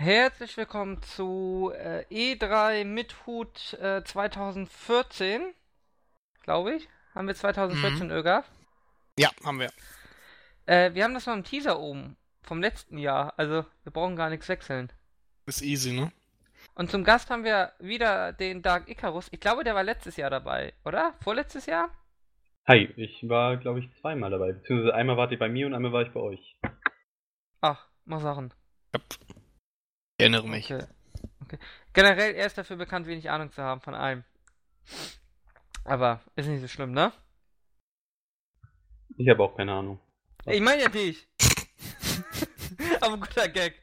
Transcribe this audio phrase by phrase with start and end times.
[0.00, 5.52] Herzlich willkommen zu äh, E3 mit Hut äh, 2014,
[6.42, 6.88] glaube ich.
[7.14, 8.12] Haben wir 2014, Mhm.
[8.14, 8.50] Ögaf?
[9.18, 9.70] Ja, haben wir.
[10.64, 14.30] Äh, wir haben das noch im Teaser oben vom letzten Jahr, also wir brauchen gar
[14.30, 14.90] nichts wechseln.
[15.44, 16.10] Ist easy, ne?
[16.74, 19.28] Und zum Gast haben wir wieder den Dark Icarus.
[19.32, 21.12] Ich glaube, der war letztes Jahr dabei, oder?
[21.22, 21.90] Vorletztes Jahr?
[22.66, 24.52] Hi, ich war, glaube ich, zweimal dabei.
[24.52, 26.56] Beziehungsweise einmal wart ihr bei mir und einmal war ich bei euch.
[27.60, 28.54] Ach, mal Sachen.
[28.94, 29.00] Ja.
[30.20, 30.70] Ich erinnere mich.
[30.70, 30.84] Okay.
[31.40, 31.58] okay.
[31.94, 34.22] Generell, er ist dafür bekannt, wenig Ahnung zu haben von allem.
[35.84, 37.10] Aber ist nicht so schlimm, ne?
[39.16, 39.98] Ich habe auch keine Ahnung.
[40.44, 41.26] Ich meine ja dich.
[43.00, 43.82] Aber guter Gag.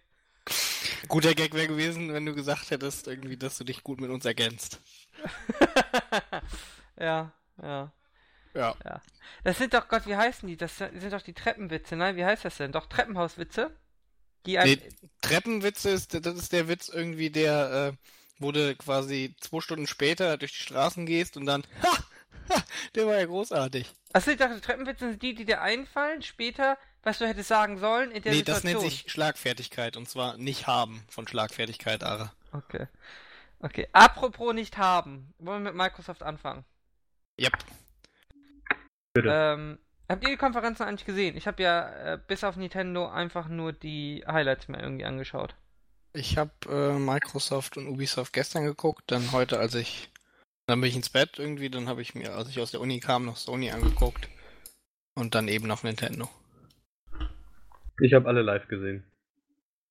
[1.07, 4.23] Guter Gag wäre gewesen, wenn du gesagt hättest, irgendwie, dass du dich gut mit uns
[4.23, 4.79] ergänzt.
[6.99, 7.91] ja, ja,
[8.53, 8.75] Ja.
[8.85, 9.01] ja.
[9.43, 10.55] Das sind doch, Gott, wie heißen die?
[10.57, 12.15] Das sind doch die Treppenwitze, nein?
[12.15, 12.71] Wie heißt das denn?
[12.71, 13.75] Doch Treppenhauswitze?
[14.47, 14.57] Die.
[14.57, 14.79] Nee,
[15.21, 17.97] Treppenwitze ist, das ist der Witz irgendwie, der, äh,
[18.39, 21.97] wo du quasi zwei Stunden später durch die Straßen gehst und dann, ha,
[22.49, 22.63] ha
[22.95, 23.91] der war ja großartig.
[24.13, 28.11] Achso, ich dachte, Treppenwitze sind die, die dir einfallen, später, was du hättest sagen sollen
[28.11, 28.81] in der nee, das Situation.
[28.83, 32.33] nennt sich Schlagfertigkeit und zwar nicht haben von Schlagfertigkeit, Ara.
[32.53, 32.87] Okay.
[33.59, 33.87] Okay.
[33.91, 35.33] Apropos nicht haben.
[35.39, 36.63] Wollen wir mit Microsoft anfangen?
[37.39, 37.53] Yep.
[39.13, 39.29] Bitte.
[39.31, 41.35] Ähm, habt ihr die Konferenzen eigentlich gesehen?
[41.37, 45.55] Ich habe ja äh, bis auf Nintendo einfach nur die Highlights mir irgendwie angeschaut.
[46.13, 50.09] Ich habe äh, Microsoft und Ubisoft gestern geguckt, dann heute, als ich,
[50.65, 52.99] dann bin ich ins Bett irgendwie, dann habe ich mir, als ich aus der Uni
[52.99, 54.27] kam, noch Sony angeguckt
[55.15, 56.29] und dann eben noch Nintendo.
[58.01, 59.03] Ich habe alle live gesehen.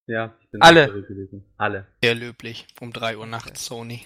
[0.07, 0.85] Ja, ich bin Alle?
[0.87, 1.43] live gewesen.
[1.57, 1.85] Alle.
[2.01, 4.05] Sehr löblich, um 3 Uhr nachts Sony.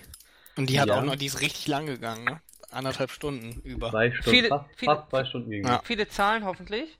[0.58, 0.96] Und die hat Ja.
[1.00, 2.42] auch noch, die ist richtig lang gegangen, ne?
[2.72, 3.90] Anderthalb Stunden über.
[3.90, 5.66] Zwei Stunden, Viele- fast, viele- fast zwei Stunden ging.
[5.68, 5.82] Ja.
[5.84, 6.98] Viele Zahlen hoffentlich.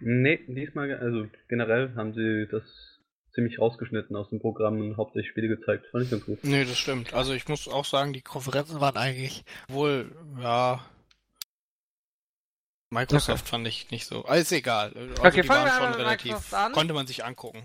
[0.00, 2.62] Nee, diesmal, also generell haben sie das
[3.32, 5.86] ziemlich rausgeschnitten aus dem Programm und hauptsächlich Spiele gezeigt.
[5.90, 6.38] Fand ich ganz gut.
[6.42, 7.14] Nee, das stimmt.
[7.14, 10.84] Also ich muss auch sagen, die Konferenzen waren eigentlich wohl, ja.
[12.90, 14.24] Microsoft fand ich nicht so.
[14.24, 14.92] Aber ist egal.
[14.94, 16.24] Also Okay, die fangen waren wir schon mit relativ.
[16.32, 16.72] Microsoft an.
[16.72, 17.64] Konnte man sich angucken.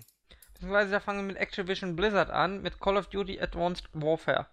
[0.54, 4.46] Beziehungsweise da fangen wir mit Activision Blizzard an, mit Call of Duty Advanced Warfare.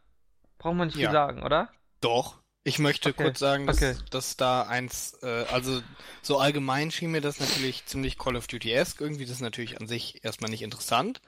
[0.59, 1.09] Braucht man nicht Ja.
[1.09, 1.69] viel sagen, oder?
[2.01, 2.39] Doch.
[2.63, 3.95] Ich möchte Okay, kurz sagen, dass, okay.
[4.11, 5.81] dass da eins, äh, also
[6.21, 9.23] so allgemein schien mir das natürlich ziemlich Call of Duty-esque irgendwie.
[9.23, 11.21] Das ist natürlich an sich erstmal nicht interessant.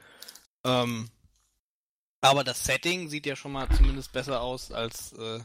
[0.65, 1.09] Ähm,
[2.21, 5.39] aber das Setting sieht ja schon mal zumindest besser aus als äh,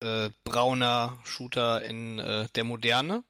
[0.00, 3.24] äh, brauner Shooter in äh, der Moderne.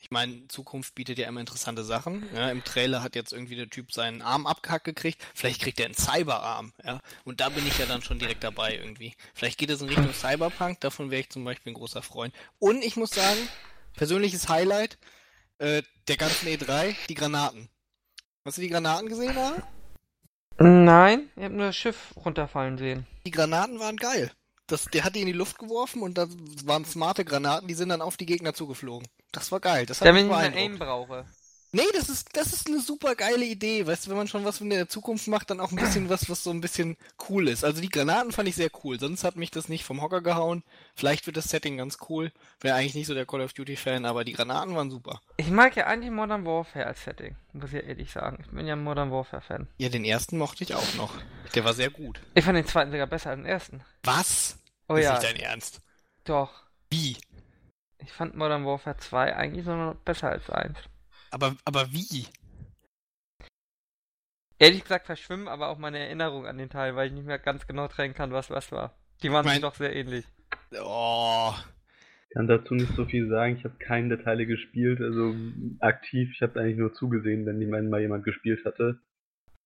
[0.00, 2.28] Ich meine, Zukunft bietet ja immer interessante Sachen.
[2.34, 5.20] Ja, Im Trailer hat jetzt irgendwie der Typ seinen Arm abgehackt gekriegt.
[5.34, 6.72] Vielleicht kriegt er einen Cyberarm.
[6.84, 7.00] Ja?
[7.24, 9.14] Und da bin ich ja dann schon direkt dabei irgendwie.
[9.34, 10.80] Vielleicht geht es in Richtung Cyberpunk.
[10.80, 12.32] Davon wäre ich zum Beispiel ein großer Freund.
[12.58, 13.40] Und ich muss sagen,
[13.94, 14.98] persönliches Highlight
[15.58, 17.68] äh, der ganzen E3, die Granaten.
[18.44, 19.62] Hast du die Granaten gesehen, Ara?
[20.60, 23.06] Nein, ich habe nur das Schiff runterfallen sehen.
[23.26, 24.32] Die Granaten waren geil.
[24.66, 26.26] Das, der hat die in die Luft geworfen und da
[26.64, 29.08] waren smarte Granaten, die sind dann auf die Gegner zugeflogen.
[29.32, 29.86] Das war geil.
[29.86, 30.64] Das hat Damit ich beeindruckt.
[30.64, 31.26] Aim brauche.
[31.70, 33.86] Nee, das ist, das ist eine super geile Idee.
[33.86, 36.30] Weißt du, wenn man schon was in der Zukunft macht, dann auch ein bisschen was,
[36.30, 36.96] was so ein bisschen
[37.28, 37.62] cool ist.
[37.62, 38.98] Also die Granaten fand ich sehr cool.
[38.98, 40.64] Sonst hat mich das nicht vom Hocker gehauen.
[40.94, 42.32] Vielleicht wird das Setting ganz cool.
[42.62, 45.20] Wäre eigentlich nicht so der Call of Duty Fan, aber die Granaten waren super.
[45.36, 48.38] Ich mag ja eigentlich Modern Warfare als Setting, muss ich ehrlich sagen.
[48.40, 49.68] Ich bin ja ein Modern Warfare Fan.
[49.76, 51.12] Ja, den ersten mochte ich auch noch.
[51.54, 52.18] Der war sehr gut.
[52.34, 53.82] Ich fand den zweiten sogar besser als den ersten.
[54.04, 54.56] Was?
[54.88, 55.82] Oh ist ja, nicht dein Ernst?
[56.24, 56.50] doch.
[56.90, 57.18] Wie?
[57.98, 60.78] Ich fand Modern Warfare 2 eigentlich sogar noch besser als 1.
[61.30, 62.26] Aber, aber wie?
[64.58, 67.66] Ehrlich gesagt verschwimmen aber auch meine Erinnerungen an den Teil, weil ich nicht mehr ganz
[67.66, 68.94] genau trennen kann, was was war.
[69.22, 70.24] Die waren Mein- sich doch sehr ähnlich.
[70.80, 71.52] Oh.
[72.28, 73.56] Ich kann dazu nicht so viel sagen.
[73.56, 75.34] Ich habe keine Teile gespielt, also
[75.80, 76.30] aktiv.
[76.34, 79.00] Ich habe eigentlich nur zugesehen, wenn jemand mal jemand gespielt hatte.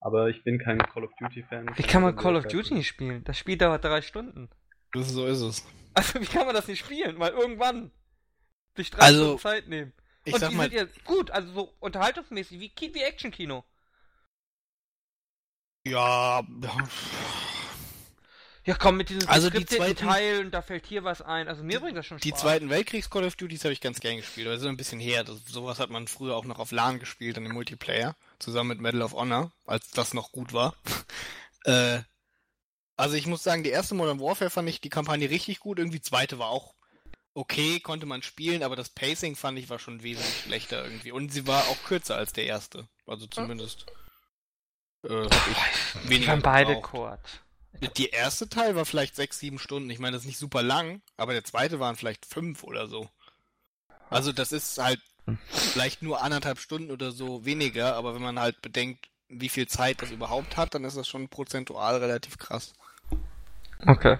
[0.00, 1.68] Aber ich bin kein Call of Duty Fan.
[1.76, 3.24] Wie kann man Call of Duty nicht spielen?
[3.24, 4.48] Das Spiel dauert drei Stunden.
[4.92, 5.66] Das, so ist es.
[5.94, 7.18] Also wie kann man das nicht spielen?
[7.18, 7.90] Weil irgendwann
[8.76, 9.92] sich drei Also, Stunden Zeit nehmen.
[10.24, 13.64] Ich Und sag die mal, sind ja gut, also so unterhaltungsmäßig, wie, wie Action-Kino.
[15.84, 16.42] ja,
[18.64, 21.48] Ja komm, mit diesem Also die zweiten- Teil und da fällt hier was ein.
[21.48, 22.40] Also mir bringt das schon Die Spaß.
[22.42, 25.00] Zweiten Weltkriegs Call of Duties habe ich ganz gern gespielt, aber das ist ein bisschen
[25.00, 25.24] her.
[25.24, 28.80] Das, sowas hat man früher auch noch auf LAN gespielt, dann im Multiplayer, zusammen mit
[28.80, 30.76] Medal of Honor, als das noch gut war.
[31.64, 31.98] äh,
[32.96, 35.98] also ich muss sagen, die erste Modern Warfare fand ich die Kampagne richtig gut, irgendwie
[35.98, 36.74] die zweite war auch
[37.34, 41.12] okay, konnte man spielen, aber das Pacing fand ich war schon wesentlich schlechter irgendwie.
[41.12, 42.86] Und sie war auch kürzer als der erste.
[43.06, 43.86] Also zumindest
[45.04, 45.30] äh, ich
[46.04, 47.20] Die weniger waren beide kurz.
[47.96, 49.88] Der erste Teil war vielleicht sechs, sieben Stunden.
[49.90, 53.08] Ich meine, das ist nicht super lang, aber der zweite waren vielleicht fünf oder so.
[54.10, 55.00] Also das ist halt
[55.48, 60.02] vielleicht nur anderthalb Stunden oder so weniger, aber wenn man halt bedenkt, wie viel Zeit
[60.02, 62.74] das überhaupt hat, dann ist das schon prozentual relativ krass.
[63.86, 64.18] Okay.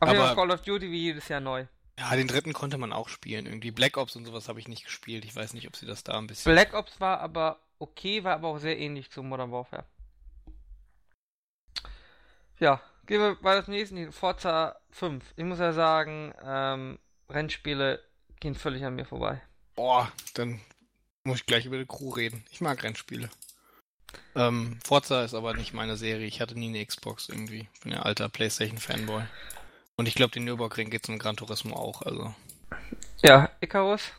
[0.00, 1.66] Auf jeden Aber- Fall Call of Duty wie jedes Jahr neu.
[2.02, 3.46] Ja, den dritten konnte man auch spielen.
[3.46, 5.24] Irgendwie Black Ops und sowas habe ich nicht gespielt.
[5.24, 6.52] Ich weiß nicht, ob sie das da ein bisschen.
[6.52, 9.84] Black Ops war aber okay, war aber auch sehr ähnlich zu Modern Warfare.
[12.58, 15.24] Ja, gehen wir bei das nächste, Forza 5.
[15.36, 18.02] Ich muss ja sagen, ähm, Rennspiele
[18.40, 19.40] gehen völlig an mir vorbei.
[19.76, 20.60] Boah, dann
[21.22, 22.44] muss ich gleich über die Crew reden.
[22.50, 23.30] Ich mag Rennspiele.
[24.34, 26.26] Ähm, Forza ist aber nicht meine Serie.
[26.26, 27.68] Ich hatte nie eine Xbox irgendwie.
[27.84, 29.22] Bin ja alter PlayStation-Fanboy.
[30.02, 32.02] Und ich glaube, den Nürburgring geht zum Gran Turismo auch.
[32.02, 32.34] Also.
[33.22, 34.10] Ja, Icarus.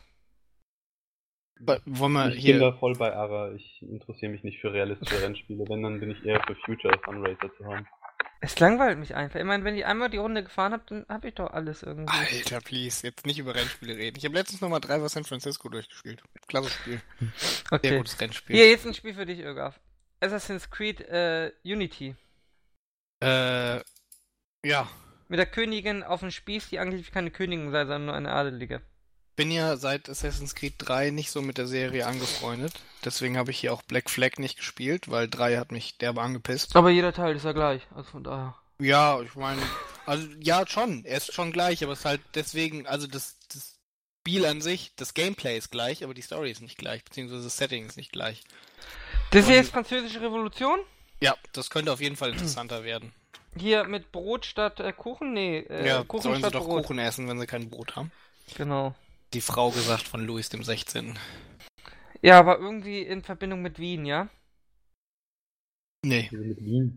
[1.84, 2.78] Wollen wir Ich bin da hier.
[2.78, 3.52] voll bei Ara.
[3.52, 5.62] Ich interessiere mich nicht für realistische Rennspiele.
[5.68, 7.86] Wenn, dann bin ich eher für Future Sunracer zu haben.
[8.40, 9.38] Es langweilt mich einfach.
[9.38, 12.10] Ich meine, wenn ich einmal die Runde gefahren habe, dann habe ich doch alles irgendwie.
[12.10, 14.16] Alter, please, jetzt nicht über Rennspiele reden.
[14.16, 16.22] Ich habe letztens nochmal Driver San Francisco durchgespielt.
[16.48, 17.02] Klasse Spiel.
[17.36, 17.98] Sehr Okay.
[17.98, 18.56] gutes Rennspiel.
[18.56, 19.78] Hier, jetzt ein Spiel für dich, Irgaf.
[20.20, 22.16] Assassin's Creed äh, Unity.
[23.22, 23.80] Äh,
[24.64, 24.88] ja.
[25.34, 28.82] Mit der Königin auf dem Spieß, die eigentlich keine Königin sei, sondern nur eine Adelige.
[29.34, 32.72] Bin ja seit Assassin's Creed 3 nicht so mit der Serie angefreundet.
[33.04, 36.76] Deswegen habe ich hier auch Black Flag nicht gespielt, weil 3 hat mich derbe angepisst.
[36.76, 38.54] Aber jeder Teil ist ja gleich, also von daher.
[38.78, 39.60] Ja, ich meine,
[40.06, 43.76] also ja schon, er ist schon gleich, aber es ist halt deswegen, also das, das
[44.20, 47.56] Spiel an sich, das Gameplay ist gleich, aber die Story ist nicht gleich, beziehungsweise das
[47.56, 48.44] Setting ist nicht gleich.
[49.32, 50.78] Das hier Und- ist Französische Revolution.
[51.20, 53.12] Ja, das könnte auf jeden Fall interessanter werden.
[53.56, 55.32] Hier mit Brot statt äh, Kuchen?
[55.32, 56.82] Nee, äh, ja, Kuchen sollen sie statt doch Brot.
[56.82, 58.10] Kuchen essen, wenn sie kein Brot haben.
[58.56, 58.94] Genau.
[59.32, 61.18] Die Frau gesagt von Louis dem 16.
[62.22, 64.28] Ja, aber irgendwie in Verbindung mit Wien, ja?
[66.04, 66.30] Nee.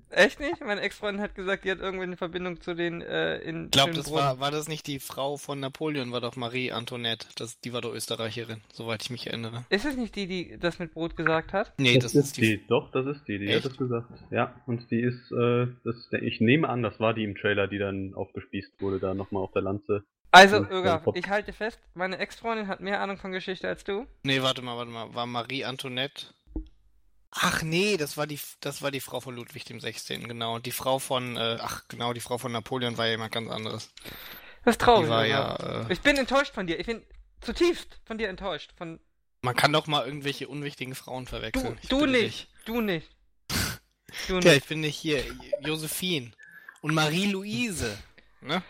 [0.10, 0.60] Echt nicht?
[0.66, 3.94] Meine Ex-Freundin hat gesagt, die hat irgendwie eine Verbindung zu den äh, in Ich glaube,
[3.94, 7.28] das war, war das nicht die Frau von Napoleon, war doch Marie Antoinette.
[7.36, 9.66] Das, die war doch Österreicherin, soweit ich mich erinnere.
[9.70, 11.74] Ist es nicht die, die das mit Brot gesagt hat?
[11.78, 12.62] Nee, das, ist die.
[12.68, 13.40] Doch, das ist die.
[13.40, 13.64] Die Echt?
[13.64, 14.08] hat das gesagt.
[14.32, 17.78] Ja, und die ist, äh, das, ich nehme an, das war die im Trailer, die
[17.78, 20.04] dann aufgespießt wurde, da nochmal auf der Lanze.
[20.32, 23.84] Also, Und, Irga, äh, ich halte fest, meine Ex-Freundin hat mehr Ahnung von Geschichte als
[23.84, 24.06] du.
[24.24, 25.14] Nee, warte mal, warte mal.
[25.16, 26.28] War Marie Antoinette?
[27.32, 30.28] Ach nee, das war die, das war die Frau von Ludwig dem 16.
[30.28, 30.60] Genau.
[30.60, 33.90] Die Frau von, äh, ach genau, die Frau von Napoleon war ja jemand ganz anderes.
[34.64, 35.10] Das ist traurig.
[35.10, 35.26] Irga.
[35.26, 35.56] ja,
[35.88, 36.80] äh, Ich bin enttäuscht von dir.
[36.80, 37.06] Ich bin
[37.42, 38.74] zutiefst von dir enttäuscht.
[38.78, 39.00] Von
[39.42, 41.78] man kann doch mal irgendwelche unwichtigen Frauen du, verwechseln.
[41.90, 43.10] Du bitte nicht, du nicht.
[44.28, 44.46] Du dich.
[44.46, 44.64] Ja, nicht.
[44.64, 45.24] ich bin nicht hier.
[45.62, 46.32] Josephine.
[46.82, 47.98] Und Marie-Louise.
[48.42, 48.64] Ne?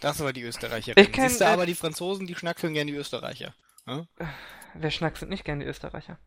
[0.00, 1.02] Das war die Österreicherin.
[1.02, 3.54] Ich kenn, Siehst du äh, aber die Franzosen, die schnackseln gern die Österreicher.
[3.86, 4.08] Ne?
[4.74, 6.18] Wer schnackselt nicht gerne die Österreicher?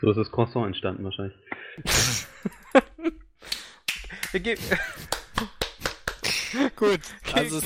[0.00, 1.36] So ist das Croissant entstanden wahrscheinlich.
[6.76, 7.00] Gut,
[7.32, 7.60] also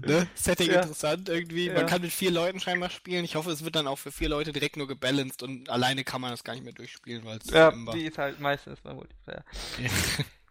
[0.00, 0.26] ne?
[0.34, 0.82] Setting Ja.
[0.82, 1.66] interessant irgendwie.
[1.66, 1.74] Ja.
[1.74, 3.24] Man kann mit vier Leuten scheinbar spielen.
[3.24, 6.20] Ich hoffe, es wird dann auch für vier Leute direkt nur gebalanced und alleine kann
[6.20, 7.94] man das gar nicht mehr durchspielen, weil es ja, war.
[7.94, 9.44] die ist halt meistens mal Multiplayer.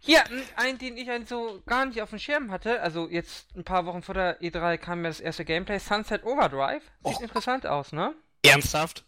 [0.01, 3.55] Hier, n- ein, den ich halt so gar nicht auf dem Schirm hatte, also jetzt
[3.55, 6.83] ein paar Wochen vor der E3 kam mir das erste Gameplay, Sunset Overdrive.
[7.03, 7.21] Sieht Och.
[7.21, 8.13] interessant aus, ne?
[8.43, 9.03] Ernsthaft?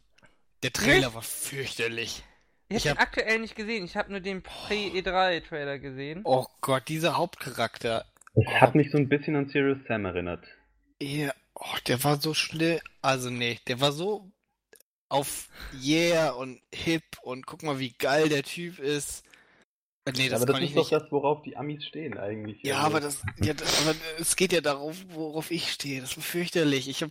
[0.64, 1.16] Der Trailer Nicht?
[1.16, 2.24] war fürchterlich.
[2.70, 6.22] Ich Ich habe hab- aktuell nicht gesehen, ich habe nur den Pre-E3-Trailer gesehen.
[6.24, 8.06] Oh Gott, dieser Hauptcharakter.
[8.36, 8.52] Es Oh.
[8.62, 10.46] hat mich so ein bisschen an Serious Sam erinnert.
[11.02, 12.80] Ja, oh, der war so schlimm.
[13.02, 14.30] Also nee, der war so
[15.10, 15.48] auf
[15.82, 19.24] Yeah und hip und guck mal, wie geil der Typ ist.
[20.06, 21.04] Äh, Nee, das aber das kann ist ich doch nicht.
[21.04, 22.62] das, worauf die Amis stehen eigentlich.
[22.64, 26.02] Ja, Also, aber das, ja, das, aber es geht ja darauf, worauf ich stehe.
[26.02, 26.88] Das war fürchterlich.
[26.88, 27.10] Ich hab,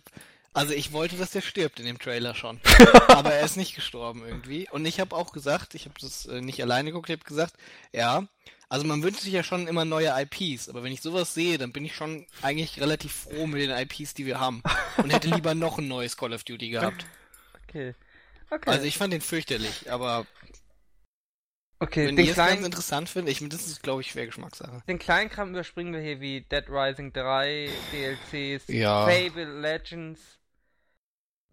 [0.53, 2.59] also ich wollte, dass der stirbt in dem Trailer schon.
[3.07, 4.67] aber er ist nicht gestorben irgendwie.
[4.71, 7.55] Und ich habe auch gesagt, ich habe das äh, nicht alleine geguckt, ich habe gesagt,
[7.91, 8.27] ja,
[8.69, 11.71] also man wünscht sich ja schon immer neue IPs, aber wenn ich sowas sehe, dann
[11.71, 14.61] bin ich schon eigentlich relativ froh mit den IPs, die wir haben.
[14.97, 17.05] Und hätte lieber noch ein neues Call of Duty gehabt.
[17.69, 17.93] Okay.
[18.49, 18.71] Okay.
[18.71, 20.25] Also ich fand den fürchterlich, aber
[21.79, 24.25] okay, wenn den ihr es ganz kleinen, interessant findet, ich, das ist glaube ich schwer
[24.25, 24.81] Geschmackssache.
[24.87, 29.05] den kleinen Kram überspringen wir hier wie Dead Rising 3, DLCs, Ja.
[29.07, 30.19] Fable Legends.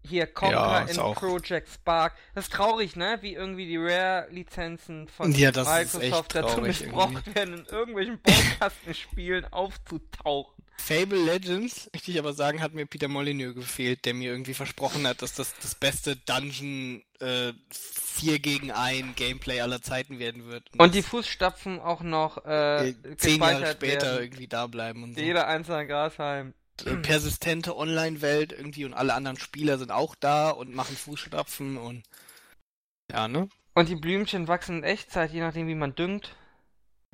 [0.03, 2.13] Hier Conquer Ja, in auch- Project Spark.
[2.33, 3.17] Das ist traurig, ne?
[3.21, 7.35] Wie irgendwie die Rare-Lizenzen von Ja, Microsoft dazu missbraucht irgendwie.
[7.35, 10.56] werden, in irgendwelchen Baukastenspielen aufzutauchen.
[10.77, 15.07] Fable Legends, möchte ich aber sagen, hat mir Peter Molyneux gefehlt, der mir irgendwie versprochen
[15.07, 20.63] hat, dass das das beste Dungeon äh, 4 gegen 1 Gameplay aller Zeiten werden wird.
[20.77, 24.23] Und die Fußstapfen auch noch äh, zehn Jahre später werden.
[24.23, 25.21] irgendwie da bleiben und so.
[25.21, 26.53] Jeder einzelne Grashalm.
[26.85, 32.03] Äh, Persistente Online-Welt irgendwie und alle anderen Spieler sind auch da und machen Fußstapfen und
[33.11, 33.49] ja, ne?
[33.73, 36.35] Und die Blümchen wachsen in Echtzeit, je nachdem wie man düngt.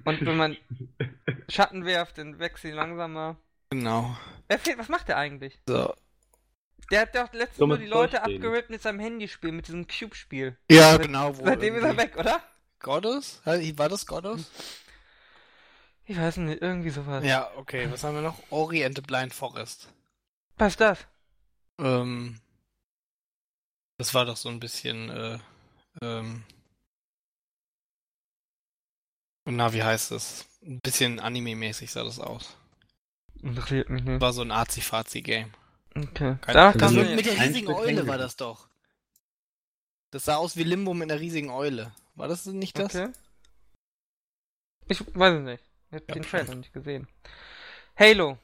[0.05, 0.58] Und wenn man
[1.50, 3.38] Schatten werft, dann wächst sie langsamer.
[3.74, 4.15] Genau.
[4.50, 5.60] Er fehlt, was macht er eigentlich?
[5.68, 5.96] So.
[6.92, 9.88] Der hat doch letztens So nur mit die Leute abgerippt mit seinem Handyspiel, mit diesem
[9.88, 10.56] Cube-Spiel.
[10.70, 11.36] Ja, genau.
[11.36, 12.44] Wo Seitdem ist er weg, oder?
[12.80, 13.42] Goddess?
[13.46, 14.51] War das Goddess?
[16.06, 17.25] Ich weiß nicht, irgendwie sowas.
[17.25, 17.88] Ja, okay.
[17.89, 18.38] Was haben wir noch?
[18.51, 19.92] Ori and the Blind Forest.
[20.60, 21.00] Was ist das?
[21.80, 22.39] Ähm,
[23.98, 25.39] das war doch so ein bisschen, äh,
[26.03, 26.44] ähm,
[29.46, 30.46] na, wie heißt das?
[30.62, 32.56] Ein bisschen Anime-mäßig sah das aus.
[33.44, 34.22] Interessiert mich nicht.
[34.22, 35.52] War so ein Azi-Fazi-Game.
[35.96, 36.38] Okay.
[36.42, 38.68] Keine- Da Also kam mit- mir, mit der riesigen Eule war das doch.
[40.12, 41.92] Das sah aus wie Limbo mit einer riesigen Eule.
[42.16, 42.96] War das nicht das?
[42.96, 43.10] okay.
[44.88, 45.64] Ich weiß es nicht.
[45.90, 46.24] Ich hab Ja, den.
[46.24, 47.08] Trailer nicht gesehen.
[47.98, 48.38] Halo.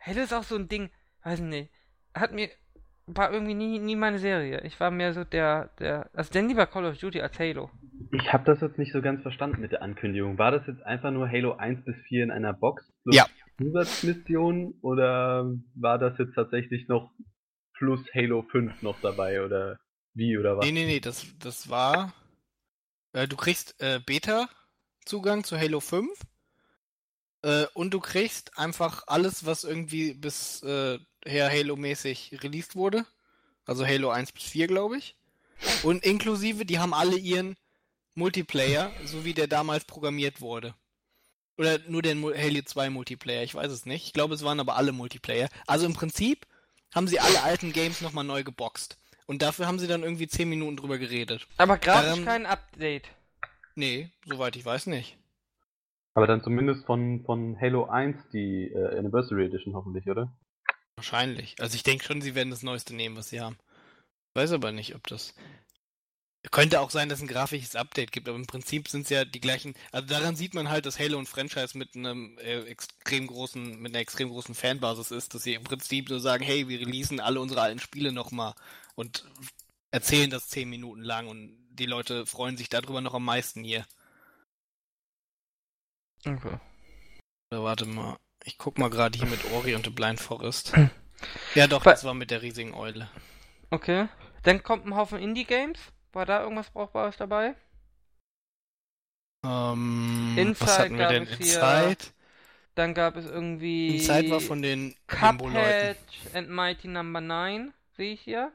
[0.00, 0.90] Halo ist auch so ein Ding,
[1.24, 1.70] weiß nicht.
[2.14, 2.48] Hat mir,
[3.06, 4.60] war irgendwie nie, nie meine Serie.
[4.62, 7.70] Ich war mehr so der, der, also denn lieber Call of Duty als Halo.
[8.12, 10.38] Ich habe das jetzt nicht so ganz verstanden mit der Ankündigung.
[10.38, 13.26] War das jetzt einfach nur Halo 1 bis 4 in einer Box plus Ja.
[13.58, 17.10] Zusatzmissionen oder war das jetzt tatsächlich noch
[17.74, 19.78] plus Halo 5 noch dabei oder
[20.14, 20.64] wie oder was?
[20.64, 22.12] Nee, nee, nee, das, das war.
[23.12, 26.10] Äh, du kriegst äh, Beta-Zugang zu Halo 5.
[27.42, 33.04] Äh, und du kriegst einfach alles, was irgendwie bisher Halo-mäßig released wurde.
[33.64, 35.16] Also Halo 1 bis 4, glaube ich.
[35.82, 37.56] Und inklusive, die haben alle ihren
[38.14, 40.74] Multiplayer, so wie der damals programmiert wurde.
[41.58, 44.06] Oder nur den Halo 2 Multiplayer, ich weiß es nicht.
[44.06, 45.48] Ich glaube, es waren aber alle Multiplayer.
[45.66, 46.46] Also im Prinzip
[46.94, 48.98] haben sie alle alten Games nochmal neu geboxt.
[49.26, 51.46] Und dafür haben sie dann irgendwie 10 Minuten drüber geredet.
[51.58, 53.08] Aber grafisch Ähm, kein Update.
[53.74, 55.16] Nee, soweit ich weiß nicht.
[56.14, 60.30] Aber dann zumindest von, von Halo 1 die äh, Anniversary Edition hoffentlich, oder?
[60.96, 61.56] Wahrscheinlich.
[61.60, 63.56] Also ich denke schon, sie werden das Neueste nehmen, was sie haben.
[64.34, 65.34] Weiß aber nicht, ob das.
[66.50, 69.24] Könnte auch sein, dass es ein grafisches Update gibt, aber im Prinzip sind es ja
[69.24, 69.74] die gleichen.
[69.92, 73.92] Also daran sieht man halt, dass Halo ein Franchise mit einem äh, extrem großen, mit
[73.92, 77.40] einer extrem großen Fanbasis ist, dass sie im Prinzip so sagen, hey, wir releasen alle
[77.40, 78.54] unsere alten Spiele nochmal
[78.96, 79.24] und
[79.92, 83.86] erzählen das zehn Minuten lang und die Leute freuen sich darüber noch am meisten hier.
[86.26, 86.58] Okay.
[87.50, 88.18] Oder warte mal.
[88.44, 90.72] Ich guck mal gerade hier mit Ori und The Blind Forest.
[91.54, 93.08] Ja doch, das war mit der riesigen Eule.
[93.70, 94.08] Okay.
[94.42, 95.78] Dann kommt ein Haufen Indie-Games.
[96.12, 97.54] War da irgendwas Brauchbares dabei?
[99.44, 101.22] Ähm, Inside was hatten wir gab denn?
[101.24, 102.12] es hier- Inside?
[102.74, 103.96] Dann gab es irgendwie.
[103.96, 104.94] Inside war von den.
[105.06, 105.96] Cuphead
[106.32, 108.52] and Mighty Number 9, sehe ich hier.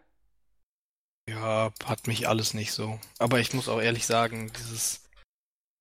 [1.29, 2.99] Ja, hat mich alles nicht so.
[3.19, 5.03] Aber ich muss auch ehrlich sagen, dieses.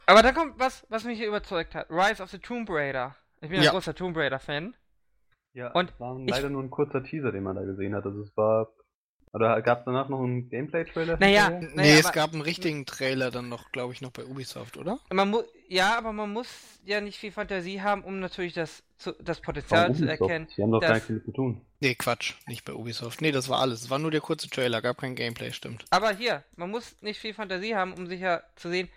[0.06, 1.88] Aber da kommt was, was mich hier überzeugt hat.
[1.90, 3.16] Rise of the Tomb Raider.
[3.40, 3.70] Ich bin Ja.
[3.70, 4.74] ein großer Tomb Raider-Fan.
[5.54, 8.04] Ja, Und war ich- leider nur ein kurzer Teaser, den man da gesehen hat.
[8.04, 8.68] Also es war.
[9.36, 11.18] Oder gab es danach noch einen Gameplay-Trailer?
[11.20, 11.68] Naja, hinterher?
[11.68, 14.98] nee, naja, es gab einen richtigen Trailer dann noch, glaube ich, noch bei Ubisoft, oder?
[15.12, 16.48] Man mu ja, aber man muss
[16.86, 20.48] ja nicht viel Fantasie haben, um natürlich das, zu, das Potenzial zu erkennen.
[20.56, 21.60] Die haben doch gar dass- nichts damit zu tun.
[21.80, 23.20] Nee, Quatsch, nicht bei Ubisoft.
[23.20, 23.82] Nee, das war alles.
[23.82, 25.84] Es war nur der kurze Trailer, gab kein Gameplay, stimmt.
[25.90, 28.88] Aber hier, man muss nicht viel Fantasie haben, um sicher zu sehen,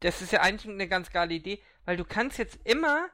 [0.00, 3.08] das ist ja eigentlich eine ganz geile Idee, weil du kannst jetzt immer,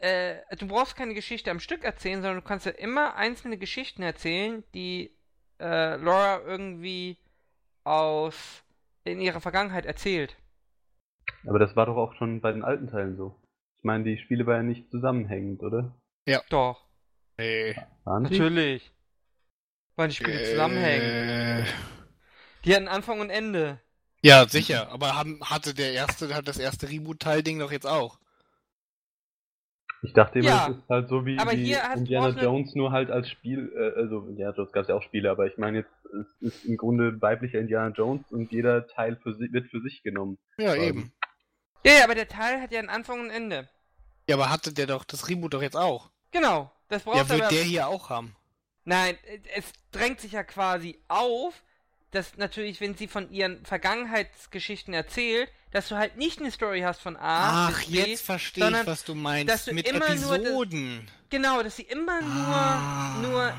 [0.00, 4.02] äh, du brauchst keine Geschichte am Stück erzählen, sondern du kannst ja immer einzelne Geschichten
[4.02, 5.10] erzählen, die
[5.60, 7.16] äh, Laura irgendwie
[7.84, 8.62] aus
[9.04, 10.36] in ihrer Vergangenheit erzählt.
[11.46, 13.40] Aber das war doch auch schon bei den alten Teilen so.
[13.78, 15.94] Ich meine, die Spiele waren ja nicht zusammenhängend, oder?
[16.50, 16.84] Doch,
[17.38, 17.74] Nee.
[18.04, 18.38] Waren die?
[18.38, 18.92] natürlich.
[19.96, 21.64] Weil die Spiele zusammenhängen.
[21.64, 21.64] Äh,
[22.64, 23.80] Die hatten Anfang und Ende.
[24.22, 24.90] ja, sicher.
[24.90, 28.18] Aber haben, hatte der erste, hat das erste Reboot-Teil-Ding doch jetzt auch.
[30.02, 33.10] Ich dachte immer, Ja, es ist halt so wie, wie Indiana du- Jones, nur halt
[33.10, 35.90] als Spiel, äh, also Indiana Jones gab es ja auch Spiele, aber ich meine jetzt,
[36.40, 40.02] es ist im Grunde weiblicher Indiana Jones und jeder Teil für si wird für sich
[40.02, 40.38] genommen.
[40.58, 41.12] Ja, Ähm, eben.
[41.84, 43.68] Ja, ja, aber der Teil hat ja einen Anfang und Ende.
[44.28, 46.10] Ja, aber hatte der doch das Reboot doch jetzt auch.
[46.30, 47.50] Genau, das brauchst Ja, wird aber...
[47.50, 48.34] der hier auch haben.
[48.84, 49.16] Nein,
[49.54, 51.62] es drängt sich ja quasi auf,
[52.12, 57.00] dass natürlich, wenn sie von ihren Vergangenheitsgeschichten erzählt, dass du halt nicht eine Story hast
[57.00, 59.52] von A Ach, B, jetzt verstehe ich, sondern was du meinst.
[59.52, 61.08] dass du Mit immer nur Episoden.
[61.30, 63.16] Genau, dass sie immer nur, Ah.
[63.22, 63.52] nur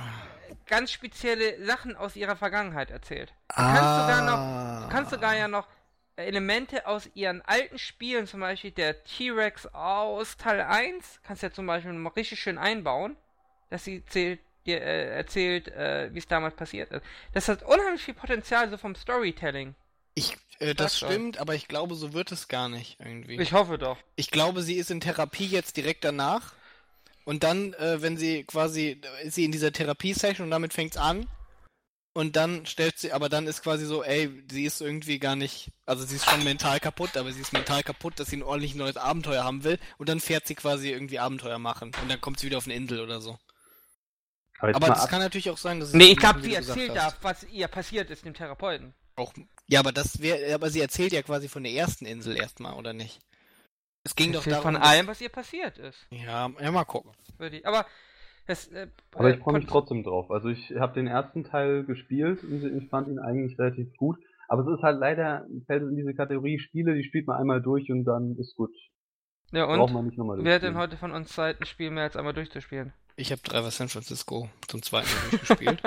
[0.67, 3.33] ganz spezielle Sachen aus ihrer Vergangenheit erzählt.
[3.49, 5.67] Du kannst sogar noch, du kannst sogar ja noch
[6.17, 11.53] Elemente aus ihren alten Spielen, zum Beispiel der T-Rex aus Teil 1, kannst du ja
[11.53, 13.15] zum Beispiel noch richtig schön einbauen,
[13.69, 17.03] dass sie zählt, dir äh, erzählt, äh, wie es damals passiert ist.
[17.33, 19.75] Das hat unheimlich viel Potenzial so vom Storytelling.
[20.13, 23.39] Ich, äh, das stimmt, aber ich glaube, so wird es gar nicht irgendwie.
[23.39, 23.97] Ich hoffe doch.
[24.15, 26.53] Ich glaube, sie ist in Therapie jetzt direkt danach.
[27.23, 31.27] Und dann, äh, wenn sie quasi, ist sie in dieser Therapie-Session und damit fängt's an.
[32.13, 35.71] Und dann stellt sie, aber dann ist quasi so, ey, sie ist irgendwie gar nicht,
[35.85, 38.75] also sie ist schon mental kaputt, aber sie ist mental kaputt, dass sie ein ordentlich
[38.75, 39.79] neues Abenteuer haben will.
[39.97, 41.91] Und dann fährt sie quasi irgendwie Abenteuer machen.
[42.01, 43.39] Und dann kommt sie wieder auf eine Insel oder so.
[44.61, 46.95] Aber Aber mal das ab, kann natürlich auch sein, dass Nee, ich glaube, sie erzählt
[46.95, 48.93] da, was ihr passiert ist, dem Therapeuten.
[49.15, 49.33] Auch,
[49.67, 52.93] Ja, aber das wäre, aber sie erzählt ja quasi von der ersten Insel erstmal, oder
[52.93, 53.19] nicht?
[54.03, 56.07] Es ging doch darum, von allem, was ihr passiert ist.
[56.09, 57.11] Ja, ja mal gucken.
[57.63, 57.85] Aber
[58.47, 60.31] das, äh, aber ich freue mich trotzdem drauf.
[60.31, 64.17] Also ich habe den ersten Teil gespielt und ich fand ihn eigentlich relativ gut.
[64.47, 67.91] Aber es ist halt leider, fällt in diese Kategorie Spiele, die spielt man einmal durch
[67.91, 68.71] und dann ist gut.
[69.51, 71.91] Ja, und Braucht man nicht nochmal wer hat denn heute von uns Zeit, ein Spiel
[71.91, 72.93] mehr als einmal durchzuspielen?
[73.21, 75.81] Ich habe Driver San Francisco zum zweiten Mal durchgespielt.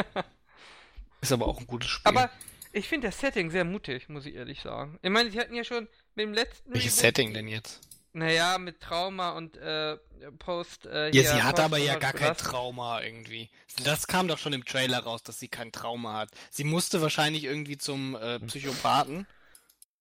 [1.20, 2.08] ist aber auch ein gutes Spiel.
[2.08, 2.30] Aber
[2.72, 5.00] ich finde das Setting sehr mutig, muss ich ehrlich sagen.
[5.02, 6.72] Ich meine, sie hatten ja schon mit dem letzten.
[6.72, 7.80] Welches Setting denn jetzt?
[8.12, 9.96] Naja, mit Trauma und äh,
[10.38, 10.86] Post.
[10.86, 13.50] Äh, ja, sie hat aber ja gar kein Trauma irgendwie.
[13.82, 16.30] Das kam doch schon im Trailer raus, dass sie kein Trauma hat.
[16.52, 19.26] Sie musste wahrscheinlich irgendwie zum äh, Psychopathen,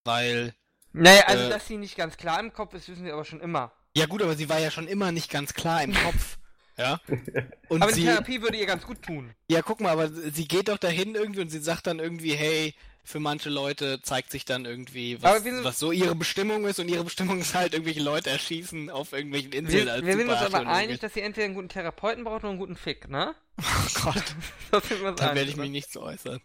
[0.04, 0.54] weil
[0.92, 3.42] naja, also äh, dass sie nicht ganz klar im Kopf ist, wissen wir aber schon
[3.42, 3.72] immer.
[3.98, 6.38] Ja gut, aber sie war ja schon immer nicht ganz klar im Kopf.
[6.77, 7.00] Ja.
[7.70, 9.34] Und aber die Therapie würde ihr ganz gut tun.
[9.50, 12.74] Ja, guck mal, aber sie geht doch dahin irgendwie und sie sagt dann irgendwie, hey,
[13.03, 17.03] für manche Leute zeigt sich dann irgendwie, was, was so ihre Bestimmung ist und ihre
[17.03, 19.88] Bestimmung ist halt irgendwelche Leute erschießen auf irgendwelchen Inseln.
[19.88, 22.60] Wir, wir sind uns aber einig, dass sie entweder einen guten Therapeuten braucht oder einen
[22.60, 23.36] guten Fick, ne?
[23.62, 24.24] Oh Gott.
[25.18, 26.42] da werde ich mich nicht so äußern.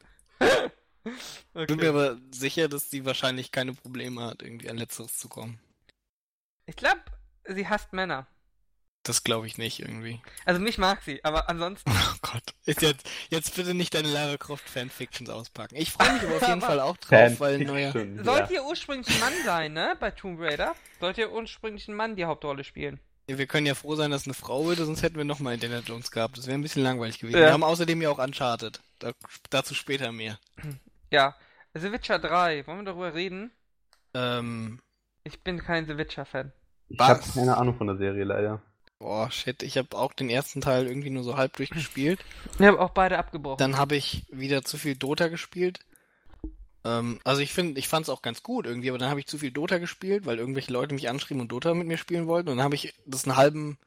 [1.54, 1.66] Okay.
[1.66, 5.58] Bin mir aber sicher, dass sie wahrscheinlich keine Probleme hat, irgendwie an Letzteres zu kommen.
[6.66, 7.00] Ich glaube,
[7.46, 8.26] sie hasst Männer.
[9.08, 10.20] Das glaube ich nicht irgendwie.
[10.44, 11.90] Also mich mag sie, aber ansonsten.
[12.08, 12.42] Oh Gott.
[12.66, 15.76] Ist jetzt, jetzt bitte nicht deine Lara Croft Fanfictions auspacken.
[15.76, 17.92] Ich freue mich aber auf jeden Fall auch drauf, weil neuer.
[18.22, 19.96] Sollte ihr ursprünglich ein Mann sein, ne?
[19.98, 20.74] Bei Tomb Raider?
[21.00, 23.00] Sollte ihr ursprünglich ein Mann die Hauptrolle spielen?
[23.28, 25.54] Ja, wir können ja froh sein, dass es eine Frau würde, sonst hätten wir nochmal
[25.54, 26.36] Indiana Jones gehabt.
[26.36, 27.38] Das wäre ein bisschen langweilig gewesen.
[27.38, 27.46] Ja.
[27.46, 28.80] Wir haben außerdem ja auch Uncharted.
[28.98, 29.12] Da,
[29.48, 30.38] dazu später mehr.
[31.10, 31.34] Ja,
[31.72, 33.50] The Witcher 3, wollen wir darüber reden?
[34.12, 34.80] Ähm.
[35.24, 36.52] Ich bin kein The Witcher-Fan.
[36.90, 38.60] Ich habe keine Ahnung von der Serie leider.
[38.98, 42.18] Boah, shit, ich habe auch den ersten Teil irgendwie nur so halb durchgespielt.
[42.58, 43.58] Ich habe auch beide abgebrochen.
[43.58, 45.80] Dann habe ich wieder zu viel Dota gespielt.
[46.84, 49.26] Ähm, also ich finde, ich fand es auch ganz gut irgendwie, aber dann habe ich
[49.26, 52.48] zu viel Dota gespielt, weil irgendwelche Leute mich anschrieben und Dota mit mir spielen wollten.
[52.48, 53.78] Und dann habe ich das einen halben,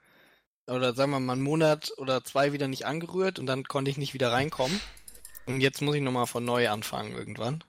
[0.65, 3.97] oder sagen wir mal einen Monat oder zwei wieder nicht angerührt und dann konnte ich
[3.97, 4.79] nicht wieder reinkommen.
[5.45, 7.63] Und jetzt muss ich nochmal von neu anfangen irgendwann.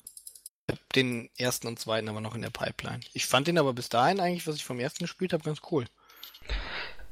[0.68, 3.00] Ich habe den ersten und zweiten aber noch in der Pipeline.
[3.14, 5.86] Ich fand den aber bis dahin eigentlich, was ich vom ersten gespielt habe, ganz cool.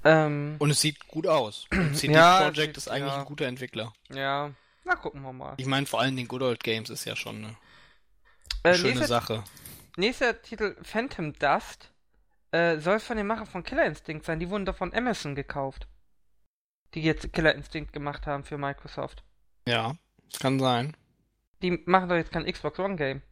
[0.05, 1.67] Ähm, und es sieht gut aus.
[1.95, 3.21] CD ja, Projekt ist eigentlich ja.
[3.21, 3.93] ein guter Entwickler.
[4.11, 4.51] Ja,
[4.85, 5.55] na gucken wir mal.
[5.59, 7.57] Ich meine, vor allem den Good Old Games ist ja schon eine,
[8.63, 9.45] äh, schöne nächster, Sache.
[9.97, 11.91] Nächster Titel Phantom Dust
[12.53, 14.41] äh, soll von den Machern von Killer Instinct sein.
[14.41, 15.87] Die wurden doch von Amazon gekauft.
[16.95, 19.23] Die jetzt Killer Instinct gemacht haben für Microsoft.
[19.67, 19.97] Ja.
[20.41, 20.97] Kann sein.
[21.63, 23.23] Die machen doch jetzt kein Xbox One Game.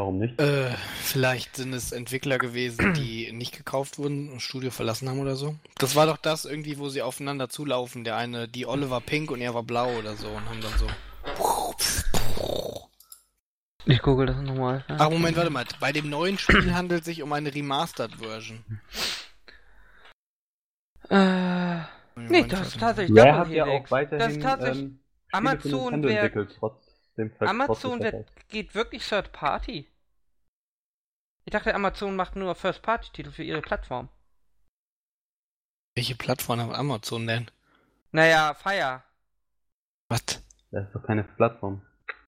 [0.00, 0.40] Warum nicht?
[0.40, 0.70] Äh,
[1.02, 5.36] vielleicht sind es Entwickler gewesen, die nicht gekauft wurden und das Studio verlassen haben oder
[5.36, 5.56] so.
[5.76, 8.02] Das war doch das irgendwie, wo sie aufeinander zulaufen.
[8.04, 10.72] Der eine, die Olle war pink und er war blau oder so und haben dann
[10.78, 10.86] so.
[13.84, 14.86] Ich google das nochmal.
[14.88, 15.66] Ach, Moment, warte mal.
[15.80, 18.64] Bei dem neuen Spiel handelt es sich um eine Remastered-Version.
[21.10, 21.80] Äh.
[22.16, 24.98] Nee, das ist tatsächlich Rare hat ja auch weiterhin das ist tatsächlich ähm,
[25.32, 26.02] Amazon
[27.20, 29.86] dem Amazon wird, geht wirklich Third Party.
[31.50, 34.08] Ich dachte, Amazon macht nur First Party Titel für ihre Plattform.
[35.96, 37.50] Welche Plattform hat Amazon denn?
[38.12, 39.02] Naja, Fire.
[40.08, 40.44] Was?
[40.70, 41.82] Das ist doch keine Plattform.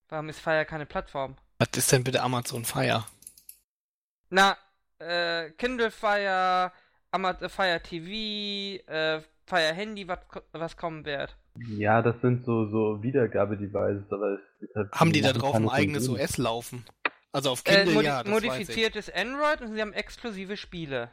[0.09, 1.37] Warum ist Fire keine Plattform?
[1.61, 3.05] Was ist denn bitte Amazon Fire?
[4.31, 4.57] Na,
[4.99, 6.73] äh, Kindle Fire,
[7.13, 10.19] Amazon Fire TV, äh, Fire Handy, was,
[10.51, 11.37] was kommen wird.
[11.69, 16.09] Ja, das sind so, so Wiedergabedevices, aber es halt Haben die da drauf ein eigenes
[16.09, 16.85] OS laufen?
[17.33, 21.11] Also auf Kindle, äh, modi ja, Modifiziertes Android und sie haben exklusive Spiele.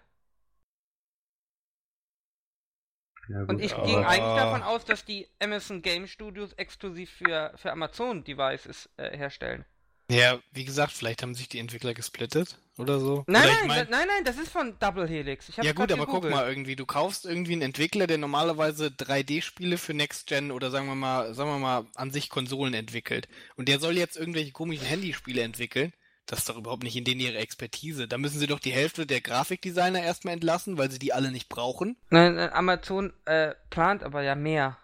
[3.29, 7.53] Ja, gut, und ich ging eigentlich davon aus, dass die Amazon Game Studios exklusiv für,
[7.55, 9.65] für Amazon Devices äh, herstellen.
[10.11, 13.23] Ja, wie gesagt, vielleicht haben sich die Entwickler gesplittet oder so.
[13.27, 13.89] Nein, oder nein, mein...
[13.91, 15.51] nein, nein, das ist von Double Helix.
[15.61, 19.93] ja gut, aber guck mal irgendwie, du kaufst irgendwie einen Entwickler, der normalerweise 3D-Spiele für
[19.93, 23.79] Next Gen oder sagen wir mal, sagen wir mal an sich Konsolen entwickelt und der
[23.79, 25.93] soll jetzt irgendwelche komischen Handyspiele entwickeln.
[26.29, 28.07] Das ist doch überhaupt nicht in denen ihre Expertise.
[28.07, 31.49] Da müssen sie doch die Hälfte der Grafikdesigner erstmal entlassen, weil sie die alle nicht
[31.49, 31.97] brauchen.
[32.11, 34.77] Nein, Amazon äh, plant aber ja mehr.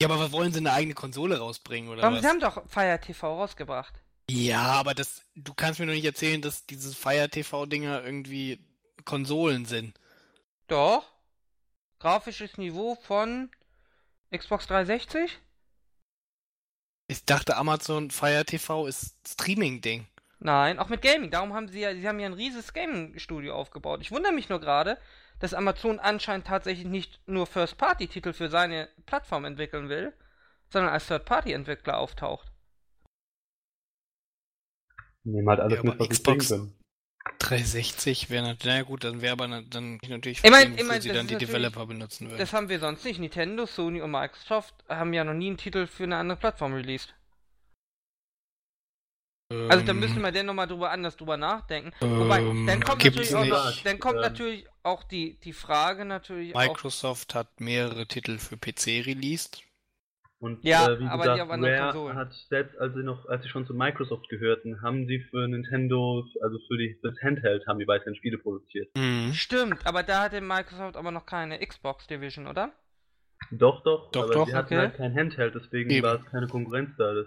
[0.00, 2.22] Ja, aber was wollen sie eine eigene Konsole rausbringen oder aber was?
[2.22, 3.94] Sie haben doch Fire TV rausgebracht.
[4.30, 8.64] Ja, aber das, du kannst mir doch nicht erzählen, dass diese Fire TV-Dinger irgendwie
[9.04, 9.98] Konsolen sind.
[10.68, 11.04] Doch.
[11.98, 13.50] Grafisches Niveau von
[14.30, 15.36] Xbox 360?
[17.08, 20.06] Ich dachte, Amazon Fire TV ist Streaming-Ding.
[20.44, 21.30] Nein, auch mit Gaming.
[21.30, 24.02] Darum haben sie ja, sie haben ja ein riesiges Gaming-Studio aufgebaut.
[24.02, 24.98] Ich wundere mich nur gerade,
[25.38, 30.12] dass Amazon anscheinend tatsächlich nicht nur First-Party-Titel für seine Plattform entwickeln will,
[30.68, 32.52] sondern als Third-Party-Entwickler auftaucht.
[35.24, 36.74] Nehmen halt alles ja, mit, was Xbox können.
[37.38, 41.08] 360 wäre natürlich, naja gut, dann wäre aber dann natürlich ich mein, ich mein, sie
[41.08, 42.38] dann die Developer benutzen würden.
[42.38, 43.18] Das haben wir sonst nicht.
[43.18, 47.14] Nintendo, Sony und Microsoft haben ja noch nie einen Titel für eine andere Plattform released.
[49.54, 51.92] Ähm, also da müssen wir denn nochmal drüber anders drüber nachdenken.
[52.00, 56.04] Ähm, Wobei, dann kommt natürlich auch, noch, dann kommt ähm, natürlich auch die, die Frage
[56.04, 59.62] natürlich Microsoft auch, hat mehrere Titel für PC released.
[60.40, 63.42] Und ja, äh, wie aber gesagt, die aber Rare hat selbst als sie noch, als
[63.42, 67.78] sie schon zu Microsoft gehörten, haben sie für Nintendo, also für die das Handheld, haben
[67.78, 68.90] die weiterhin Spiele produziert.
[68.94, 69.32] Mhm.
[69.32, 72.72] Stimmt, aber da hatte Microsoft aber noch keine Xbox Division, oder?
[73.50, 74.78] Doch, doch, doch aber doch, die hatten okay.
[74.78, 76.06] halt kein Handheld, deswegen Eben.
[76.06, 77.14] war es keine Konkurrenz da.
[77.14, 77.26] Das.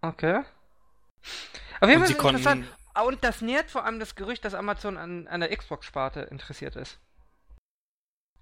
[0.00, 0.42] Okay.
[1.80, 2.66] Auf jeden Fall ist interessant.
[3.04, 6.98] Und das nährt vor allem das Gerücht, dass Amazon an, an der Xbox-Sparte interessiert ist.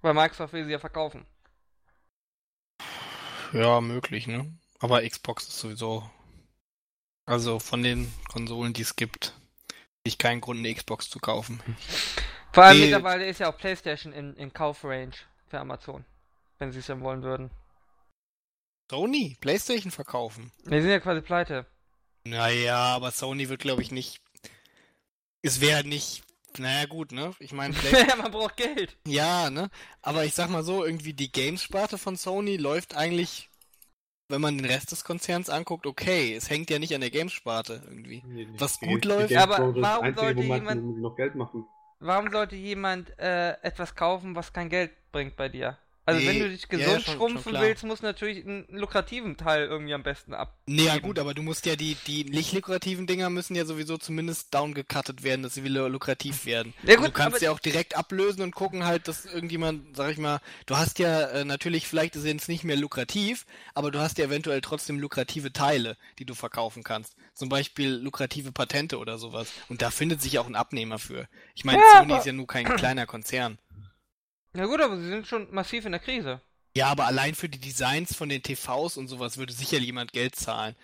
[0.01, 1.25] Weil Microsoft will sie ja verkaufen.
[3.51, 4.53] Ja, möglich, ne?
[4.79, 6.09] Aber Xbox ist sowieso.
[7.25, 9.33] Also von den Konsolen, die es gibt,
[10.03, 11.63] ich keinen Grund, eine Xbox zu kaufen.
[12.51, 15.13] Vor allem die, mittlerweile ist ja auch PlayStation in, in Kaufrange
[15.47, 16.03] für Amazon,
[16.59, 17.49] wenn sie es dann wollen würden.
[18.91, 20.51] Sony, PlayStation verkaufen.
[20.65, 21.65] Wir sind ja quasi pleite.
[22.25, 24.21] Naja, aber Sony wird, glaube ich, nicht.
[25.41, 26.23] Es wäre nicht
[26.59, 27.33] naja, gut, ne?
[27.39, 27.73] Ich meine,
[28.07, 28.95] ja, man braucht Geld.
[29.07, 29.69] Ja, ne?
[30.01, 33.49] Aber ich sag mal so, irgendwie die Games-Sparte von Sony läuft eigentlich,
[34.29, 36.35] wenn man den Rest des Konzerns anguckt, okay.
[36.35, 38.23] Es hängt ja nicht an der Games-Sparte irgendwie.
[38.25, 39.35] Nee, Was gut läuft.
[39.35, 41.65] Aber warum Einzige, sollte jemand noch Geld machen?
[41.99, 45.77] Warum sollte jemand äh, etwas kaufen, was kein Geld bringt bei dir?
[46.05, 48.65] Also nee, wenn du dich gesund ja, schon, schrumpfen schon willst, musst du natürlich einen
[48.69, 50.57] lukrativen Teil irgendwie am besten ab.
[50.65, 53.97] Nee, ja gut, aber du musst ja die, die nicht lukrativen Dinger müssen ja sowieso
[53.97, 56.73] zumindest downgecuttet werden, dass sie wieder lukrativ werden.
[56.83, 60.17] Ja, gut, du kannst ja auch direkt ablösen und gucken halt, dass irgendjemand, sag ich
[60.17, 64.17] mal, du hast ja äh, natürlich, vielleicht ist es nicht mehr lukrativ, aber du hast
[64.17, 67.15] ja eventuell trotzdem lukrative Teile, die du verkaufen kannst.
[67.33, 69.51] Zum Beispiel lukrative Patente oder sowas.
[69.69, 71.29] Und da findet sich auch ein Abnehmer für.
[71.55, 73.57] Ich meine, Sony ist ja nur kein kleiner Konzern.
[74.53, 76.41] Na gut, aber sie sind schon massiv in der Krise.
[76.75, 80.35] Ja, aber allein für die Designs von den TVs und sowas würde sicher jemand Geld
[80.35, 80.75] zahlen.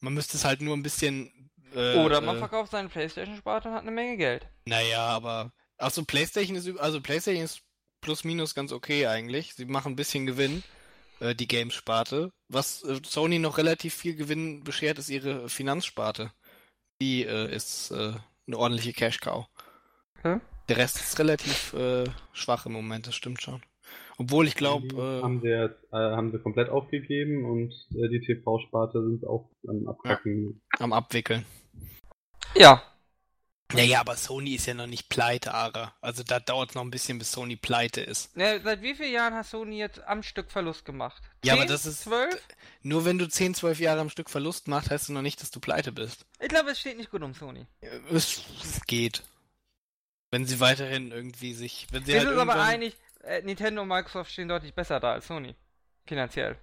[0.00, 1.50] Man müsste es halt nur ein bisschen.
[1.74, 4.46] Äh, Oder man äh, verkauft seinen PlayStation-Sparte und hat eine Menge Geld.
[4.64, 5.52] Naja, aber.
[5.78, 7.62] Achso, PlayStation ist also PlayStation ist
[8.00, 9.54] plus minus ganz okay eigentlich.
[9.54, 10.62] Sie machen ein bisschen Gewinn,
[11.20, 12.32] äh, die Games-Sparte.
[12.48, 16.32] Was äh, Sony noch relativ viel Gewinn beschert, ist ihre Finanzsparte.
[17.00, 18.12] Die äh, ist äh,
[18.46, 19.46] eine ordentliche Cash-Cow.
[20.22, 20.40] Hm?
[20.68, 23.62] Der Rest ist relativ äh, schwach im Moment, das stimmt schon.
[24.18, 24.86] Obwohl ich glaube.
[24.94, 29.48] Äh, haben, sie jetzt, äh, haben sie komplett aufgegeben und äh, die TV-Sparte sind auch
[29.68, 30.60] am Abpacken.
[30.78, 31.44] Ja, am Abwickeln.
[32.54, 32.82] Ja.
[33.74, 35.94] Naja, aber Sony ist ja noch nicht pleite, Ara.
[36.02, 38.36] Also da dauert es noch ein bisschen, bis Sony pleite ist.
[38.36, 41.22] Ja, seit wie vielen Jahren hat Sony jetzt am Stück Verlust gemacht?
[41.42, 42.02] Ja, 10, aber das ist.
[42.02, 42.38] 12?
[42.82, 45.50] Nur wenn du 10, 12 Jahre am Stück Verlust machst, heißt du noch nicht, dass
[45.50, 46.26] du pleite bist.
[46.38, 47.66] Ich glaube, es steht nicht gut um Sony.
[48.10, 49.22] Es, es geht.
[50.32, 51.86] Wenn sie weiterhin irgendwie sich.
[51.92, 55.12] Wenn sie Wir halt sind aber einig, äh, Nintendo und Microsoft stehen deutlich besser da
[55.12, 55.54] als Sony.
[56.06, 56.56] Finanziell.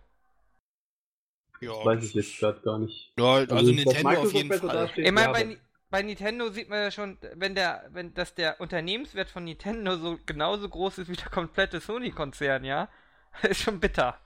[1.62, 3.14] Ja, das weiß ich jetzt gerade gar nicht.
[3.18, 4.90] Ja, also, also Nintendo auf jeden Fall.
[4.96, 5.58] Ich meine, bei,
[5.92, 10.18] bei, Nintendo sieht man ja schon, wenn der, wenn dass der Unternehmenswert von Nintendo so
[10.26, 12.90] genauso groß ist wie der komplette Sony-Konzern, ja,
[13.44, 14.20] ist schon bitter.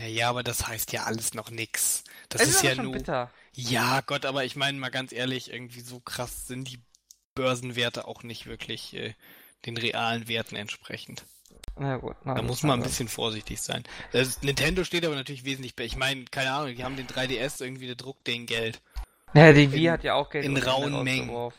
[0.00, 2.04] Ja, ja, aber das heißt ja alles noch nix.
[2.28, 2.92] Das es ist, ist ja nur.
[2.92, 3.32] Bitter.
[3.54, 6.78] Ja, Gott, aber ich meine mal ganz ehrlich, irgendwie so krass sind die
[7.38, 9.14] Börsenwerte auch nicht wirklich äh,
[9.64, 11.24] den realen Werten entsprechend.
[11.78, 13.84] Na gut, na, da muss man ein bisschen vorsichtig sein.
[14.10, 15.86] Das, Nintendo steht aber natürlich wesentlich besser.
[15.86, 18.82] Ich meine, keine Ahnung, die haben den 3DS irgendwie, der druckt den Geld.
[19.32, 21.52] Ja, die Wii in, hat ja auch Geld in rauen Mengen.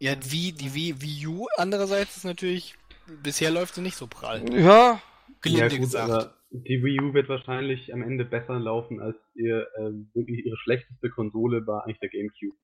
[0.00, 2.74] Ja, wie die Wii, Wii U andererseits ist natürlich,
[3.22, 4.42] bisher läuft sie nicht so prall.
[4.52, 5.00] Ja.
[5.40, 6.10] Gelinde ja, gut, gesagt.
[6.10, 10.56] Aber die Wii U wird wahrscheinlich am Ende besser laufen als ihr, äh, wirklich ihre
[10.56, 12.56] schlechteste Konsole war eigentlich der GameCube.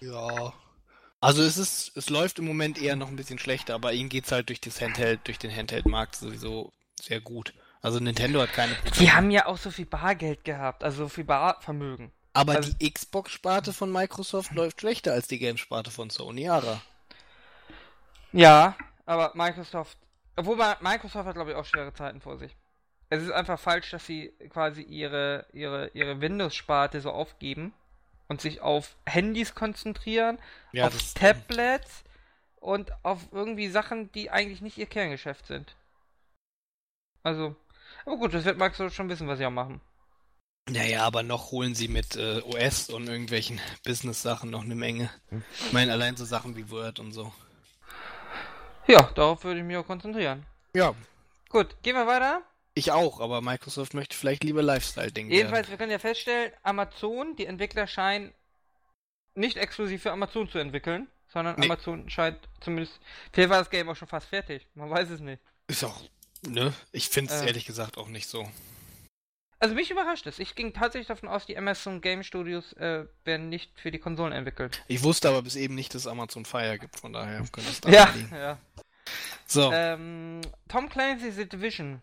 [0.00, 0.52] Ja,
[1.20, 4.32] also es ist, es läuft im Moment eher noch ein bisschen schlechter, aber ihnen geht's
[4.32, 7.52] halt durch das Handheld, durch den Handheld-Markt sowieso sehr gut.
[7.82, 8.96] Also Nintendo hat keine Probleme.
[8.98, 12.10] Die haben ja auch so viel Bargeld gehabt, also so viel Barvermögen.
[12.32, 16.80] Aber also, die Xbox-Sparte von Microsoft läuft schlechter als die Game-Sparte von Sony, Ara.
[18.32, 19.98] Ja, aber Microsoft,
[20.36, 22.56] obwohl Microsoft hat glaube ich auch schwere Zeiten vor sich.
[23.08, 27.74] Es ist einfach falsch, dass sie quasi ihre, ihre, ihre Windows-Sparte so aufgeben
[28.30, 30.38] und sich auf Handys konzentrieren,
[30.70, 32.04] ja, auf Tablets
[32.60, 35.74] und auf irgendwie Sachen, die eigentlich nicht ihr Kerngeschäft sind.
[37.24, 37.56] Also,
[38.06, 39.80] aber gut, das wird Microsoft schon wissen, was sie auch machen.
[40.70, 45.10] Naja, aber noch holen sie mit äh, OS und irgendwelchen Business-Sachen noch eine Menge.
[45.66, 47.32] Ich meine, allein so Sachen wie Word und so.
[48.86, 50.46] Ja, darauf würde ich mich auch konzentrieren.
[50.72, 50.94] Ja.
[51.48, 52.42] Gut, gehen wir weiter.
[52.80, 55.30] Ich auch, aber Microsoft möchte vielleicht lieber Lifestyle-Dinge.
[55.30, 55.70] Jedenfalls, werden.
[55.70, 58.32] wir können ja feststellen, Amazon, die Entwickler scheinen
[59.34, 61.66] nicht exklusiv für Amazon zu entwickeln, sondern nee.
[61.66, 62.98] Amazon scheint zumindest.
[63.34, 64.66] Vielleicht war das Game auch schon fast fertig.
[64.72, 65.42] Man weiß es nicht.
[65.66, 66.00] Ist auch,
[66.48, 66.72] ne?
[66.90, 68.48] Ich finde es äh, ehrlich gesagt auch nicht so.
[69.58, 70.38] Also mich überrascht es.
[70.38, 74.32] Ich ging tatsächlich davon aus, die Amazon Game Studios äh, werden nicht für die Konsolen
[74.32, 74.82] entwickelt.
[74.88, 77.82] Ich wusste aber bis eben nicht, dass es Amazon Fire gibt, von daher könnte es
[77.82, 78.34] da ja, liegen.
[78.34, 78.58] Ja.
[79.44, 79.70] So.
[79.70, 82.00] Ähm, Tom Clancy's The Division.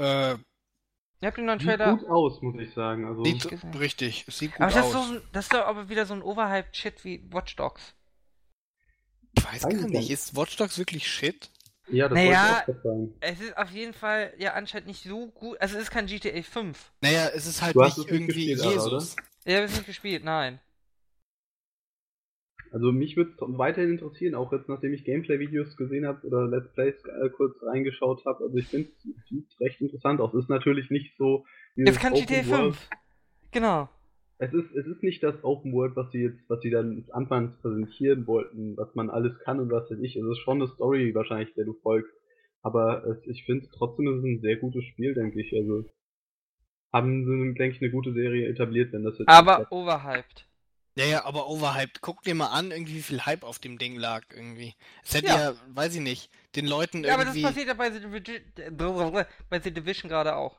[0.00, 0.36] Äh,
[1.22, 1.92] Ihr habt den neuen Trailer.
[1.92, 3.06] Sieht gut aus, muss ich sagen.
[3.06, 3.46] Also sieht
[3.78, 4.94] richtig, es sieht gut aber das aus.
[4.94, 7.94] Ist so, das ist doch aber wieder so ein overhyped Shit wie Watch Dogs.
[9.36, 11.50] Ich weiß gar nicht, ist Watch Dogs wirklich Shit?
[11.88, 13.14] Ja, das naja, wollte ich auch sagen.
[13.20, 15.60] es ist auf jeden Fall ja anscheinend nicht so gut.
[15.60, 16.92] Also es ist kein GTA 5.
[17.00, 18.86] Naja, es ist halt nicht irgendwie gespielt, Jesus.
[18.86, 19.52] Oder?
[19.52, 20.60] Ja, wir nicht gespielt, nein.
[22.72, 26.72] Also mich würde es weiterhin interessieren, auch jetzt nachdem ich Gameplay-Videos gesehen habe oder Let's
[26.72, 28.44] Plays äh, kurz reingeschaut habe.
[28.44, 30.32] Also ich finde es recht interessant aus.
[30.34, 31.44] Es ist natürlich nicht so.
[31.74, 32.88] Jetzt kann GTA 5.
[33.50, 33.88] Genau.
[34.38, 37.60] Es ist, es ist nicht das Open World, was sie jetzt, was sie dann anfangs
[37.60, 40.16] präsentieren wollten, was man alles kann und was weiß ich.
[40.16, 42.14] Es ist schon eine Story wahrscheinlich, der du folgst.
[42.62, 45.52] Aber es, ich finde trotzdem, es ist ein sehr gutes Spiel, denke ich.
[45.54, 45.84] Also
[46.92, 49.28] haben sie, denke ich, eine gute Serie etabliert, wenn das jetzt.
[49.28, 50.46] Aber overhyped.
[50.96, 52.00] Ja, ja, aber overhyped.
[52.00, 54.74] Guck dir mal an, irgendwie wie viel Hype auf dem Ding lag irgendwie.
[55.04, 57.40] Es hätte ja, ja weiß ich nicht, den Leuten ja, irgendwie...
[57.40, 60.56] Ja, aber das passiert ja bei The, bei The Division gerade auch.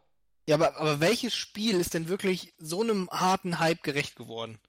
[0.48, 4.60] Ja, aber, aber welches Spiel ist denn wirklich so einem harten Hype gerecht geworden?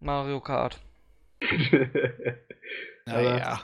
[0.00, 0.80] Mario Kart.
[3.06, 3.60] naja.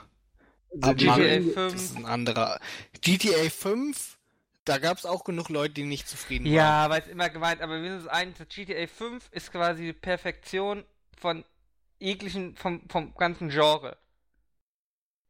[0.81, 1.55] Aber GTA 5.
[1.55, 2.59] Das ist ein anderer.
[3.01, 4.17] GTA 5,
[4.65, 6.83] da gab es auch genug Leute, die nicht zufrieden ja, waren.
[6.83, 10.83] Ja, weil es immer gemeint, aber wir sind eins, GTA 5 ist quasi die Perfektion
[11.17, 11.45] von
[11.99, 13.97] jeglichen, vom, vom ganzen Genre.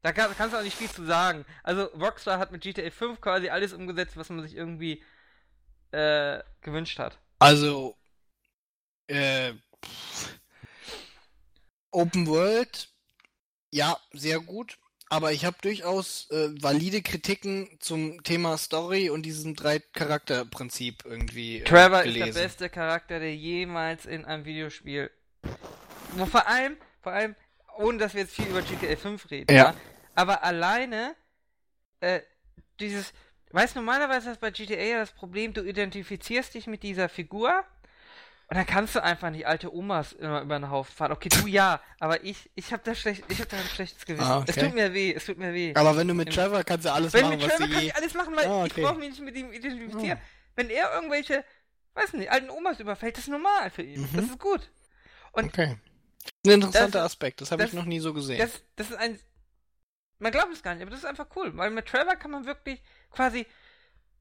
[0.02, 1.46] Da kann, kannst du auch nicht viel zu sagen.
[1.64, 5.04] Also Rockstar hat mit GTA 5 quasi alles umgesetzt, was man sich irgendwie
[5.92, 7.20] äh, gewünscht hat.
[7.40, 7.98] Also,
[9.08, 9.54] äh,
[11.92, 12.90] Open World,
[13.72, 14.78] ja, sehr gut.
[15.10, 21.60] Aber ich habe durchaus äh, valide Kritiken zum Thema Story und diesem drei Charakterprinzip irgendwie.
[21.60, 22.30] Äh, Trevor gelesen.
[22.30, 25.12] ist der beste Charakter, der jemals in einem Videospiel.
[26.14, 27.36] Wo vor allem, vor allem,
[27.78, 29.64] ohne dass wir jetzt viel über GTA 5 reden, ja.
[29.66, 29.76] ja
[30.16, 31.16] aber alleine
[32.00, 32.22] äh,
[32.80, 33.14] dieses,
[33.56, 37.64] Weißt normalerweise ist bei GTA ja das Problem, du identifizierst dich mit dieser Figur
[38.48, 41.12] und dann kannst du einfach nicht alte Omas immer über den Haufen fahren.
[41.12, 44.26] Okay, du ja, aber ich, ich habe da schlecht, ich habe da ein schlechtes Gewissen.
[44.26, 44.52] Ah, okay.
[44.56, 45.74] Es tut mir weh, es tut mir weh.
[45.76, 48.14] Aber wenn du mit Trevor kannst du alles wenn machen, mit Trevor kann ich alles
[48.14, 48.74] machen, weil ah, okay.
[48.76, 50.20] ich brauche mich nicht mit ihm identifizieren.
[50.22, 50.28] Oh.
[50.56, 51.44] Wenn er irgendwelche,
[51.96, 54.02] weiß nicht, alten Omas überfällt, das ist normal für ihn.
[54.02, 54.10] Mhm.
[54.16, 54.70] Das ist gut.
[55.32, 55.78] Und okay.
[56.46, 58.38] Ein interessanter das, Aspekt, das habe ich noch nie so gesehen.
[58.38, 59.20] Das, das ist ein
[60.20, 62.46] man glaubt es gar nicht, aber das ist einfach cool, weil mit Trevor kann man
[62.46, 62.82] wirklich
[63.12, 63.46] quasi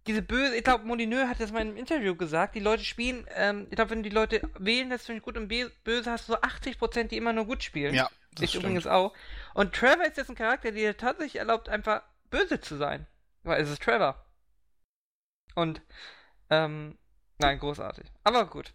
[0.06, 3.26] diese böse, ich glaube, Molineux hat das mal in einem Interview gesagt, die Leute spielen,
[3.34, 6.34] ähm, ich glaube, wenn die Leute wählen, das finde ich gut und böse, hast du
[6.34, 7.94] so 80%, die immer nur gut spielen.
[7.94, 8.64] Ja, das ich stimmt.
[8.64, 9.14] übrigens auch.
[9.54, 13.06] Und Trevor ist jetzt ein Charakter, der tatsächlich erlaubt, einfach böse zu sein.
[13.44, 14.22] Weil es ist Trevor.
[15.54, 15.80] Und,
[16.50, 16.98] ähm,
[17.38, 18.06] nein, großartig.
[18.24, 18.72] Aber gut.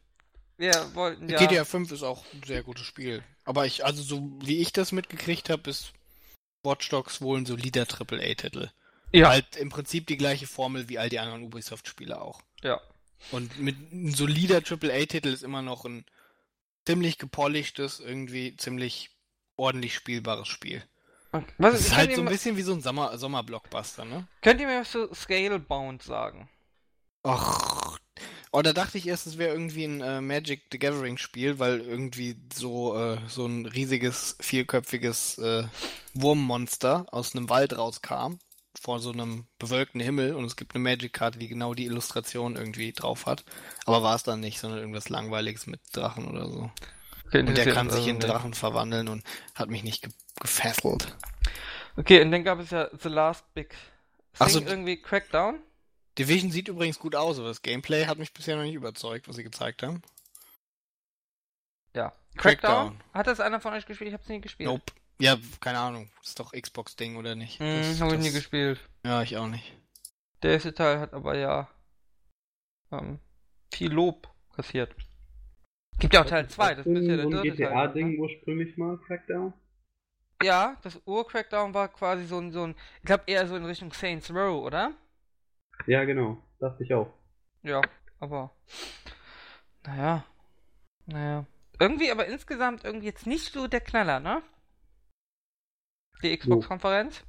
[0.58, 1.38] Wir wollten ja...
[1.38, 3.24] GTA 5 ist auch ein sehr gutes Spiel.
[3.46, 5.94] Aber ich, also so wie ich das mitgekriegt habe, ist
[6.64, 8.70] Watch Dogs wohl ein solider AAA-Titel.
[9.12, 9.30] Ja.
[9.30, 12.42] Halt im Prinzip die gleiche Formel wie all die anderen Ubisoft-Spiele auch.
[12.62, 12.80] Ja.
[13.32, 16.06] Und mit ein solider AAA-Titel ist immer noch ein
[16.86, 19.12] ziemlich gepolischtes, irgendwie ziemlich
[19.56, 20.84] ordentlich spielbares Spiel.
[21.32, 24.28] Was, das ist halt so ein bisschen wie so ein Sommer Sommerblockbuster, ne?
[24.42, 26.50] Könnt ihr mir was zu Scalebound sagen?
[27.22, 28.00] Ach,
[28.52, 31.82] oh, da dachte ich erst, es wäre irgendwie ein äh, Magic the Gathering Spiel, weil
[31.82, 35.66] irgendwie so äh, so ein riesiges vierköpfiges äh,
[36.16, 38.40] Wurmmonster aus einem Wald rauskam
[38.80, 42.92] vor so einem bewölkten Himmel und es gibt eine Magic-Karte, die genau die Illustration irgendwie
[42.94, 43.44] drauf hat.
[43.86, 46.72] Aber war es dann nicht, sondern irgendwas Langweiliges mit Drachen oder so.
[47.28, 51.16] Okay, und der kann sich in Drachen verwandeln und hat mich nicht ge gefesselt.
[51.98, 53.78] Okay, und dann gab es ja The Last Big Thing,
[54.40, 55.62] also, irgendwie Crackdown.
[56.18, 59.36] Division sieht übrigens gut aus, aber das Gameplay hat mich bisher noch nicht überzeugt, was
[59.36, 60.02] sie gezeigt haben.
[61.94, 62.14] Ja.
[62.38, 62.98] Crackdown?
[62.98, 63.04] Crackdown.
[63.14, 64.10] Hat das einer von euch gespielt?
[64.10, 64.70] Ich hab's nie gespielt.
[64.70, 64.94] Nope.
[65.22, 66.10] Ja, keine Ahnung.
[66.24, 67.60] ist doch Xbox-Ding, oder nicht?
[67.60, 68.80] Hm, das, hab ich nie gespielt.
[69.06, 69.76] Ja, ich auch nicht.
[70.42, 71.68] Der erste Teil hat aber ja
[72.92, 73.20] ähm,
[73.74, 74.96] viel Lob kassiert.
[76.00, 77.70] Gibt ja auch Teil 2, das müsste ja der dritte Teil.
[77.70, 78.18] GTA-Ding ne?
[78.20, 79.54] ursprünglich mal, Crackdown?
[80.42, 83.92] Ja, das Ur-Crackdown war quasi so ein, so ein, ich glaube eher so in Richtung
[83.92, 84.94] Saints Row, oder?
[85.86, 86.42] Ja, genau.
[86.60, 87.12] Dachte ich auch.
[87.64, 87.82] Ja,
[88.22, 88.52] aber,
[89.86, 90.24] naja,
[91.06, 91.46] naja.
[91.78, 94.42] Irgendwie aber insgesamt irgendwie jetzt nicht so der Knaller, ne?
[96.24, 97.24] Die Xbox-Konferenz?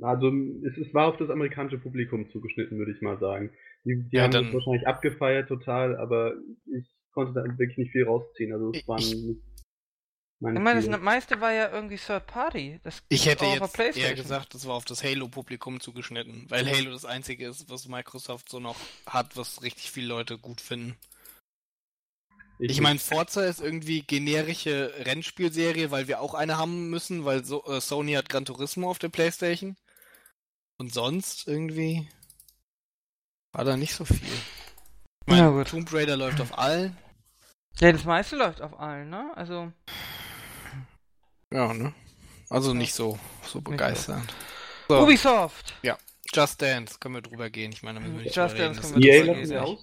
[0.00, 0.32] Also
[0.64, 3.50] es, es, war auf das amerikanische Publikum zugeschnitten, würde ich mal sagen.
[3.84, 4.44] Die, die ja, haben dann...
[4.44, 6.34] das wahrscheinlich abgefeiert total, aber
[6.66, 8.52] ich konnte da wirklich nicht viel rausziehen.
[8.52, 9.42] Also es waren nicht
[10.42, 12.80] meine ich meine, das meiste war ja irgendwie Third Party.
[12.82, 17.04] Das ich hätte jetzt eher gesagt, das war auf das Halo-Publikum zugeschnitten, weil Halo das
[17.04, 20.96] einzige ist, was Microsoft so noch hat, was richtig viele Leute gut finden.
[22.62, 27.44] Ich, ich meine, Forza ist irgendwie generische Rennspielserie, weil wir auch eine haben müssen, weil
[27.44, 29.76] so, äh, Sony hat Gran Turismo auf der Playstation.
[30.78, 32.08] Und sonst irgendwie
[33.50, 34.16] war da nicht so viel.
[34.22, 35.70] Ich meine, ja, gut.
[35.70, 36.96] Tomb Raider läuft auf allen.
[37.80, 39.32] Ja, das meiste läuft auf allen, ne?
[39.34, 39.72] Also.
[41.52, 41.92] Ja, ne?
[42.48, 44.32] Also nicht so, so begeisternd.
[44.88, 45.02] So.
[45.02, 45.74] Ubisoft!
[45.82, 45.98] Ja,
[46.32, 47.72] Just Dance, können wir drüber gehen.
[47.72, 49.78] Ich meine, damit will ich Just Dance können wir drüber gehen.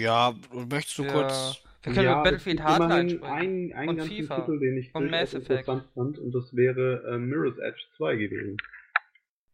[0.00, 1.12] Ja, möchtest du ja.
[1.12, 1.62] kurz...
[1.86, 3.32] Wir können ja, mit Battlefield Hardline sprechen.
[3.32, 4.40] Ein, ein und FIFA.
[4.40, 5.66] Titel, den ich und Mass Effect.
[5.66, 8.56] fand, und das wäre äh, Mirror's Edge 2 gewesen.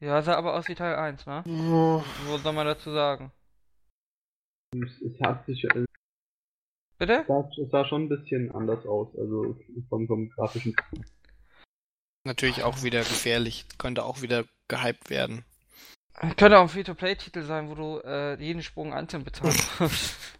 [0.01, 1.45] Ja, sah aber aus wie Teil 1, ne?
[1.47, 2.03] Oh.
[2.29, 3.33] Was soll man dazu sagen?
[4.75, 5.85] Es, es hat sich, äh,
[6.99, 7.27] Bitte?
[7.61, 9.59] Es sah, schon ein bisschen anders aus, also
[9.91, 10.75] vom, vom grafischen.
[12.25, 15.45] Natürlich auch wieder gefährlich, könnte auch wieder gehypt werden.
[16.39, 20.39] Könnte auch ein Free-to-Play-Titel sein, wo du äh, jeden Sprung einzeln bezahlen musst.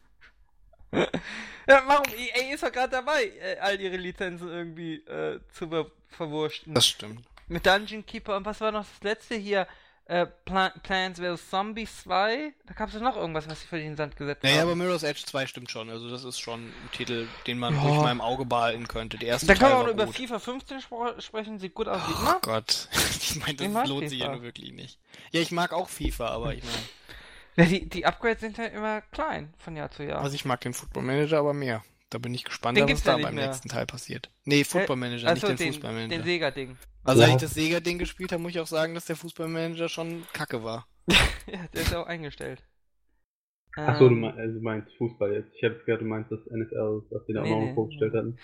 [1.67, 2.05] ja, warum?
[2.15, 6.75] EA ist doch gerade dabei, äh, all ihre Lizenzen irgendwie äh, zu ver verwurschten.
[6.75, 7.23] Das stimmt.
[7.49, 9.67] Mit Dungeon Keeper und was war noch das letzte hier?
[10.07, 11.51] äh, Plan Plants vs.
[11.51, 12.53] Zombies 2.
[12.67, 14.61] Da gab es noch irgendwas, was sie für den Sand gesetzt naja, haben.
[14.63, 15.91] Naja, aber Mirror's Edge 2 stimmt schon.
[15.91, 17.81] Also das ist schon ein Titel, den man ja.
[17.81, 19.17] ruhig mal im Auge behalten könnte.
[19.19, 22.03] Der erste da kann man auch über FIFA 15 spr sprechen, sieht gut aus.
[22.27, 22.89] Oh Gott,
[23.21, 24.09] ich meine, das lohnt FIFA.
[24.09, 24.99] sich ja nur wirklich nicht.
[25.31, 26.77] Ja, ich mag auch FIFA, aber ich meine...
[27.57, 30.23] Ja, die, die Upgrades sind ja immer klein von Jahr zu Jahr.
[30.23, 31.83] Also ich mag den Football Manager aber mehr.
[32.13, 33.47] Da bin ich gespannt, was da beim mehr.
[33.47, 34.31] nächsten Teil passiert.
[34.45, 36.15] Nee, Football Manager, äh, nicht den, den Fußballmanager.
[36.15, 36.77] Den Sega-Ding.
[37.05, 37.27] Also, ja.
[37.27, 40.63] als ich das Sega-Ding gespielt habe, muss ich auch sagen, dass der Fußballmanager schon kacke
[40.63, 40.87] war.
[41.09, 42.63] ja, der ist auch eingestellt.
[43.77, 45.55] Achso, du, ähm, meinst, also du meinst Fußball jetzt.
[45.57, 48.13] Ich habe gehört, du meinst das NFL, was die da nee, auch noch nee, vorgestellt
[48.13, 48.19] nee.
[48.19, 48.39] hatten.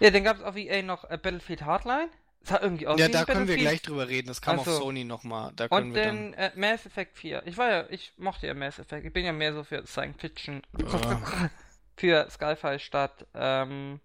[0.00, 2.08] Ja, dann gab es auf EA noch äh, Battlefield Hardline.
[2.46, 4.28] Hat irgendwie aus Ja, da können wir gleich drüber reden.
[4.28, 5.52] Das kam also, auf Sony nochmal.
[5.56, 6.52] Da können und wir dann, dann...
[6.52, 7.42] Äh, Mass Effect 4.
[7.46, 9.04] Ich war ja, ich mochte ja Mass Effect.
[9.04, 10.62] Ich bin ja mehr so für Science Fiction.
[10.78, 11.22] Ja.
[11.96, 14.00] für Skyfall statt ähm,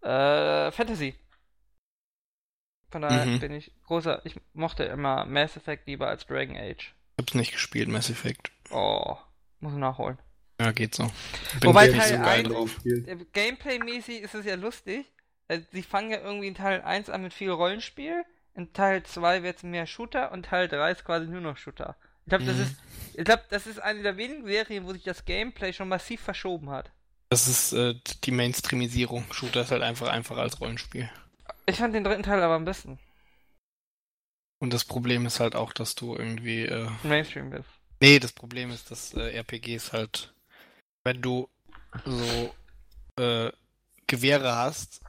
[0.00, 1.14] äh, Fantasy.
[2.90, 3.40] Von daher mhm.
[3.40, 4.20] bin ich großer.
[4.24, 6.94] Ich mochte immer Mass Effect lieber als Dragon Age.
[7.16, 8.52] Ich hab's nicht gespielt, Mass Effect.
[8.70, 9.16] Oh,
[9.60, 10.18] muss ich nachholen.
[10.60, 11.04] Ja, geht so.
[11.60, 15.10] Bin Wobei Teil so 1, äh, Gameplay-mäßig ist es ja lustig.
[15.48, 18.24] Also, sie fangen ja irgendwie in Teil 1 an mit viel Rollenspiel.
[18.54, 21.96] In Teil 2 wird es mehr Shooter und Teil 3 ist quasi nur noch Shooter.
[22.24, 22.62] Ich glaube, das mhm.
[22.62, 22.76] ist,
[23.14, 26.70] ich glaube, das ist eine der wenigen Serien, wo sich das Gameplay schon massiv verschoben
[26.70, 26.90] hat.
[27.30, 29.24] Das ist äh, die Mainstreamisierung.
[29.32, 31.10] Shooter ist halt einfach einfacher als Rollenspiel.
[31.66, 32.98] Ich fand den dritten Teil aber am besten.
[34.58, 36.66] Und das Problem ist halt auch, dass du irgendwie.
[36.66, 37.68] Äh, Mainstream bist.
[38.00, 40.34] Nee, das Problem ist, dass äh, RPGs halt,
[41.04, 41.48] wenn du
[42.04, 42.54] so
[43.18, 43.50] äh,
[44.06, 45.00] Gewehre hast,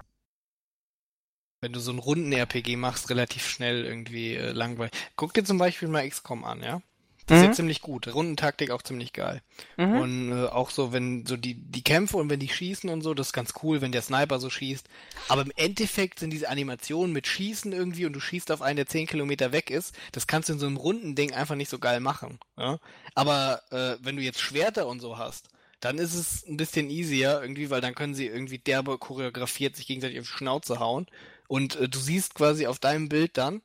[1.63, 4.93] wenn du so einen runden RPG machst, relativ schnell irgendwie äh, langweilig.
[5.15, 6.81] Guck dir zum Beispiel mal XCOM an, ja?
[7.25, 7.43] Das mhm.
[7.43, 8.13] ist ja ziemlich gut.
[8.13, 9.41] Rundentaktik auch ziemlich geil.
[9.77, 9.95] Mhm.
[9.95, 13.13] Und äh, auch so, wenn so die, die Kämpfe und wenn die schießen und so,
[13.13, 14.87] das ist ganz cool, wenn der Sniper so schießt.
[15.29, 18.87] Aber im Endeffekt sind diese Animationen mit Schießen irgendwie und du schießt auf einen, der
[18.87, 21.79] 10 Kilometer weg ist, das kannst du in so einem runden Ding einfach nicht so
[21.79, 22.39] geil machen.
[22.57, 22.79] Ja?
[23.15, 25.47] Aber äh, wenn du jetzt Schwerter und so hast,
[25.79, 29.85] dann ist es ein bisschen easier irgendwie, weil dann können sie irgendwie derbe choreografiert sich
[29.85, 31.07] gegenseitig auf die Schnauze hauen.
[31.47, 33.61] Und äh, du siehst quasi auf deinem Bild dann,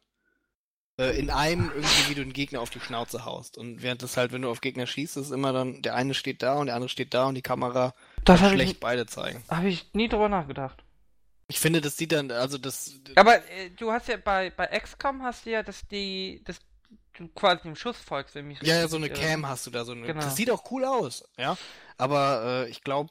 [0.99, 3.57] äh, in einem irgendwie, wie du den Gegner auf die Schnauze haust.
[3.57, 6.43] Und während das halt, wenn du auf Gegner schießt, ist immer dann, der eine steht
[6.43, 9.43] da und der andere steht da und die Kamera das kann schlecht ich, beide zeigen.
[9.49, 10.83] Habe ich nie drüber nachgedacht.
[11.47, 12.93] Ich finde, das sieht dann, also das.
[13.15, 16.59] Aber äh, du hast ja bei, bei XCOM hast du ja, dass die, dass
[17.17, 19.85] du quasi dem Schuss folgst, wenn mich Ja, ja, so eine Cam hast du da,
[19.85, 20.07] so eine.
[20.07, 20.21] Genau.
[20.21, 21.57] Das sieht auch cool aus, ja.
[21.97, 23.11] Aber äh, ich glaube,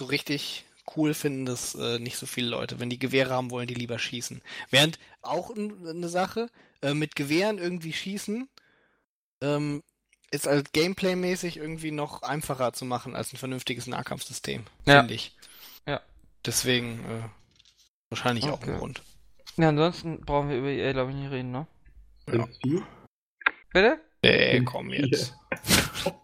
[0.00, 0.64] so richtig
[0.96, 2.80] cool finden das äh, nicht so viele Leute.
[2.80, 4.42] Wenn die Gewehre haben, wollen die lieber schießen.
[4.70, 6.50] Während auch eine Sache,
[6.82, 8.48] äh, mit Gewehren irgendwie schießen,
[9.40, 9.82] ähm,
[10.30, 14.98] ist halt Gameplay-mäßig irgendwie noch einfacher zu machen als ein vernünftiges Nahkampfsystem, ja.
[14.98, 15.36] finde ich.
[15.86, 16.00] Ja.
[16.44, 17.28] Deswegen äh,
[18.10, 18.52] wahrscheinlich okay.
[18.52, 19.02] auch ein Grund.
[19.56, 21.66] Ja, ansonsten brauchen wir über EA, glaube ich, nicht reden, ne?
[22.32, 22.48] Ja.
[23.72, 24.00] Bitte?
[24.22, 25.34] Nee, komm jetzt.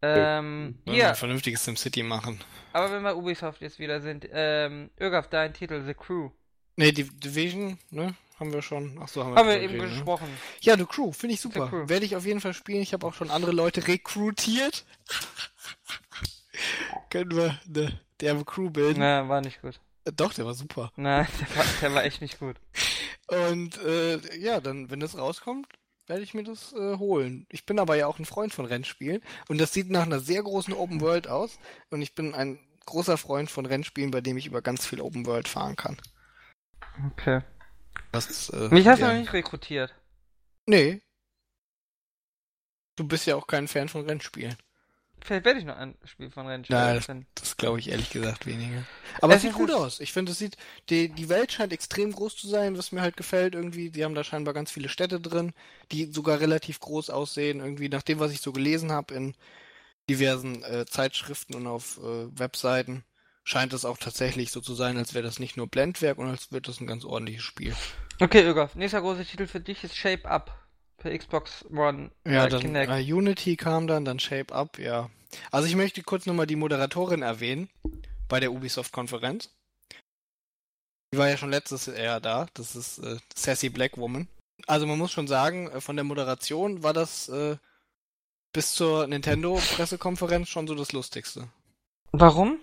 [0.00, 1.08] Ähm, Wollen hier.
[1.08, 2.40] ein vernünftiges SimCity machen.
[2.72, 6.30] Aber wenn wir Ubisoft jetzt wieder sind, ähm, Irgaf, dein Titel, The Crew.
[6.76, 8.14] Ne, die Division, ne?
[8.38, 8.96] Haben wir schon.
[9.02, 9.88] Achso, haben wir, haben wir eben ne?
[9.88, 10.28] gesprochen.
[10.60, 11.88] Ja, The Crew, finde ich super.
[11.88, 12.82] Werde ich auf jeden Fall spielen.
[12.82, 14.84] Ich habe auch schon andere Leute rekrutiert.
[17.10, 19.00] Können wir eine derbe Crew bilden.
[19.00, 19.80] Na, war nicht gut.
[20.04, 20.92] Äh, doch, der war super.
[20.94, 22.56] Nein, der war, der war echt nicht gut.
[23.26, 25.66] Und äh, ja, dann, wenn das rauskommt,
[26.08, 27.46] werde ich mir das äh, holen.
[27.50, 30.42] Ich bin aber ja auch ein Freund von Rennspielen und das sieht nach einer sehr
[30.42, 31.58] großen Open World aus
[31.90, 35.26] und ich bin ein großer Freund von Rennspielen, bei dem ich über ganz viel Open
[35.26, 35.96] World fahren kann.
[37.12, 37.42] Okay.
[38.12, 39.12] Das, äh, Mich hast du ja.
[39.12, 39.94] noch nicht rekrutiert.
[40.66, 41.00] Nee.
[42.96, 44.56] Du bist ja auch kein Fan von Rennspielen.
[45.24, 46.82] Vielleicht werde ich noch ein Spiel von Rennspielen.
[46.82, 48.84] Nein, das, das glaube ich ehrlich gesagt weniger.
[49.20, 50.00] Aber es sieht gut aus.
[50.00, 50.56] Ich finde, es sieht,
[50.90, 53.90] die, die Welt scheint extrem groß zu sein, was mir halt gefällt irgendwie.
[53.90, 55.52] Die haben da scheinbar ganz viele Städte drin,
[55.92, 57.60] die sogar relativ groß aussehen.
[57.60, 59.34] Irgendwie nach dem, was ich so gelesen habe in
[60.08, 63.04] diversen äh, Zeitschriften und auf äh, Webseiten,
[63.44, 66.52] scheint es auch tatsächlich so zu sein, als wäre das nicht nur Blendwerk und als
[66.52, 67.74] wird das ein ganz ordentliches Spiel.
[68.20, 70.67] Okay, Irgaf, nächster großer Titel für dich ist Shape Up.
[71.00, 72.10] Für Xbox One.
[72.26, 72.90] Ja, äh, dann Kinect.
[72.90, 75.10] äh, Unity kam dann, dann Shape Up, ja.
[75.50, 77.68] Also ich möchte kurz nochmal die Moderatorin erwähnen
[78.28, 79.54] bei der Ubisoft-Konferenz.
[81.12, 82.46] Die war ja schon letztes Jahr da.
[82.54, 84.28] Das ist äh, Sassy Black Woman.
[84.66, 87.56] Also man muss schon sagen, äh, von der Moderation war das äh,
[88.52, 91.48] bis zur Nintendo-Pressekonferenz schon so das Lustigste.
[92.12, 92.60] Warum?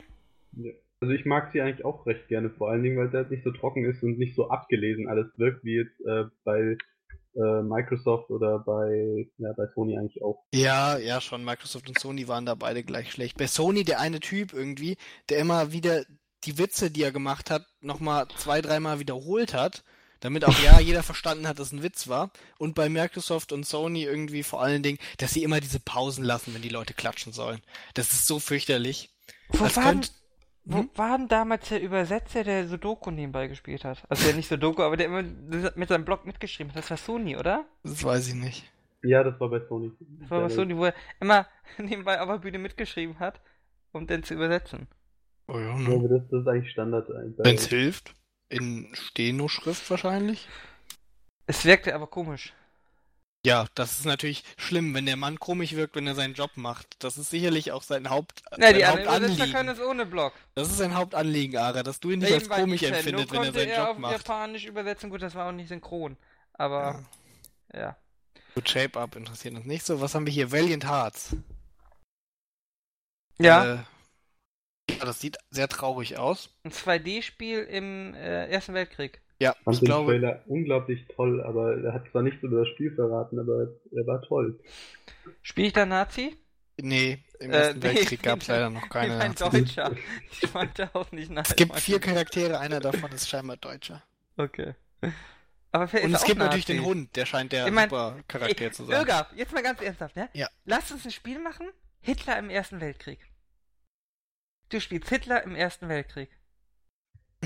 [0.53, 0.71] Ja.
[1.01, 3.51] Also ich mag sie eigentlich auch recht gerne, vor allen Dingen, weil der nicht so
[3.51, 6.77] trocken ist und nicht so abgelesen alles wirkt, wie jetzt äh, bei
[7.35, 10.43] äh, Microsoft oder bei, ja, bei Sony eigentlich auch.
[10.53, 11.43] Ja, ja, schon.
[11.43, 13.37] Microsoft und Sony waren da beide gleich schlecht.
[13.37, 14.97] Bei Sony der eine Typ irgendwie,
[15.29, 16.03] der immer wieder
[16.45, 19.83] die Witze, die er gemacht hat, nochmal zwei, dreimal wiederholt hat,
[20.19, 22.31] damit auch ja jeder verstanden hat, dass es ein Witz war.
[22.57, 26.53] Und bei Microsoft und Sony irgendwie vor allen Dingen, dass sie immer diese Pausen lassen,
[26.53, 27.61] wenn die Leute klatschen sollen.
[27.95, 29.09] Das ist so fürchterlich.
[29.49, 30.11] Wo Das war, könnt-
[30.65, 30.89] wo Hm?
[30.95, 34.03] war denn damals der Übersetzer, der Sudoku nebenbei gespielt hat?
[34.09, 35.23] Also der nicht Sudoku, aber der immer
[35.75, 36.77] mit seinem Blog mitgeschrieben hat.
[36.79, 37.65] Das war Sony, oder?
[37.83, 38.71] Das weiß ich nicht.
[39.03, 39.91] Ja, das war bei Sony.
[40.21, 41.47] Das war bei Sony, wo er immer
[41.77, 43.39] nebenbei auf der Bühne mitgeschrieben hat,
[43.91, 44.87] um den zu übersetzen.
[45.47, 47.07] Oh ja, Ja, aber das, das ist eigentlich Standard.
[47.09, 48.13] Wenn es hilft.
[48.49, 50.47] In Steno-Schrift wahrscheinlich.
[51.47, 52.53] Es wirkte aber komisch.
[53.45, 56.95] Ja, das ist natürlich schlimm, wenn der Mann komisch wirkt, wenn er seinen Job macht.
[57.03, 59.51] Das ist sicherlich auch sein Haupt Na, die Hauptanliegen.
[59.51, 60.33] können es ohne Blog.
[60.55, 63.43] Das ist sein Hauptanliegen, Ara, dass du ihn nicht als Eben bei komisch empfindet, wenn
[63.43, 64.13] er seinen er Job auf macht.
[64.13, 65.11] Japanisch übersetzen.
[65.11, 66.17] Gut, das war auch nicht synchron.
[66.53, 67.05] Aber,
[67.71, 67.95] ja.
[68.55, 70.01] Gut, Shape Up interessiert uns nicht so.
[70.01, 70.51] Was haben wir hier?
[70.51, 71.35] Valiant Hearts.
[73.37, 73.77] Ja, Äh,
[74.89, 76.49] ja, das sieht sehr traurig aus.
[76.63, 79.21] ein 2D-Spiel im äh, Ersten Weltkrieg.
[79.39, 82.69] Ja, fand ich den glaube, Trailer unglaublich toll, aber er hat zwar nichts über das
[82.69, 84.59] Spiel verraten, aber er war toll.
[85.41, 86.37] Spiele ich da Nazi?
[86.81, 89.19] nee, im Äh, Ersten nee, Weltkrieg gab es leider noch keine.
[89.19, 89.49] Ein Nazis.
[89.51, 89.91] Deutscher.
[90.29, 91.51] Ich wollte auch nicht Nazi.
[91.51, 94.03] Es gibt vier Charaktere, einer davon ist scheinbar Deutscher.
[94.37, 94.75] Okay.
[95.71, 96.77] Aber Und es gibt natürlich Nazi?
[96.77, 98.95] den Hund, der scheint der Ich mein, super Charakter Ey, zu sein.
[98.99, 100.29] Irga, jetzt mal ganz ernsthaft, ne?
[100.33, 100.47] Ja.
[100.65, 101.67] Lass uns ein Spiel machen.
[102.01, 103.19] Hitler im Ersten Weltkrieg.
[104.69, 106.29] Du spielst Hitler im Ersten Weltkrieg.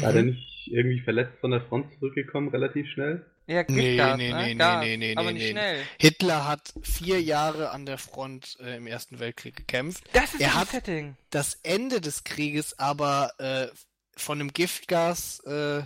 [0.01, 0.29] War der Mhm.
[0.31, 3.25] nicht irgendwie verletzt von der Front zurückgekommen, relativ schnell?
[3.47, 4.43] Ja, Nee, Giftgas, nee, ne?
[4.45, 5.81] nee, Gas, nee, nee, aber nee, nicht schnell.
[5.99, 10.03] Hitler hat vier Jahre an der Front äh, im Ersten Weltkrieg gekämpft.
[10.13, 11.15] Das ist Er das hat- Setting.
[11.31, 13.67] das Ende des Krieges aber äh,
[14.15, 15.81] von einem Giftgas äh,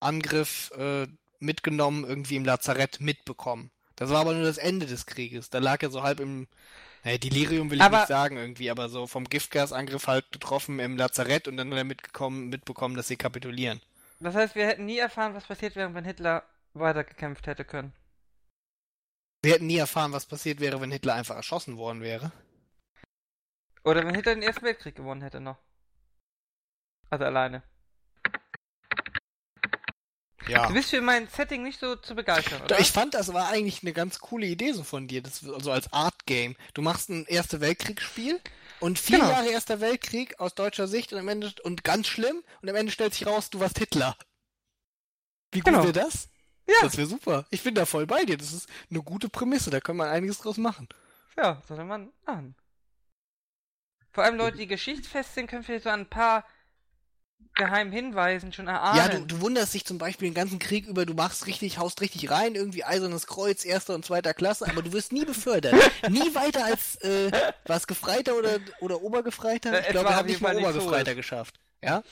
[0.00, 1.06] Angriff äh,
[1.38, 3.70] mitgenommen, irgendwie im Lazarett mitbekommen.
[3.96, 5.50] Das war aber nur das Ende des Krieges.
[5.50, 6.46] Da lag er so halb im
[7.06, 10.96] naja, Delirium will ich Aber- nicht sagen irgendwie, aber so vom Giftgasangriff halt getroffen im
[10.96, 13.80] Lazarett und dann mitgekommen, mitbekommen, dass sie kapitulieren.
[14.18, 16.42] Das heißt, wir hätten nie erfahren, was passiert wäre, wenn Hitler
[16.74, 17.92] weitergekämpft hätte können.
[19.40, 22.32] Wir hätten nie erfahren, was passiert wäre, wenn Hitler einfach erschossen worden wäre.
[23.84, 25.58] Oder wenn Hitler den Ersten Weltkrieg gewonnen hätte noch.
[27.08, 27.62] Also alleine.
[30.48, 30.68] Ja.
[30.68, 32.78] Du bist für mein Setting nicht so zu begeistern, oder?
[32.78, 35.92] Ich fand, das war eigentlich eine ganz coole Idee so von dir, das, also als
[35.92, 36.54] Art Game.
[36.74, 38.40] Du machst ein Erste Weltkriegsspiel
[38.80, 39.30] und vier Genau.
[39.30, 42.92] Jahre Erster Weltkrieg aus deutscher Sicht und am Ende und ganz schlimm und am Ende
[42.92, 44.16] stellt sich raus, du warst Hitler.
[45.52, 45.82] Wie gut Genau.
[45.82, 46.28] wäre das?
[46.68, 46.74] Ja.
[46.82, 47.46] Das wäre super.
[47.50, 48.36] Ich bin da voll bei dir.
[48.36, 49.70] Das ist eine gute Prämisse.
[49.70, 50.88] Da kann man einiges draus machen.
[51.36, 52.56] Ja, sollte man machen.
[54.12, 56.44] Vor allem Leute, die geschichtsfest sind, können vielleicht so ein paar
[57.54, 58.98] geheimen Hinweisen schon erahnen.
[58.98, 62.00] Ja, du, du wunderst dich zum Beispiel den ganzen Krieg über, du machst richtig, haust
[62.02, 65.74] richtig rein, irgendwie Eisernes Kreuz, erster und zweiter Klasse, aber du wirst nie befördert.
[66.10, 67.30] nie weiter als, äh,
[67.64, 69.80] was Gefreiter oder, oder Obergefreiter?
[69.80, 71.16] Ich glaube, auf hat nicht mal Obergefreiter Hohes.
[71.16, 71.54] geschafft.
[71.82, 72.02] Ja?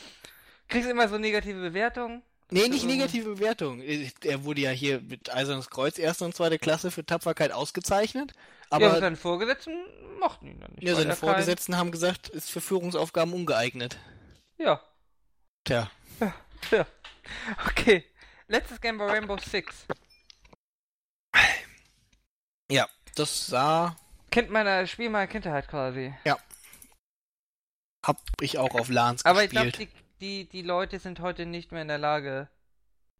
[0.68, 2.22] Kriegst immer so negative Bewertungen.
[2.51, 2.91] Nee, nicht Mhm.
[2.93, 3.83] negative Bewertung.
[3.83, 8.33] Er wurde ja hier mit Eisernes Kreuz, erste und zweite Klasse für Tapferkeit ausgezeichnet,
[8.70, 9.72] Aber ja, seine Vorgesetzten
[10.20, 10.85] mochten ihn dann nicht.
[10.85, 13.97] ja, seine er kein- Vorgesetzten haben gesagt, ist für Führungsaufgaben ungeeignet.
[14.59, 14.81] Ja,
[15.65, 15.91] Tja.
[16.71, 16.87] ja.
[17.67, 18.05] Okay.
[18.49, 19.87] Letztes Game war Rainbow Six.
[22.71, 23.97] Ja, das sah,
[24.31, 26.12] Kind meiner Spiel meiner Kindheit quasi.
[28.05, 29.91] hab ich auch auf LANs Aber ich glaube, gespielt.
[30.21, 32.49] die, die, die Leute sind heute nicht mehr in der Lage,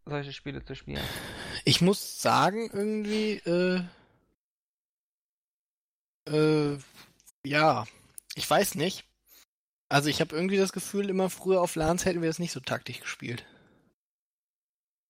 [0.05, 1.03] solche Spiele zu spielen.
[1.65, 3.83] Ich muss sagen, irgendwie, äh,
[6.27, 6.79] Äh,
[7.45, 7.87] ja,
[8.35, 9.05] ich weiß nicht.
[9.95, 12.59] Also ich habe irgendwie das Gefühl, immer früher auf LANs hätten wir es nicht so
[12.59, 13.47] taktisch gespielt.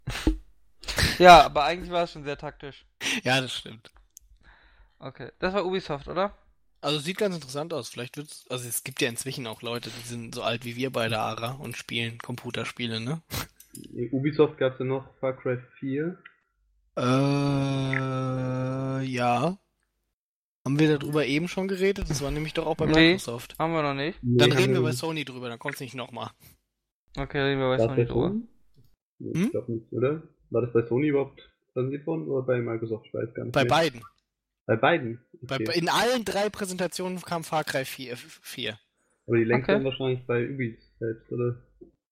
[1.18, 2.84] ja, aber eigentlich war es schon sehr taktisch.
[3.22, 3.90] Ja, das stimmt.
[4.98, 6.36] Okay, das war Ubisoft, oder?
[6.82, 7.88] Also sieht ganz interessant aus.
[7.88, 8.44] Vielleicht wird's.
[8.50, 11.52] Also es gibt ja inzwischen auch Leute, die sind so alt wie wir beide, Ara,
[11.52, 13.22] und spielen Computerspiele, ne?
[14.12, 16.18] Ubisoft gab es ja noch Far Cry 4.
[16.98, 19.56] Äh, ja.
[20.64, 22.08] Haben wir darüber eben schon geredet?
[22.08, 23.54] Das war nämlich doch auch bei nee, Microsoft.
[23.58, 24.18] Haben wir noch nicht.
[24.22, 26.30] Nee, dann reden wir bei Sony drüber, dann kommt es nicht nochmal.
[27.16, 28.34] Okay, reden wir bei war Sony drüber.
[29.18, 29.44] Nee, hm?
[29.44, 30.22] Ich glaube nicht, oder?
[30.50, 31.40] War das bei Sony überhaupt
[31.72, 33.06] präsentiert worden oder bei Microsoft?
[33.06, 33.52] Ich weiß gar nicht.
[33.52, 33.70] Bei mehr.
[33.70, 34.02] beiden.
[34.66, 35.20] Bei beiden?
[35.42, 35.64] Okay.
[35.64, 38.16] Bei, in allen drei Präsentationen kam Far Cry 4.
[38.16, 38.78] 4.
[39.26, 39.84] Aber die längste okay.
[39.84, 41.62] wahrscheinlich bei Ubi selbst, oder?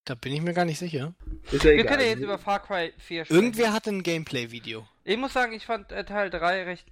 [0.05, 1.15] Da bin ich mir gar nicht sicher.
[1.51, 3.41] Ist ja Wir können ja jetzt über Far Cry 4 sprechen.
[3.41, 4.87] Irgendwer hatte ein Gameplay-Video.
[5.05, 6.87] Ich muss sagen, ich fand äh, Teil 3 recht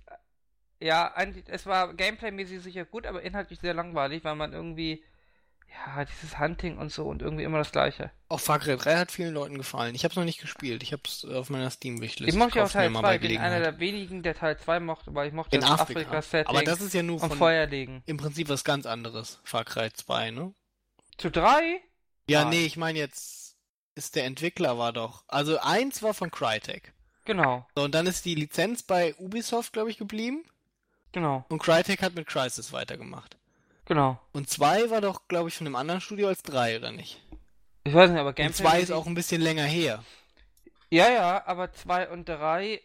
[0.81, 1.15] ja,
[1.47, 5.05] es war gameplaymäßig sicher gut, aber inhaltlich sehr langweilig, weil man irgendwie,
[5.69, 8.11] ja, dieses Hunting und so und irgendwie immer das Gleiche.
[8.29, 9.95] Auch Far Cry 3 hat vielen Leuten gefallen.
[9.95, 10.83] Ich habe es noch nicht gespielt.
[10.83, 12.33] Ich habe es auf meiner Steam-Wishlist.
[12.33, 13.15] Ich mochte auch Teil 2.
[13.17, 16.49] Ich bin einer der wenigen, der Teil 2 mochte, weil ich mochte In das Afrika-Setting.
[16.49, 18.03] aber das ist ja nur von Feuer legen.
[18.07, 19.41] Im Prinzip was ganz anderes.
[19.45, 20.55] Far Cry 2, ne?
[21.19, 21.81] Zu 3?
[22.27, 22.51] Ja, Nein.
[22.51, 23.57] nee, ich meine jetzt
[23.95, 25.25] ist der Entwickler war doch.
[25.29, 26.95] Also eins war von Crytek.
[27.27, 27.67] Genau.
[27.77, 30.43] So, und dann ist die Lizenz bei Ubisoft, glaube ich, geblieben.
[31.13, 31.45] Genau.
[31.49, 33.37] Und Crytek hat mit Crisis weitergemacht.
[33.87, 34.21] Genau.
[34.33, 37.21] Und 2 war doch, glaube ich, von einem anderen Studio als 3, oder nicht?
[37.85, 38.63] Ich weiß nicht, aber Gameplay.
[38.63, 40.05] 2 ist auch ein bisschen länger her.
[40.91, 42.81] Ja, ja, aber 2 und 3 äh,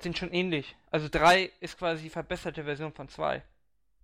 [0.00, 0.76] sind schon ähnlich.
[0.90, 3.42] Also 3 ist quasi die verbesserte Version von 2.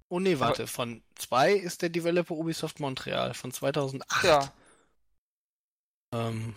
[0.08, 4.24] Oh nee, warte, aber von 2 ist der Developer Ubisoft Montreal von 2008.
[4.24, 4.52] Ja.
[6.12, 6.54] Ähm,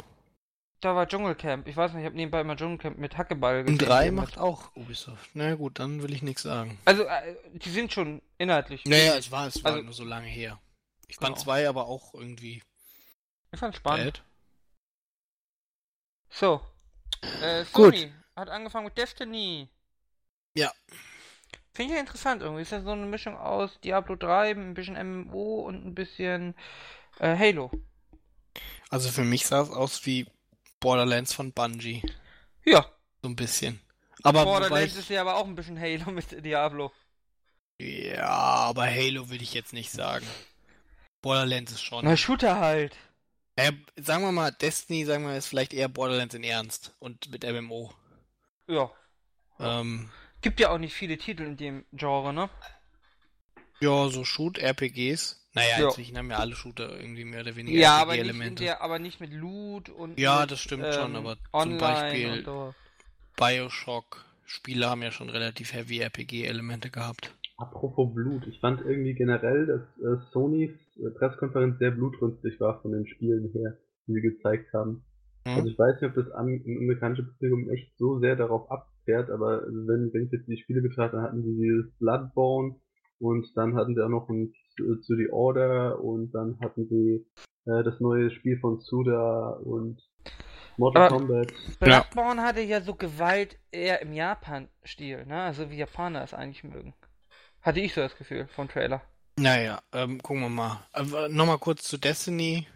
[0.83, 1.67] da war Dschungelcamp.
[1.67, 3.79] Ich weiß nicht, ich habe nebenbei mal Dschungelcamp mit Hackeball gesehen.
[3.79, 5.29] Und 3 macht auch Ubisoft.
[5.33, 6.77] Na naja, gut, dann will ich nichts sagen.
[6.85, 8.83] Also, äh, die sind schon inhaltlich.
[8.85, 10.59] Naja, es war, es war also, nur so lange her.
[11.07, 11.69] Ich fand 2 genau.
[11.69, 12.61] aber auch irgendwie.
[13.51, 14.13] Ich fand spannend.
[14.13, 14.23] Bad.
[16.29, 16.61] So.
[17.41, 18.11] Äh, Sony gut.
[18.35, 19.69] hat angefangen mit Destiny.
[20.55, 20.71] Ja.
[21.73, 22.63] Finde ich ja interessant irgendwie.
[22.63, 26.55] Ist ja so eine Mischung aus Diablo 3, ein bisschen MMO und ein bisschen
[27.19, 27.71] äh, Halo.
[28.89, 30.27] Also für mich sah es aus wie
[30.83, 32.03] Borderlands von Bungie.
[32.65, 32.85] Ja.
[33.21, 33.79] So ein bisschen.
[34.21, 34.99] Aber Borderlands ich...
[34.99, 36.91] ist ja aber auch ein bisschen Halo mit Diablo.
[37.79, 40.27] Ja, aber Halo will ich jetzt nicht sagen.
[41.21, 42.03] Borderlands ist schon.
[42.03, 42.97] Na, Shooter halt.
[43.55, 47.43] Äh, sagen wir mal, Destiny, sagen wir, ist vielleicht eher Borderlands in Ernst und mit
[47.43, 47.93] MMO.
[48.67, 48.91] Ja.
[49.59, 50.11] Ähm,
[50.41, 52.49] Gibt ja auch nicht viele Titel in dem Genre, ne?
[53.79, 55.42] Ja, so Shoot-RPGs.
[55.55, 55.85] Naja, ja.
[55.87, 59.19] inzwischen haben ja alle Shooter irgendwie mehr oder weniger ja, aber nicht, der, aber nicht
[59.19, 60.19] mit Loot und.
[60.19, 62.43] Ja, mit, das stimmt ähm, schon, aber zum Beispiel
[63.37, 64.25] Bioshock.
[64.45, 67.33] Spiele haben ja schon relativ heavy RPG-Elemente gehabt.
[67.57, 72.91] Apropos Blut, ich fand irgendwie generell, dass äh, Sonys äh, Pressekonferenz sehr blutrünstig war von
[72.91, 73.77] den Spielen her,
[74.07, 75.03] die sie gezeigt haben.
[75.45, 75.55] Hm.
[75.55, 79.61] Also ich weiß nicht, ob das am, amerikanische Publikum echt so sehr darauf abfährt, aber
[79.67, 82.75] wenn, wenn ich jetzt die Spiele betrachte, dann hatten sie dieses Bloodborne
[83.19, 87.25] und dann hatten sie auch noch ein zu The Order und dann hatten sie
[87.65, 90.01] äh, das neue Spiel von Suda und
[90.77, 91.53] Mortal Aber Kombat.
[91.79, 92.47] Bloodborne ja.
[92.47, 95.41] hatte ja so Gewalt eher im Japan-Stil, ne?
[95.43, 96.93] Also wie Japaner es eigentlich mögen.
[97.61, 99.01] Hatte ich so das Gefühl vom Trailer.
[99.37, 100.85] Naja, ähm, gucken wir mal.
[100.91, 102.67] Aber nochmal kurz zu Destiny.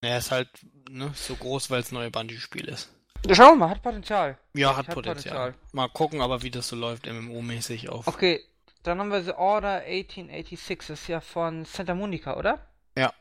[0.00, 0.48] Naja, ist halt
[0.90, 2.92] ne, so groß, weil es neue Bungie-Spiel ist.
[3.32, 4.38] Schauen wir mal, hat Potenzial.
[4.54, 5.52] Ja, hat, hat Potenzial.
[5.52, 5.54] Potenzial.
[5.72, 8.06] Mal gucken aber, wie das so läuft, MMO-mäßig auf.
[8.06, 8.40] Okay,
[8.88, 12.66] dann haben wir The Order 1886, das ist ja von Santa Monica, oder?
[12.96, 13.12] Ja.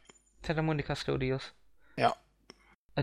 [0.42, 1.54] Santa Monica Studios.
[1.98, 2.16] Ja.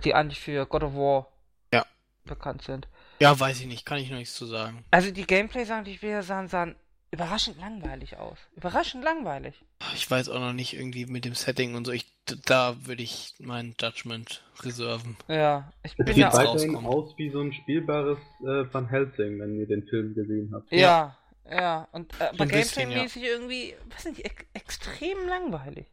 [0.04, 1.28] Die eigentlich für God of War
[1.72, 1.84] ja.
[2.24, 2.88] bekannt sind.
[3.20, 4.84] Ja, weiß ich nicht, kann ich noch nichts zu sagen.
[4.90, 6.74] Also die Gameplays, sagen, die ich wieder sahen, sahen
[7.14, 8.38] überraschend langweilig aus.
[8.56, 9.54] Überraschend langweilig.
[9.94, 11.92] Ich weiß auch noch nicht irgendwie mit dem Setting und so.
[11.92, 12.06] Ich,
[12.46, 15.16] da würde ich mein Judgment reserven.
[15.28, 19.38] Ja, ich bin es ja sieht weiterhin aus wie so ein spielbares äh, Van Helsing,
[19.38, 20.72] wenn ihr den Film gesehen habt.
[20.72, 21.16] Ja,
[21.50, 21.88] ja.
[21.92, 23.28] Und äh, aber Gameplay-mäßig ja.
[23.28, 25.86] irgendwie, weiß nicht, ek extrem langweilig.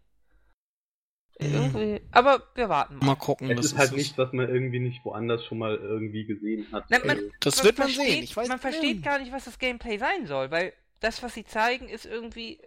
[1.39, 1.54] Mhm.
[1.54, 3.06] Irgendwie, aber wir warten mal.
[3.06, 3.49] Mal gucken.
[3.52, 6.86] Es ist halt nichts, was man irgendwie nicht woanders schon mal irgendwie gesehen hat.
[6.89, 8.24] Na, man, das man wird man versteht, sehen.
[8.24, 9.06] Ich weiß man versteht nicht.
[9.06, 12.60] gar nicht, was das Gameplay sein soll, weil das, was sie zeigen, ist irgendwie.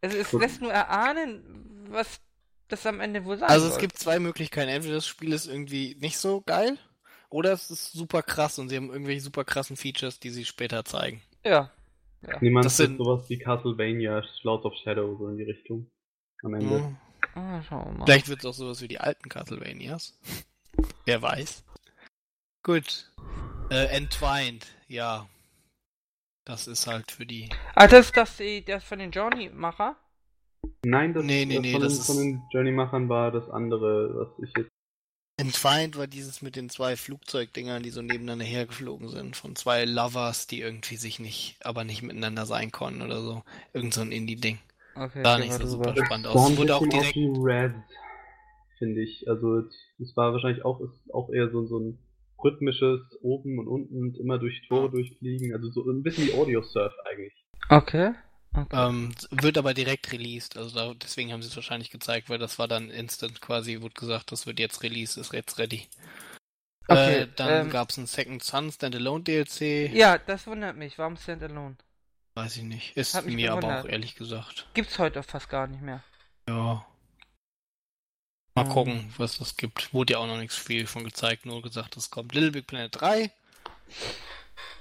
[0.00, 2.20] Also es lässt nur erahnen, was
[2.68, 3.74] das am Ende wohl sein Also soll.
[3.74, 4.68] es gibt zwei Möglichkeiten.
[4.68, 6.78] Entweder das Spiel ist irgendwie nicht so geil,
[7.30, 10.84] oder es ist super krass und sie haben irgendwelche super krassen Features, die sie später
[10.84, 11.22] zeigen.
[11.44, 11.70] Ja.
[12.22, 12.38] ja.
[12.40, 15.90] Niemand das sind sowas wie Castlevania, Clouds of Shadow, so in die Richtung.
[16.42, 16.78] Am Ende.
[16.80, 16.96] Mhm.
[17.34, 18.04] Ah, schauen wir mal.
[18.06, 20.16] Vielleicht wird es auch sowas wie die alten Castlevanias.
[21.04, 21.64] Wer weiß.
[22.62, 23.10] Gut.
[23.70, 25.28] Äh, Entwined, ja.
[26.44, 27.50] Das ist halt für die.
[27.74, 29.96] Ah, das ist das, das von den Journey-Macher?
[30.84, 33.48] Nein, das, Nee, nee, das nee, von, das den, ist- von den Journey-Machern war das
[33.50, 34.70] andere, was ich jetzt.
[35.38, 40.48] Entweiht war dieses mit den zwei Flugzeugdingern, die so nebeneinander hergeflogen sind, von zwei Lovers,
[40.48, 43.42] die irgendwie sich nicht, aber nicht miteinander sein konnten oder so.
[43.72, 44.58] Irgend so ein Indie-Ding.
[44.96, 46.56] Okay, Sah ich nicht war so super spannend sah aus.
[46.58, 47.16] wurde auch bisschen direkt.
[47.16, 47.74] Red,
[48.78, 49.28] finde ich.
[49.28, 49.60] Also
[50.00, 51.98] es war wahrscheinlich auch, ist auch eher so, so ein
[52.42, 55.54] rhythmisches oben und unten und immer durch Tore durchfliegen.
[55.54, 57.32] Also so ein bisschen wie Audio Surf eigentlich.
[57.68, 58.12] Okay.
[58.54, 58.88] Okay.
[58.88, 62.58] Ähm, wird aber direkt released, also da, deswegen haben sie es wahrscheinlich gezeigt, weil das
[62.58, 65.86] war dann instant quasi, wurde gesagt, das wird jetzt released, ist jetzt ready.
[66.88, 69.92] Okay, äh, dann ähm, gab's einen Second Sun Standalone DLC.
[69.92, 70.98] ja, das wundert mich.
[70.98, 71.76] Warum Standalone?
[72.34, 72.96] Weiß ich nicht.
[72.96, 73.84] Ist mir aber gewundert.
[73.84, 74.68] auch ehrlich gesagt.
[74.72, 76.02] Gibt's heute fast gar nicht mehr.
[76.48, 76.86] Ja.
[78.54, 78.68] Mal Ähm.
[78.70, 79.92] gucken, was das gibt.
[79.92, 82.98] Wurde ja auch noch nichts viel von gezeigt, nur gesagt, es kommt Little Big Planet
[83.00, 83.30] 3.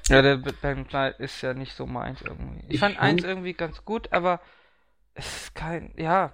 [0.09, 2.59] Ja, der Planet ist ja nicht so meins irgendwie.
[2.67, 4.39] Ich, Ich fand eins irgendwie ganz gut, aber
[5.13, 6.33] es ist kein, ja.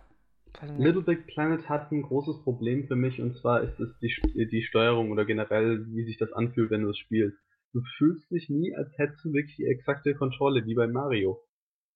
[0.77, 4.49] Little Big Planet hat ein großes Problem für mich und zwar ist es die, St-
[4.49, 7.37] die Steuerung oder generell, wie sich das anfühlt, wenn du es spielst.
[7.73, 11.41] Du fühlst dich nie, als hättest du wirklich die exakte Kontrolle, wie bei Mario.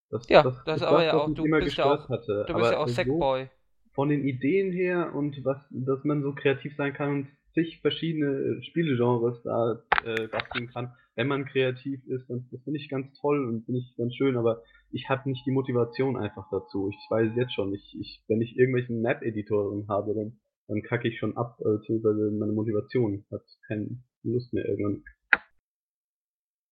[0.09, 2.45] Das, Ja, das aber ja was auch- du immer bist ja auch- hatte.
[2.47, 3.47] Du bist ja auch so Sackboy.
[3.93, 8.61] von den Ideen her und was, dass man so kreativ sein kann und zig verschiedene
[8.63, 13.43] Spielegenres da äh, basteln kann, wenn man kreativ ist, dann das finde ich ganz toll
[13.45, 14.61] und finde ich ganz schön, aber
[14.91, 16.89] ich habe nicht die Motivation einfach dazu.
[16.89, 21.17] Ich weiß jetzt schon, ich, ich wenn ich irgendwelchen Map-Editoren habe, dann, dann kacke ich
[21.19, 23.89] schon ab, äh, beziehungsweise meine Motivation hat keine
[24.23, 25.03] Lust mehr irgendwann.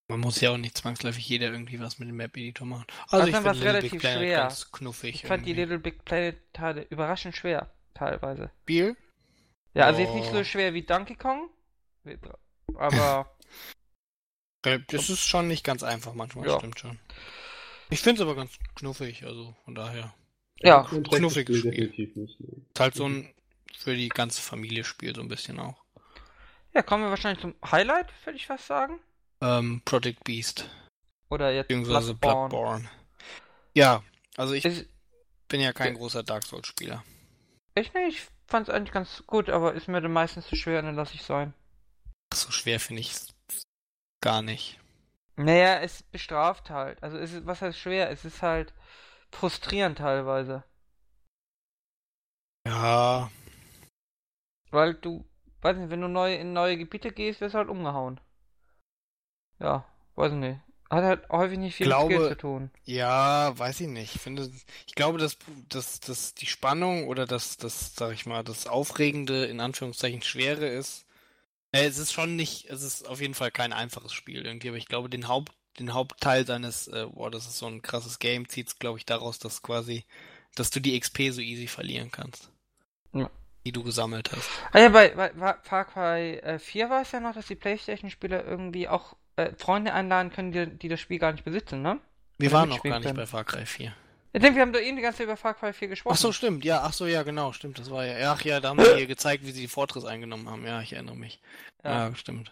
[0.08, 2.86] Man muss ja auch nicht zwangsläufig jeder irgendwie was mit dem Map-Editor machen.
[3.10, 4.38] Also Also ich war's Little relativ Big Planet schwer.
[4.38, 5.16] ganz knuffig.
[5.16, 5.62] Ich fand die irgendwie.
[5.62, 8.52] Little Big Planet überraschend schwer, teilweise.
[8.62, 8.96] Spiel?
[9.74, 10.44] Ja, also jetzt nicht so Oh.
[10.44, 11.50] schwer wie Donkey Kong,
[12.76, 13.35] aber
[14.88, 16.58] Das ist schon nicht ganz einfach manchmal, Ja.
[16.58, 17.00] stimmt schon.
[17.90, 20.14] Ich finde es aber ganz knuffig, also von daher.
[20.60, 20.84] ja.
[20.84, 21.72] Knuffiges Spiel.
[21.72, 22.40] definitiv nicht.
[22.40, 22.48] Ne.
[22.74, 23.34] Ist halt so ein
[23.78, 25.84] für die ganze Familie Spiel so ein bisschen auch.
[26.74, 29.00] Ja, kommen wir wahrscheinlich zum Highlight, würde ich fast sagen.
[29.42, 30.70] Ähm, Project Beast,
[31.30, 32.50] Oder jetzt beziehungsweise Bloodborne.
[32.50, 32.90] Bloodborne.
[33.76, 34.04] Ja,
[34.38, 34.88] also ich Ist,
[35.50, 36.00] bin ja kein Ja.
[36.00, 37.04] großer Dark Souls Spieler.
[37.76, 40.96] ich nee, ich fand's eigentlich ganz gut, aber ist mir dann meistens zu schwer, dann
[40.96, 41.54] lasse ich sein.
[42.34, 43.35] So schwer finde ich es
[44.26, 44.80] gar nicht.
[45.38, 47.02] Naja, es bestraft halt.
[47.02, 48.10] Also es ist, was heißt schwer?
[48.10, 48.74] Es ist halt
[49.32, 50.64] frustrierend teilweise.
[52.66, 53.30] Ja,
[54.70, 55.26] Weil du,
[55.62, 58.20] weiß nicht, wenn du neu in neue Gebiete gehst, wirst du halt umgehauen.
[59.60, 60.60] Ja, weiß nicht.
[60.90, 62.72] Hat halt häufig nicht viel Glaube- mit Skill zu tun.
[62.84, 64.16] ja, weiß ich nicht.
[64.16, 64.50] Ich finde,
[64.88, 65.38] ich glaube, dass,
[65.70, 70.68] dass, dass die Spannung oder das, das, sag ich mal, das Aufregende in Anführungszeichen Schwere
[70.68, 71.05] ist.
[71.76, 74.78] Äh, es ist schon nicht, es ist auf jeden Fall kein einfaches Spiel irgendwie, aber
[74.78, 78.48] ich glaube, den Haupt, den Hauptteil seines, äh, boah, das ist so ein krasses Game,
[78.48, 80.06] zieht glaube ich, daraus, dass quasi,
[80.56, 82.50] dass du die XP so easy verlieren kannst.
[83.12, 83.30] Ja.
[83.66, 84.50] Die du gesammelt hast.
[84.72, 85.32] Ah ja, bei, bei,
[85.64, 89.92] Far Cry äh, 4 war es ja noch, dass die Playstation-Spieler irgendwie auch äh, Freunde
[89.92, 92.00] einladen können, die, die das Spiel gar nicht besitzen, ne?
[92.38, 93.94] Wir waren noch gar nicht bei Far Cry 4.
[94.36, 96.14] Ich denke, wir haben doch eben die ganze Zeit über Far Cry 4 gesprochen.
[96.14, 98.70] Ach so, stimmt, ja, ach so, ja, genau, stimmt, das war ja, ach ja, da
[98.70, 101.40] haben wir hier gezeigt, wie sie die Fortress eingenommen haben, ja, ich erinnere mich.
[101.86, 102.16] Ja, Ja.
[102.16, 102.52] stimmt.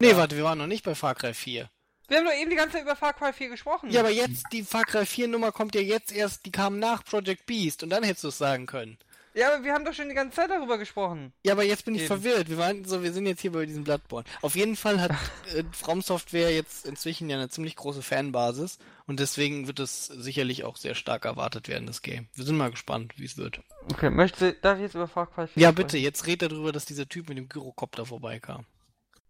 [0.00, 0.16] Nee, Ja.
[0.16, 1.68] warte, wir waren noch nicht bei Far Cry 4.
[2.08, 3.90] Wir haben doch eben die ganze Zeit über Far Cry 4 gesprochen.
[3.90, 7.04] Ja, aber jetzt, die Far Cry 4 Nummer kommt ja jetzt erst, die kam nach
[7.04, 8.96] Project Beast und dann hättest du es sagen können.
[9.34, 11.32] Ja, aber wir haben doch schon die ganze Zeit darüber gesprochen.
[11.44, 12.08] Ja, aber jetzt bin ich Eben.
[12.08, 12.48] verwirrt.
[12.48, 14.24] Wir waren so, wir sind jetzt hier bei diesem Bloodborne.
[14.42, 15.10] Auf jeden Fall hat
[15.54, 20.64] äh, From Software jetzt inzwischen ja eine ziemlich große Fanbasis und deswegen wird es sicherlich
[20.64, 22.28] auch sehr stark erwartet werden, das Game.
[22.34, 23.60] Wir sind mal gespannt, wie es wird.
[23.92, 25.86] Okay, möchte, darf ich jetzt über Far Cry 4 Ja, sprechen?
[25.86, 28.66] bitte, jetzt red darüber, dass dieser Typ mit dem Gyrokopter vorbeikam.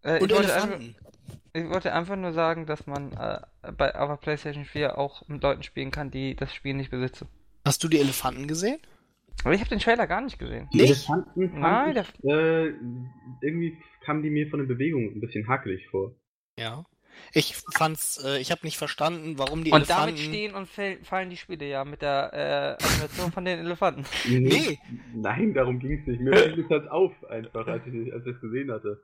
[0.03, 0.95] Äh, Und ich, wollte einfach, Elefanten.
[1.53, 3.39] ich wollte einfach nur sagen, dass man äh,
[3.71, 7.27] bei auf PlayStation 4 auch mit Leuten spielen kann, die das Spiel nicht besitzen.
[7.65, 8.79] Hast du die Elefanten gesehen?
[9.43, 10.69] Aber ich habe den Trailer gar nicht gesehen.
[10.73, 10.89] Die Nicht?
[10.91, 12.67] Elefanten fand Nein, ich, äh,
[13.41, 16.13] irgendwie kamen die mir von den Bewegungen ein bisschen hakelig vor.
[16.57, 16.83] Ja.
[17.33, 20.15] Ich fand's, äh, ich habe nicht verstanden, warum die und Elefanten.
[20.15, 24.05] damit stehen und fäll- fallen die Spiele ja mit der äh, Animation von den Elefanten.
[24.29, 24.79] Nee.
[25.13, 26.21] Nein, darum ging es nicht.
[26.21, 29.01] Mir fiel es halt auf, einfach, als ich, als ich es gesehen hatte.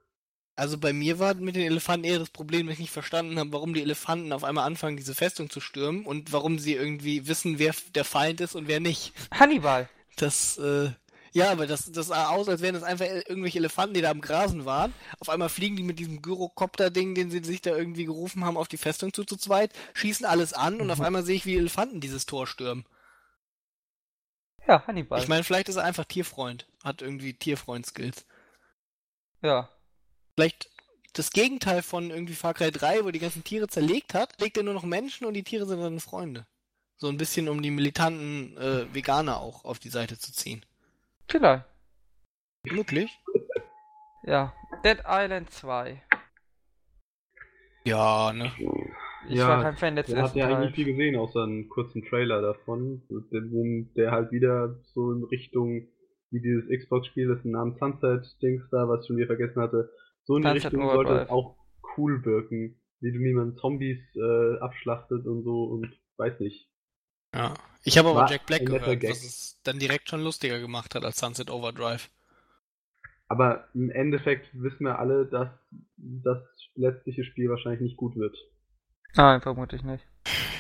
[0.56, 3.52] Also bei mir war mit den Elefanten eher das Problem, dass ich nicht verstanden habe,
[3.54, 7.60] warum die Elefanten auf einmal anfangen, diese Festung zu stürmen und warum sie irgendwie wissen,
[7.60, 9.14] wer der Feind ist und wer nicht.
[9.32, 9.88] Hannibal.
[10.18, 10.92] Das, äh,
[11.32, 14.22] ja, aber das, das sah aus, als wären das einfach irgendwelche Elefanten, die da am
[14.22, 14.94] Grasen waren.
[15.20, 18.68] Auf einmal fliegen die mit diesem Gyrokopter-Ding, den sie sich da irgendwie gerufen haben, auf
[18.68, 22.02] die Festung zu, zu zweit, schießen alles an und auf einmal sehe ich, wie Elefanten
[22.02, 22.86] dieses Tor stürmen.
[24.68, 25.22] Ja, Hannibal.
[25.22, 28.26] Ich meine, vielleicht ist er einfach Tierfreund, hat irgendwie Tierfreund-Skills.
[29.42, 29.70] ja.
[30.36, 30.70] Vielleicht
[31.14, 34.64] das Gegenteil von irgendwie Far Cry 3, wo die ganzen Tiere zerlegt hat, legt er
[34.64, 36.46] nur noch Menschen und die Tiere sind seine Freunde.
[36.98, 40.66] So ein bisschen, um die militanten äh, Veganer auch auf die Seite zu ziehen.
[41.30, 41.66] Vielleicht.
[42.66, 43.12] Möglich?
[44.24, 44.54] Ja.
[44.84, 46.02] Dead Island 2.
[47.86, 48.52] Ja, ne?
[49.30, 51.70] Ich Ja, war kein Fan des Man hat ersten ja eigentlich viel gesehen, außer einen
[51.70, 55.88] kurzen Trailer davon, der, wo- der halt wieder so in Richtung
[56.32, 59.90] wie dieses Xbox-Spiel, das den Namen Sunset-Dings da, was ich schon wieder vergessen hatte,
[60.26, 61.56] so in die Richtung sollte es auch
[61.98, 65.88] cool wirken, wie du wie man Zombies äh, abschlachtet und so und
[66.18, 66.68] weiß nicht.
[67.34, 67.54] Ja.
[67.84, 69.10] Ich habe aber Jack Black gehört, Gag.
[69.10, 72.10] was es dann direkt schon lustiger gemacht hat als Sunset Overdrive.
[73.30, 75.50] Aber im Endeffekt wissen wir alle, dass
[75.98, 76.40] das
[76.76, 78.36] letztliche Spiel wahrscheinlich nicht gut wird.
[79.16, 80.06] Nein, vermutlich nicht.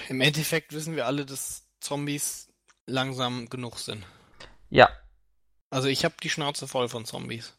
[0.10, 2.52] Im Endeffekt wissen wir alle, dass Zombies
[2.86, 4.06] langsam genug sind.
[4.70, 4.90] Ja.
[5.70, 7.58] Also ich habe die Schnauze voll von Zombies.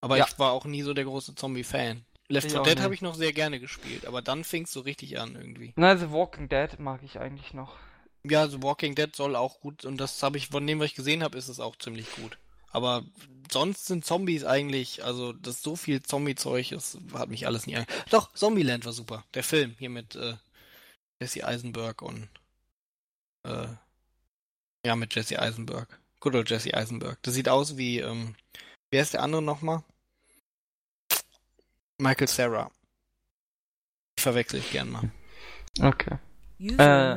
[0.00, 0.26] Aber Ja.
[0.28, 2.04] ich war auch nie so der große Zombie-Fan.
[2.28, 4.72] Left Ich 4 auch Dead habe ich noch sehr gerne gespielt, aber dann fing es
[4.72, 5.72] so richtig an irgendwie.
[5.76, 7.76] Na, also Walking Dead mag ich eigentlich noch.
[8.22, 10.94] Ja, The Walking Dead soll auch gut und das habe ich von dem, was ich
[10.94, 12.38] gesehen habe, ist es auch ziemlich gut.
[12.72, 13.04] Aber
[13.50, 17.86] sonst sind Zombies eigentlich, also dass so viel Zombie-Zeug ist, hat mich alles nie an.
[18.10, 19.24] Doch, Zombieland war super.
[19.34, 20.36] Der Film hier mit äh,
[21.20, 22.28] Jesse Eisenberg und
[23.44, 23.68] äh,
[24.84, 25.98] ja, mit Jesse Eisenberg.
[26.20, 27.18] Good old Jesse Eisenberg.
[27.22, 28.36] Das sieht aus wie, ähm,
[28.90, 29.82] wer ist der andere nochmal?
[31.98, 32.70] Michael Sarah.
[34.16, 35.10] Ich verwechsel ich gern mal.
[35.80, 36.18] Okay.
[36.60, 37.16] Äh.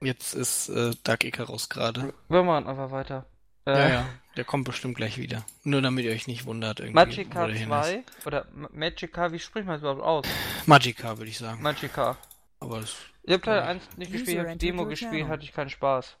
[0.00, 2.14] Jetzt ist äh, Dark Icarus gerade.
[2.28, 3.26] Wir machen einfach weiter.
[3.66, 4.06] Äh, Ja, ja,
[4.36, 5.44] der kommt bestimmt gleich wieder.
[5.64, 6.94] Nur damit ihr euch nicht wundert irgendwie.
[6.94, 7.86] Magica wo der hin ist.
[7.86, 10.26] 2 oder Ma- Magica, wie spricht man das überhaupt aus?
[10.66, 11.60] Magica, würde ich sagen.
[11.62, 12.16] Magica.
[12.60, 13.64] Aber das, Ich hab Teil Ja.
[13.66, 15.28] 1 nicht gespielt, ich hab die Demo gespielt, channel.
[15.28, 16.16] hatte ich keinen Spaß.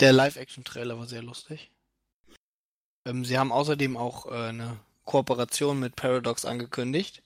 [0.00, 1.70] der Live-Action-Trailer war sehr lustig.
[3.06, 7.22] Ähm, sie haben außerdem auch äh, eine Kooperation mit Paradox angekündigt.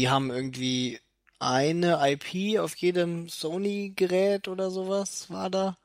[0.00, 1.00] Die haben irgendwie
[1.40, 5.76] eine IP auf jedem Sony-Gerät oder sowas, war da.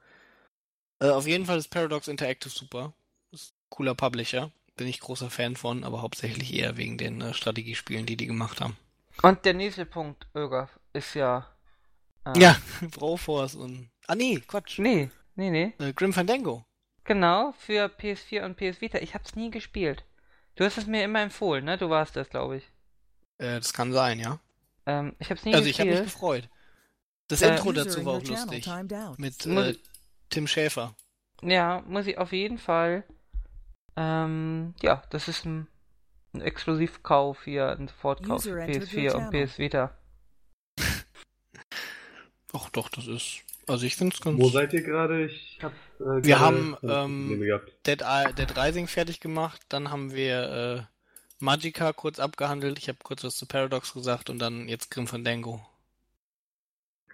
[0.99, 2.93] Äh, auf jeden Fall ist Paradox Interactive super.
[3.31, 4.51] Ist ein cooler Publisher.
[4.75, 8.59] Bin ich großer Fan von, aber hauptsächlich eher wegen den äh, Strategiespielen, die die gemacht
[8.61, 8.77] haben.
[9.21, 11.49] Und der nächste Punkt, Ögaf, ist ja.
[12.25, 12.57] äh, Ja,
[12.91, 13.89] Broforce und.
[14.07, 14.79] Ah nee, Quatsch.
[14.79, 15.73] Nee, nee, nee.
[15.79, 16.65] Äh, Grim Fandango.
[17.05, 18.97] Genau, für PS4 und PS Vita.
[18.99, 20.03] Ich hab's nie gespielt.
[20.55, 21.77] Du hast es mir immer empfohlen, ne?
[21.77, 22.63] Du warst das, glaube ich.
[23.37, 24.39] Äh, das kann sein, ja.
[24.85, 26.13] Ähm, ich hab's nie Also ich habe mich gespielt.
[26.13, 26.49] gefreut.
[27.27, 28.67] Das Äh, Intro dazu war auch lustig.
[29.17, 29.75] Mit äh,
[30.29, 30.95] Tim Schäfer.
[31.41, 33.03] Ja, muss ich auf jeden Fall.
[33.97, 35.67] Ähm, ja, das ist ein,
[36.33, 39.31] ein Exklusivkauf hier, ein Sofortkauf für User entered PS4 your und.
[39.31, 39.97] PS Vita.
[42.53, 43.41] Ach doch, das ist.
[43.67, 44.39] Also ich finde es ganz.
[44.39, 45.25] Wo seid ihr gerade?
[45.25, 47.41] Ich hab äh, Wir haben, ähm.
[47.85, 48.01] Dead,
[48.37, 50.94] Dead Rising fertig gemacht, dann haben wir äh,
[51.45, 55.65] Magica kurz abgehandelt, ich habe kurz was zu Paradox gesagt und dann jetzt Grim Fandango.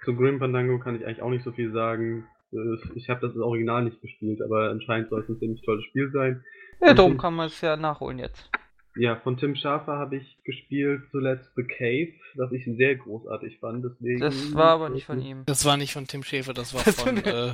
[0.03, 2.27] Zu Grim Fandango kann ich eigentlich auch nicht so viel sagen.
[2.51, 2.57] Äh,
[2.95, 6.43] Ich habe das Original nicht gespielt, aber anscheinend soll es ein ziemlich tolles Spiel sein.
[6.82, 8.49] Ja, darum kann man es ja nachholen jetzt.
[8.97, 13.86] Ja, von Tim Schafer habe ich gespielt zuletzt The Cave, was ich sehr großartig fand.
[13.86, 15.43] Deswegen Das war aber nicht von ihm.
[15.45, 17.53] Das war nicht von Tim Schäfer, das war von äh,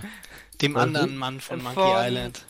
[0.61, 0.83] dem Was?
[0.83, 2.45] anderen Mann von Monkey Von- Island.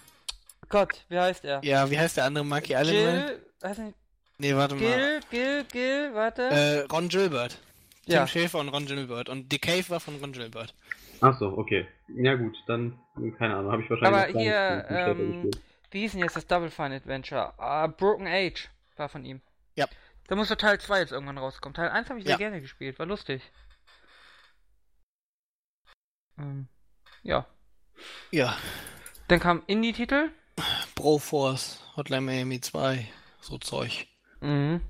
[0.69, 1.61] Gott, wie heißt er?
[1.65, 3.27] Ja, wie heißt der andere Monkey Island?
[3.27, 3.95] Gil, weiß nicht,
[4.39, 4.81] Nee, warte mal.
[4.81, 6.43] Gil, Gil, Gil, warte.
[6.43, 7.59] Äh, Ron Gilbert.
[8.05, 9.29] Tim ja, Schäfer und Ron Gilbert.
[9.29, 10.73] Und The Cave war von Ron Gilbert.
[11.21, 11.87] Ach so, okay.
[12.07, 12.99] Ja gut, dann
[13.37, 15.51] keine Ahnung, habe ich wahrscheinlich Aber hier, ähm,
[15.91, 17.53] wie hieß denn jetzt das Double Fine Adventure?
[17.57, 19.41] Ah, Broken Age war von ihm.
[19.75, 19.87] Ja.
[20.27, 21.73] Da muss doch Teil 2 jetzt irgendwann rauskommen.
[21.73, 22.37] Teil 1 habe ich sehr Ja.
[22.37, 23.41] gerne gespielt, war lustig.
[26.37, 26.67] Ähm,
[27.23, 27.47] ja.
[28.31, 28.57] Ja.
[29.27, 30.29] Dann kam Indie-Titel.
[30.95, 33.07] Broforce, Hotline Miami 2,
[33.41, 34.07] so Zeug.
[34.41, 34.81] Mhm.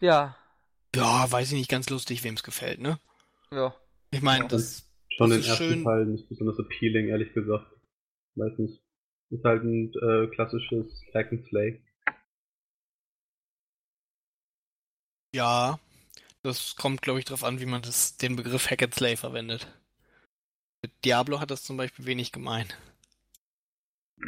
[0.00, 0.36] Ja,
[0.94, 2.98] Ja, weiß ich nicht, ganz lustig, wem's gefällt, ne?
[3.50, 3.74] ja.
[4.10, 4.48] Ich meine, Ja.
[4.48, 5.84] das Schon das den ist ersten schön.
[5.84, 7.66] Teil nicht besonders appealing, ehrlich gesagt.
[8.36, 8.80] Weiß nicht.
[9.30, 11.82] Ist halt ein äh, klassisches Hack and Slay.
[15.34, 15.78] Ja,
[16.42, 19.66] das kommt, glaube ich, drauf an, wie man das, den Begriff Hack and Slay verwendet.
[20.82, 22.68] Mit Diablo hat das zum Beispiel wenig gemein.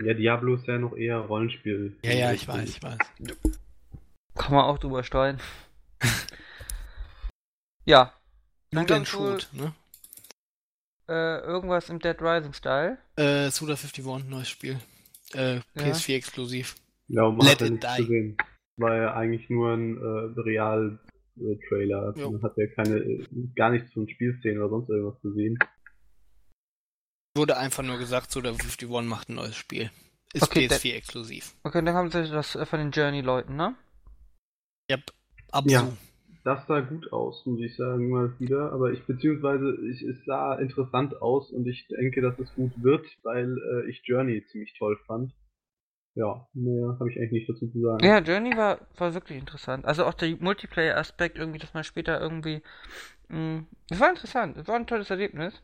[0.04, 1.96] Ja, Diablo ist ja noch eher Rollenspiel.
[2.04, 2.98] Ja, ja, ich weiß, ich weiß.
[4.36, 5.38] Kann man auch drüber steuern.
[7.84, 8.12] ja.
[8.70, 9.74] Dann Loot Shoot, ne?
[11.08, 12.98] äh, irgendwas im Dead Rising Style.
[13.16, 14.78] Äh, Suda51, neues Spiel.
[15.34, 15.60] Äh, Ja.
[15.76, 16.76] PS4 exklusiv.
[17.08, 18.02] Ja, man Let hat ja it die.
[18.04, 18.36] gesehen.
[18.76, 22.14] War ja eigentlich nur ein äh, Real-Trailer.
[22.16, 22.30] Jo.
[22.30, 23.26] Man hat ja keine, äh,
[23.56, 25.58] gar nichts von Spielszenen oder sonst irgendwas gesehen.
[27.36, 29.90] Wurde einfach nur gesagt, Suda51 macht ein neues Spiel.
[30.32, 31.54] Ist Okay, PS4 exklusiv.
[31.64, 33.74] Okay, dann haben sie das äh, von den Journey-Leuten, ne?
[34.90, 35.12] Yep,
[35.50, 35.92] absolut.
[35.92, 35.96] Ja,
[36.44, 38.72] das sah gut aus, muss ich sagen, mal wieder.
[38.72, 43.06] Aber ich, beziehungsweise, ich, es sah interessant aus und ich denke, dass es gut wird,
[43.22, 45.32] weil äh, ich Journey ziemlich toll fand.
[46.14, 48.04] Ja, mehr habe ich eigentlich nicht dazu zu sagen.
[48.04, 49.84] Ja, Journey war, war wirklich interessant.
[49.84, 52.62] Also auch der Multiplayer-Aspekt, irgendwie, dass man später irgendwie.
[53.28, 55.62] Mh, es war interessant, es war ein tolles Erlebnis.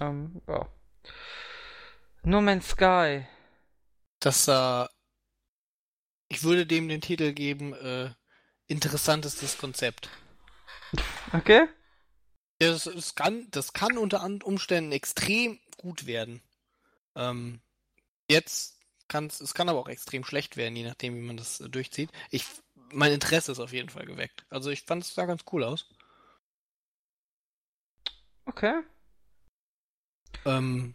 [0.00, 0.68] Ähm, ja.
[2.22, 3.26] No Man's Sky.
[4.20, 4.84] Das sah.
[4.84, 4.88] Äh,
[6.28, 8.10] ich würde dem den Titel geben, äh,
[8.66, 10.08] interessantestes Konzept.
[11.32, 11.68] Okay.
[12.58, 16.42] Das, das, kann, das kann unter Umständen extrem gut werden.
[17.16, 17.60] Ähm,
[18.30, 18.78] jetzt
[19.08, 22.10] kann es kann aber auch extrem schlecht werden, je nachdem, wie man das äh, durchzieht.
[22.30, 22.46] Ich,
[22.92, 24.46] mein Interesse ist auf jeden Fall geweckt.
[24.48, 25.86] Also ich fand es sah ganz cool aus.
[28.46, 28.82] Okay.
[30.44, 30.94] Ähm,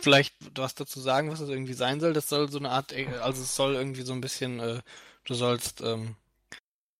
[0.00, 2.12] vielleicht was dazu sagen, was das irgendwie sein soll.
[2.12, 4.80] Das soll so eine Art, äh, also es soll irgendwie so ein bisschen, äh,
[5.24, 6.16] du sollst ähm,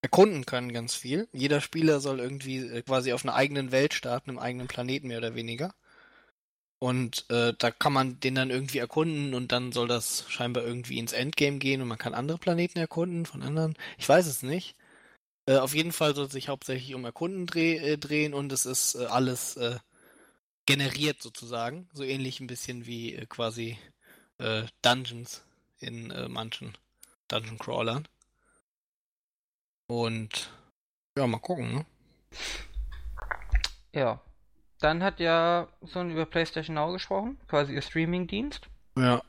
[0.03, 1.29] erkunden können ganz viel.
[1.33, 5.19] Jeder Spieler soll irgendwie äh, quasi auf einer eigenen Welt starten, einem eigenen Planeten mehr
[5.19, 5.75] oder weniger.
[6.79, 10.99] Und äh, da kann man den dann irgendwie erkunden und dann soll das scheinbar irgendwie
[10.99, 13.77] ins Endgame gehen und man kann andere Planeten erkunden von anderen.
[13.99, 14.75] Ich weiß es nicht.
[15.47, 18.67] Äh, auf jeden Fall soll es sich hauptsächlich um Erkunden dreh, äh, drehen und es
[18.67, 19.59] ist äh, alles
[20.67, 21.89] generiert sozusagen.
[21.93, 23.79] So ähnlich ein bisschen wie äh, quasi
[24.83, 25.45] Dungeons
[25.79, 26.77] in manchen
[27.29, 28.09] Dungeon Crawlern.
[29.89, 30.51] Und
[31.17, 31.87] ja, mal gucken, ne?
[33.95, 34.21] Ja,
[34.81, 38.69] dann hat ja Sony über PlayStation Now gesprochen, quasi ihr Streaming-Dienst.
[38.97, 39.23] Ja.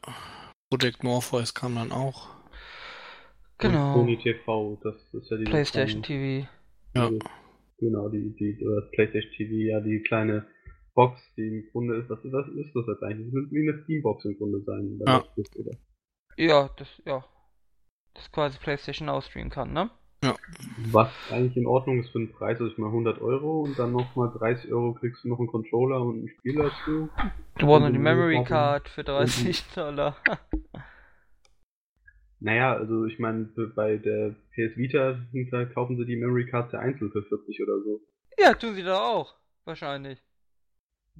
[0.69, 2.29] Project Morpheus kam dann auch.
[3.59, 3.93] Genau.
[3.93, 6.47] Sony TV, das ist ja die PlayStation TV.
[6.95, 7.11] Ja.
[7.77, 10.47] Genau, die, die, das PlayStation TV, ja, die kleine
[10.93, 13.27] Box, die im Grunde ist, was, was ist das jetzt eigentlich?
[13.27, 14.99] Das wird wie eine Steambox im Grunde sein.
[15.05, 15.23] Ja.
[16.37, 17.25] ja, das, ja.
[18.13, 19.89] Das quasi PlayStation streamen kann, ne?
[20.23, 20.35] Ja.
[20.91, 23.91] Was eigentlich in Ordnung ist für den Preis, also ich mal 100 Euro und dann
[23.91, 27.09] nochmal 30 Euro kriegst du noch einen Controller und ein Spiel dazu.
[27.57, 30.15] Du brauchst noch die Memory Card für 30 Dollar.
[32.39, 35.19] naja, also ich meine, bei der PS Vita
[35.51, 38.01] da kaufen sie die Memory Cards ja einzeln für 40 oder so.
[38.39, 39.35] Ja, tun sie doch auch.
[39.65, 40.21] Wahrscheinlich.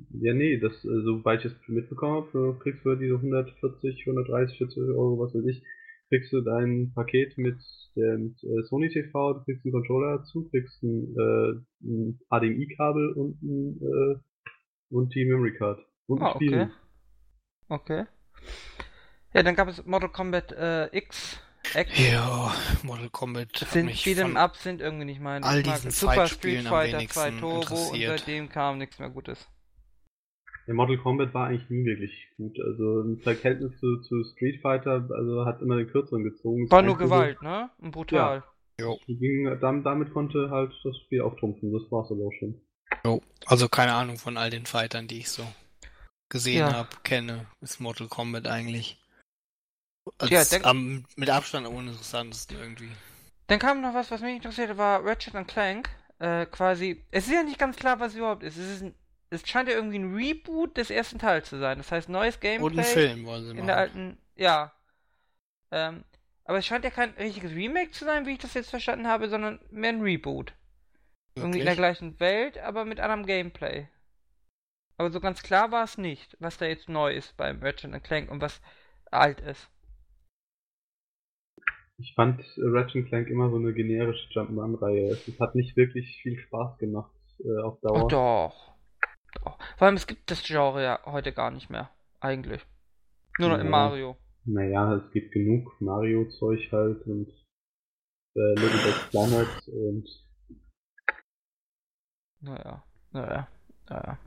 [0.10, 4.78] Ja, nee, das, äh, soweit ich es mitbekommen habe, kriegst du diese 140, 130, 40
[4.78, 5.64] Euro, was weiß ich,
[6.10, 7.58] kriegst du dein Paket mit
[7.96, 13.41] der äh, Sony TV, du kriegst einen Controller dazu, kriegst ein, äh, ein HDMI-Kabel und,
[13.41, 14.20] ein, äh,
[14.89, 15.80] und die Memory Card.
[16.08, 16.72] Und ein ah, Spiel.
[17.70, 18.02] Okay.
[18.02, 18.06] okay.
[19.34, 21.39] Ja, dann gab es Mortal Kombat äh, X.
[21.76, 22.12] X.
[22.12, 23.58] Ja, Mortal Kombat.
[23.58, 25.44] Sind Beat'em Up sind irgendwie nicht mein.
[25.44, 29.48] All diesen Super Street Fighter 2 Turbo und seitdem kam nichts mehr Gutes.
[30.66, 32.57] Ja, Mortal Kombat war eigentlich nie wirklich gut.
[32.59, 36.70] Also im Verhältnis zu, zu Street Fighter, also hat immer den kürzeren gezogen.
[36.72, 37.70] War nur Gewalt, ne?
[37.80, 38.43] Und brutal.
[38.80, 38.86] Ja.
[38.86, 38.99] Jo.
[39.07, 42.61] Ging, damit, damit konnte halt das Spiel auftrumpfen, das war's aber auch schon.
[43.05, 43.22] Jo.
[43.45, 45.43] Also keine Ahnung von all den Fightern, die ich so
[46.30, 46.74] gesehen ja.
[46.74, 48.99] habe, kenne, ist Mortal Kombat eigentlich.
[50.18, 52.89] Als, ja, denk, am, mit Abstand am uninteressantesten irgendwie.
[53.47, 55.89] Dann kam noch was, was mich interessierte, war Ratchet Clank.
[56.20, 58.57] Äh, quasi, es ist ja nicht ganz klar, was es überhaupt ist.
[58.57, 58.95] Es ist ein
[59.34, 61.78] es scheint ja irgendwie ein Reboot des ersten Teils zu sein.
[61.78, 62.66] Das heißt, neues Gameplay.
[62.66, 63.60] Und ein Film wollen sie machen.
[63.60, 64.74] In der alten, ja.
[65.72, 66.04] Ähm,
[66.46, 69.30] aber es scheint ja kein richtiges Remake zu sein, wie ich das jetzt verstanden habe,
[69.30, 70.54] sondern mehr ein Reboot.
[71.36, 71.44] Wirklich?
[71.44, 73.88] Irgendwie in der gleichen Welt, aber mit anderem Gameplay.
[74.98, 78.30] Aber so ganz klar war es nicht, was da jetzt neu ist beim Ratchet Clank
[78.30, 78.62] und was
[79.10, 79.70] alt ist.
[81.98, 85.12] Ich fand Ratchet Clank immer so eine generische Jump'n'Run-Reihe.
[85.12, 88.04] Es hat nicht wirklich viel Spaß gemacht äh, auf Dauer.
[88.04, 88.72] Oh, doch.
[89.42, 92.66] Vor allem, es gibt das Genre ja heute gar nicht mehr, eigentlich.
[93.40, 93.64] Nur noch ja.
[93.64, 94.18] im Mario.
[94.46, 97.30] Naja, es gibt genug Mario-Zeug halt und
[98.36, 100.10] äh, Little Big Planet und.
[102.42, 103.48] Naja, naja,
[103.90, 104.20] naja.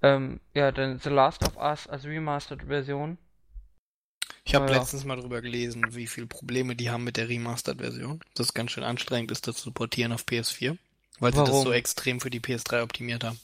[0.00, 3.18] Ähm, ja, dann The Last of Us als Remastered-Version.
[4.44, 4.78] Ich habe naja.
[4.78, 8.20] letztens mal drüber gelesen, wie viele Probleme die haben mit der Remastered-Version.
[8.34, 10.78] Das ist ganz schön anstrengend ist, das zu portieren auf PS4.
[11.20, 11.46] Weil Warum?
[11.46, 13.38] sie das so extrem für die PS3 optimiert haben.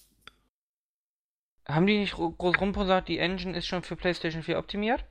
[1.67, 5.05] Haben die nicht groß rumposagt, die Engine ist schon für PlayStation 4 optimiert?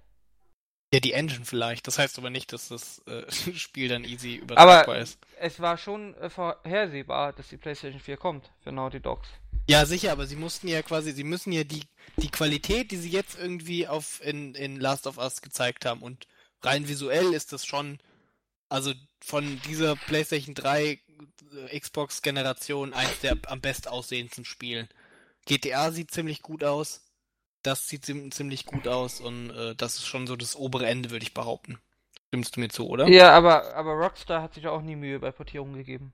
[0.93, 1.87] Ja, die Engine vielleicht.
[1.87, 3.23] Das heißt aber nicht, dass das äh,
[3.55, 5.17] Spiel dann easy übertragbar aber ist.
[5.39, 9.27] Es war schon äh, vorhersehbar, dass die PlayStation 4 kommt für Naughty Dogs.
[9.67, 11.81] Ja, sicher, aber sie mussten ja quasi, sie müssen ja die,
[12.17, 16.27] die Qualität, die sie jetzt irgendwie auf in, in Last of Us gezeigt haben und
[16.61, 17.97] rein visuell ist das schon,
[18.69, 20.99] also von dieser PlayStation 3
[21.71, 24.89] äh, Xbox Generation eins der am best aussehendsten Spielen.
[25.45, 27.01] GTA sieht ziemlich gut aus.
[27.63, 31.23] Das sieht ziemlich gut aus und äh, das ist schon so das obere Ende, würde
[31.23, 31.79] ich behaupten.
[32.27, 33.07] Stimmst du mir zu, oder?
[33.07, 36.13] Ja, aber, aber Rockstar hat sich auch nie Mühe bei Portierungen gegeben.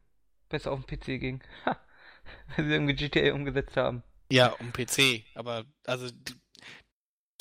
[0.50, 1.44] Besser auf dem PC ging.
[2.56, 4.04] Wenn sie irgendwie GTA umgesetzt haben.
[4.32, 5.24] Ja, um PC.
[5.34, 6.08] Aber, also,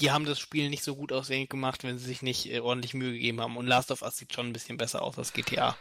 [0.00, 2.94] die haben das Spiel nicht so gut aussehend gemacht, wenn sie sich nicht äh, ordentlich
[2.94, 3.56] Mühe gegeben haben.
[3.56, 5.76] Und Last of Us sieht schon ein bisschen besser aus als GTA.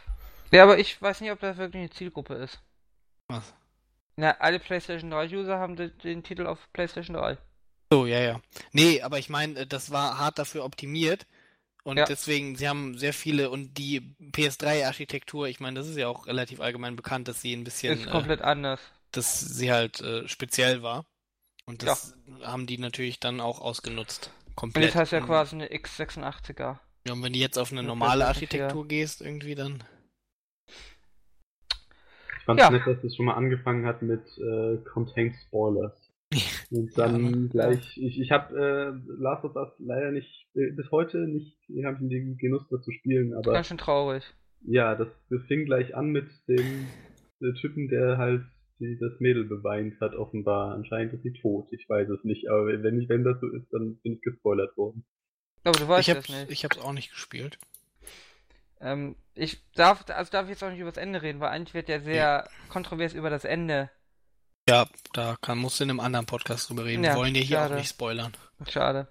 [0.50, 2.60] Ja, aber ich weiß nicht, ob das wirklich eine Zielgruppe ist.
[3.28, 3.54] Was?
[4.18, 7.38] Na, alle PlayStation 3-User haben den, Titel auf PlayStation 3.
[7.92, 8.40] So, ja, ja.
[8.72, 11.24] Nee, aber ich meine, das war hart dafür optimiert.
[11.84, 12.04] Und ja.
[12.04, 14.02] deswegen, sie haben sehr viele und die
[14.32, 18.00] PS3-Architektur, ich meine, das ist ja auch relativ allgemein bekannt, dass sie ein bisschen.
[18.00, 18.80] Ist komplett äh, anders.
[19.12, 21.06] Dass sie halt äh, speziell war.
[21.64, 22.48] Und das ja.
[22.48, 24.32] haben die natürlich dann auch ausgenutzt.
[24.56, 24.82] Komplett.
[24.82, 26.78] Und das heißt ja quasi eine X86er.
[27.06, 29.84] Ja, und wenn du jetzt auf eine normale Architektur gehst, irgendwie dann.
[32.48, 32.70] Ich fand es ja.
[32.70, 35.92] nett, dass es schon mal angefangen hat mit äh, Contain Spoilers.
[36.70, 37.48] Und dann ja.
[37.48, 41.84] Gleich, ich, ich habe äh, Last of Us leider nicht, äh, bis heute nicht, ich
[41.84, 43.52] habe den Genuss da zu spielen, aber.
[43.52, 44.24] Ganz schön traurig.
[44.62, 46.86] Ja, das, das fing gleich an mit dem
[47.40, 48.42] der Typen, der halt
[48.80, 50.74] die das Mädel beweint hat, offenbar.
[50.74, 51.68] Anscheinend ist sie tot.
[51.72, 54.76] Ich weiß es nicht, aber wenn, ich, wenn das so ist, dann bin ich gespoilert
[54.76, 55.04] worden.
[55.64, 56.50] Aber du weißt ich das nicht.
[56.50, 57.58] Ich hab's auch nicht gespielt.
[58.80, 61.74] Ähm, ich darf, also darf ich jetzt auch nicht über das Ende reden, weil eigentlich
[61.74, 62.48] wird ja sehr ja.
[62.68, 63.90] kontrovers über das Ende.
[64.68, 67.02] Ja, da kann, musst du in einem anderen Podcast drüber reden.
[67.02, 68.36] Ja, Wir wollen dir hier auch nicht spoilern.
[68.68, 69.08] Schade.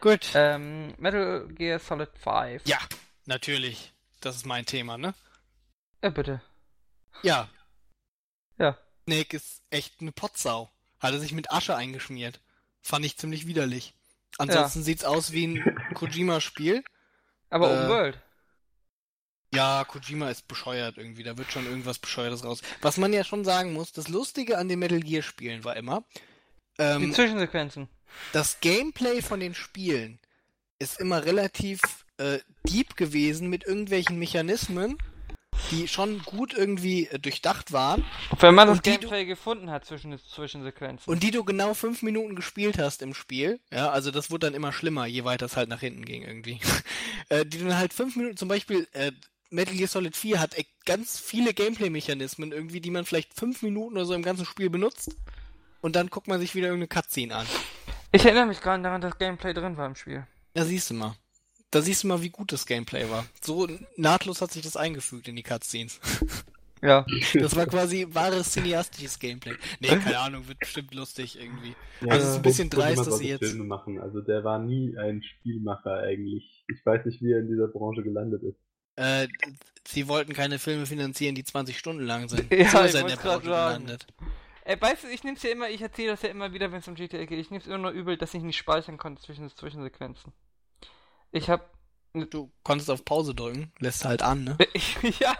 [0.00, 0.30] Gut.
[0.34, 2.66] Ähm, Metal Gear Solid 5.
[2.66, 2.78] Ja,
[3.26, 3.92] natürlich.
[4.20, 5.14] Das ist mein Thema, ne?
[6.02, 6.40] Ja, bitte.
[7.22, 7.48] Ja.
[8.58, 8.78] Ja.
[9.04, 10.70] Snake ist echt eine Potsau.
[11.00, 12.40] Hat er sich mit Asche eingeschmiert.
[12.80, 13.94] Fand ich ziemlich widerlich.
[14.38, 14.84] Ansonsten ja.
[14.84, 16.82] sieht's aus wie ein Kojima-Spiel.
[17.50, 18.18] Aber äh, Open World.
[19.54, 21.22] Ja, Kojima ist bescheuert irgendwie.
[21.22, 22.60] Da wird schon irgendwas Bescheuertes raus.
[22.82, 26.04] Was man ja schon sagen muss, das Lustige an den Metal Gear Spielen war immer.
[26.78, 27.88] Ähm, Die Zwischensequenzen.
[28.32, 30.18] Das Gameplay von den Spielen
[30.78, 31.80] ist immer relativ
[32.18, 32.38] äh,
[32.68, 34.98] deep gewesen mit irgendwelchen Mechanismen,
[35.70, 38.04] die schon gut irgendwie äh, durchdacht waren.
[38.38, 41.12] Wenn man das Gameplay du, gefunden hat zwischen den Zwischensequenzen.
[41.12, 44.54] Und die du genau fünf Minuten gespielt hast im Spiel, ja, also das wurde dann
[44.54, 46.60] immer schlimmer, je weiter es halt nach hinten ging irgendwie.
[47.28, 49.12] äh, die dann halt fünf Minuten, zum Beispiel äh,
[49.50, 54.06] Metal Gear Solid 4 hat ganz viele Gameplay-Mechanismen irgendwie, die man vielleicht fünf Minuten oder
[54.06, 55.16] so im ganzen Spiel benutzt.
[55.80, 57.46] Und dann guckt man sich wieder irgendeine Cutscene an.
[58.12, 60.26] Ich erinnere mich gerade daran, dass Gameplay drin war im Spiel.
[60.56, 61.16] Ja, siehst du mal.
[61.70, 63.26] Da siehst du mal, wie gut das Gameplay war.
[63.42, 66.00] So nahtlos hat sich das eingefügt in die Cutscenes.
[66.84, 67.06] Ja.
[67.32, 69.54] Das war quasi wahres cineastisches Gameplay.
[69.80, 71.74] Nee, keine Ahnung, wird bestimmt lustig irgendwie.
[72.02, 73.44] Ja, also es ist ein bisschen dreist, dass sie jetzt.
[73.44, 73.98] Filme machen.
[73.98, 76.64] Also der war nie ein Spielmacher eigentlich.
[76.68, 78.58] Ich weiß nicht, wie er in dieser Branche gelandet ist.
[78.96, 79.28] Äh,
[79.86, 82.50] sie wollten keine Filme finanzieren, die 20 Stunden lang sind.
[82.52, 84.06] Ja, so ist er in der Branche gelandet.
[84.64, 86.88] Ey, weißt du, ich nehm's ja immer, ich erzähle das ja immer wieder, wenn es
[86.88, 87.38] um GTA geht.
[87.38, 90.32] Ich nehm's immer nur übel, dass ich nicht speichern konnte zwischen den Zwischensequenzen.
[91.32, 91.74] Ich hab.
[92.30, 94.56] Du konntest auf Pause drücken, lässt halt an, ne?
[95.18, 95.36] ja.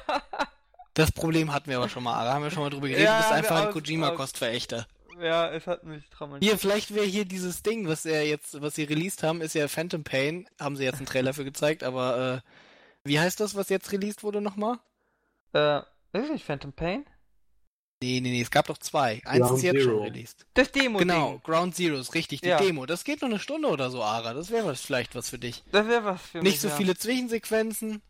[0.95, 3.07] Das Problem hatten wir aber schon mal, da haben wir schon mal drüber geredet.
[3.07, 4.87] Ja, du bist einfach ein Kojima-Kostverächter.
[5.21, 6.51] Ja, es hat mich traumatisiert.
[6.51, 9.69] Hier, vielleicht wäre hier dieses Ding, was er jetzt, was sie released haben, ist ja
[9.69, 10.49] Phantom Pain.
[10.61, 12.51] Haben sie jetzt einen Trailer für gezeigt, aber äh,
[13.05, 14.79] wie heißt das, was jetzt released wurde nochmal?
[15.53, 15.81] Äh,
[16.13, 17.05] ist nicht Phantom Pain?
[18.03, 19.23] Nee, nee, nee, es gab doch zwei.
[19.25, 19.91] Eins Ground ist jetzt Zero.
[19.91, 20.47] schon released.
[20.55, 20.99] Das Demo.
[20.99, 22.59] Genau, Ground Zero ist richtig, die ja.
[22.59, 22.87] Demo.
[22.87, 24.35] Das geht nur eine Stunde oder so, Ara.
[24.35, 25.63] Das wäre vielleicht was für dich.
[25.73, 26.53] Das wäre was für mich.
[26.53, 26.77] Nicht so ja.
[26.77, 28.03] viele Zwischensequenzen.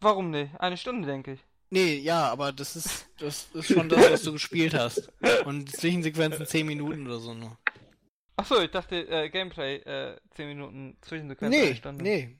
[0.00, 0.50] Warum nicht?
[0.60, 1.40] Eine Stunde, denke ich.
[1.70, 5.10] Nee, ja, aber das ist, das ist schon das, was du gespielt hast.
[5.44, 7.58] Und Zwischensequenzen 10 Minuten oder so nur.
[8.36, 11.60] Achso, ich dachte, äh, Gameplay, äh, 10 Minuten Zwischensequenzen.
[11.60, 12.36] Nee, nee,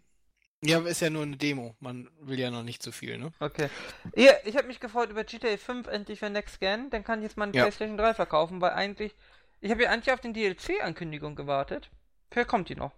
[0.64, 1.76] ja, ist ja nur eine Demo.
[1.80, 3.32] Man will ja noch nicht so viel, ne?
[3.38, 3.70] Okay.
[4.16, 6.90] Ja, ich habe mich gefreut über GTA 5 endlich für Next Gen.
[6.90, 7.62] Dann kann ich jetzt mal eine ja.
[7.62, 9.14] PlayStation 3 verkaufen, weil eigentlich.
[9.60, 11.90] Ich habe ja eigentlich auf den DLC-Ankündigung gewartet.
[12.30, 12.92] Vielleicht kommt die noch.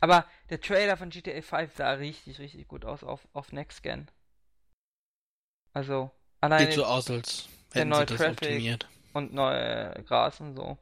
[0.00, 4.08] Aber der Trailer von GTA 5 sah richtig, richtig gut aus auf, auf Next Gen.
[5.72, 6.10] Also,
[6.40, 6.66] allein.
[6.66, 8.88] Sieht so aus, als hätten neue sie das Traffic optimiert.
[9.12, 10.78] Und neue Gras und so.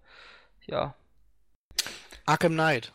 [0.67, 0.95] Ja.
[2.25, 2.93] Arkham Knight.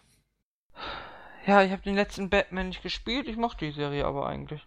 [1.46, 4.62] Ja, ich habe den letzten Batman nicht gespielt, ich mochte die Serie aber eigentlich.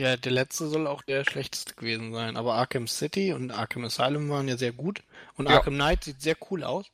[0.00, 2.38] Ja, der letzte soll auch der schlechteste gewesen sein.
[2.38, 5.02] Aber Arkham City und Arkham Asylum waren ja sehr gut.
[5.36, 5.56] Und ja.
[5.56, 6.86] Arkham Knight sieht sehr cool aus.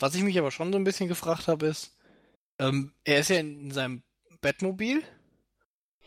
[0.00, 1.96] Was ich mich aber schon so ein bisschen gefragt habe, ist,
[2.58, 4.02] ähm, er ist ja in seinem
[4.40, 5.04] Batmobil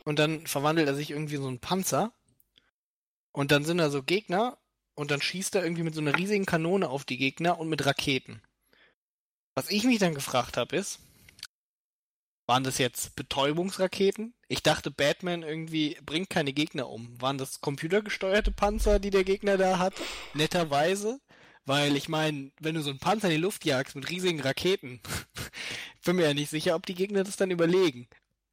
[0.04, 2.12] und dann verwandelt er sich irgendwie in so einen Panzer.
[3.32, 4.58] Und dann sind da so Gegner
[4.96, 7.86] und dann schießt er irgendwie mit so einer riesigen Kanone auf die Gegner und mit
[7.86, 8.42] Raketen.
[9.56, 11.00] Was ich mich dann gefragt habe, ist,
[12.52, 14.34] waren das jetzt Betäubungsraketen?
[14.50, 17.10] Ich dachte, Batman irgendwie bringt keine Gegner um.
[17.22, 19.94] Waren das computergesteuerte Panzer, die der Gegner da hat?
[20.34, 21.22] Netterweise?
[21.64, 25.00] Weil ich meine, wenn du so einen Panzer in die Luft jagst mit riesigen Raketen,
[26.04, 28.10] bin mir ja nicht sicher, ob die Gegner das dann überlegen.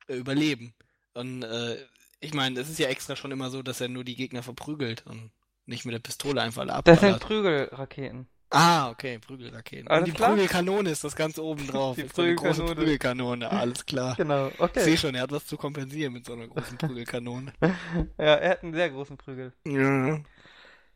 [0.06, 0.74] äh, überleben.
[1.14, 1.84] Und äh,
[2.20, 5.04] ich meine, es ist ja extra schon immer so, dass er nur die Gegner verprügelt
[5.06, 5.32] und
[5.66, 8.28] nicht mit der Pistole einfach alle Das sind Prügelraketen.
[8.50, 9.88] Ah, okay, Prügelraketen.
[9.88, 10.30] Alles und die klar?
[10.30, 11.96] Prügelkanone ist das ganz oben drauf.
[11.96, 12.74] Die ist so große Prügelkanone.
[12.74, 14.16] Prügelkanone, alles klar.
[14.16, 14.80] Genau, Ich okay.
[14.80, 17.52] sehe schon, er hat was zu kompensieren mit so einer großen Prügelkanone.
[17.60, 19.52] Ja, er hat einen sehr großen Prügel.
[19.66, 20.20] ja.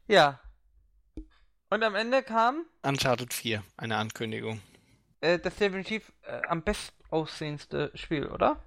[0.09, 0.41] Ja.
[1.71, 4.61] Und am Ende kam Uncharted 4, eine Ankündigung.
[5.21, 8.63] äh, das definitiv äh, am best aussehendste Spiel, oder?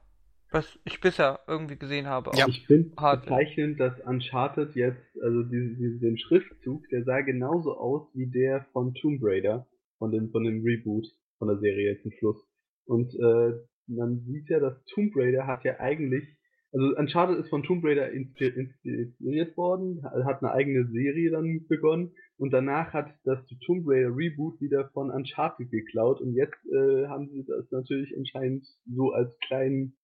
[0.55, 2.31] Was ich bisher irgendwie gesehen habe.
[2.33, 2.47] Ja.
[2.47, 8.07] Ich finde bezeichnend, dass Uncharted jetzt, also diesen, diesen den Schriftzug, der sah genauso aus
[8.13, 11.07] wie der von Tomb Raider, von dem, von dem Reboot
[11.39, 12.37] von der Serie zum Schluss.
[12.85, 13.51] Und äh,
[13.87, 16.23] man sieht ja, dass Tomb Raider hat ja eigentlich,
[16.71, 22.13] also Uncharted ist von Tomb Raider inspiriert, inspiriert worden, hat eine eigene Serie dann begonnen
[22.37, 27.27] und danach hat das Tomb Raider Reboot wieder von Uncharted geklaut und jetzt äh, haben
[27.27, 29.97] sie das natürlich anscheinend so als kleinen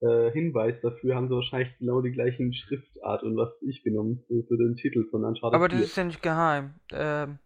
[0.00, 4.42] äh, Hinweis dafür haben sie wahrscheinlich genau die gleichen Schriftart und was ich genommen für,
[4.44, 5.86] für den Titel von Uncharted Aber das 4.
[5.86, 6.74] ist ja nicht geheim.
[6.92, 7.38] Ähm,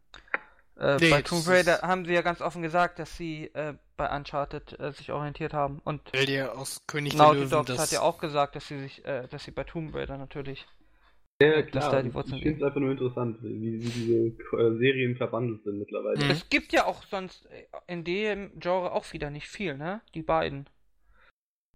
[0.76, 3.74] äh, Nee, bei Tomb ist- Raider haben sie ja ganz offen gesagt, dass sie äh,
[3.96, 5.80] bei Uncharted äh, sich orientiert haben.
[5.84, 7.78] Und Weil dir aus König der Löwen Dog das...
[7.78, 10.66] hat ja auch gesagt, dass sie sich, äh, dass sie bei Tomb Raider natürlich.
[11.42, 14.78] ja, dass klar, da die ich finde es einfach nur interessant, wie, wie diese äh,
[14.78, 16.24] Serien verbandelt sind mittlerweile.
[16.24, 16.30] Mhm.
[16.30, 17.46] Es gibt ja auch sonst
[17.86, 20.00] in dem Genre auch wieder nicht viel, ne?
[20.14, 20.66] Die beiden.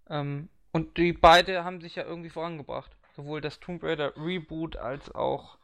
[0.09, 2.91] Ähm, und die beide haben sich ja irgendwie vorangebracht.
[3.15, 5.57] Sowohl das Tomb Raider Reboot als auch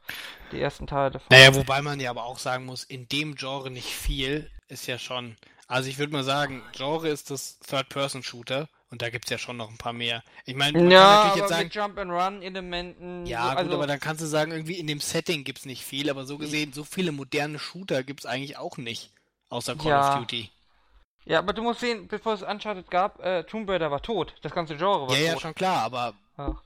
[0.53, 1.27] die ersten Teile davon.
[1.29, 4.97] Naja, wobei man ja aber auch sagen muss, in dem Genre nicht viel ist ja
[4.97, 5.35] schon.
[5.67, 9.57] Also ich würde mal sagen, Genre ist das Third-Person-Shooter und da gibt es ja schon
[9.57, 10.23] noch ein paar mehr.
[10.45, 13.25] Ich meine, man ja, kann aber natürlich jetzt sagen, mit Jump-and-Run-Elementen.
[13.25, 15.65] ja, so, gut, also, aber dann kannst du sagen, irgendwie in dem Setting gibt es
[15.65, 19.11] nicht viel, aber so gesehen, so viele moderne Shooter gibt es eigentlich auch nicht.
[19.49, 20.13] Außer Call Ja.
[20.13, 20.49] of Duty.
[21.25, 24.33] Ja, aber du musst sehen, bevor es Uncharted gab, äh, Tomb Raider war tot.
[24.41, 25.41] Das ganze Genre war Ja, ja, tot.
[25.43, 26.61] schon klar, aber Ach.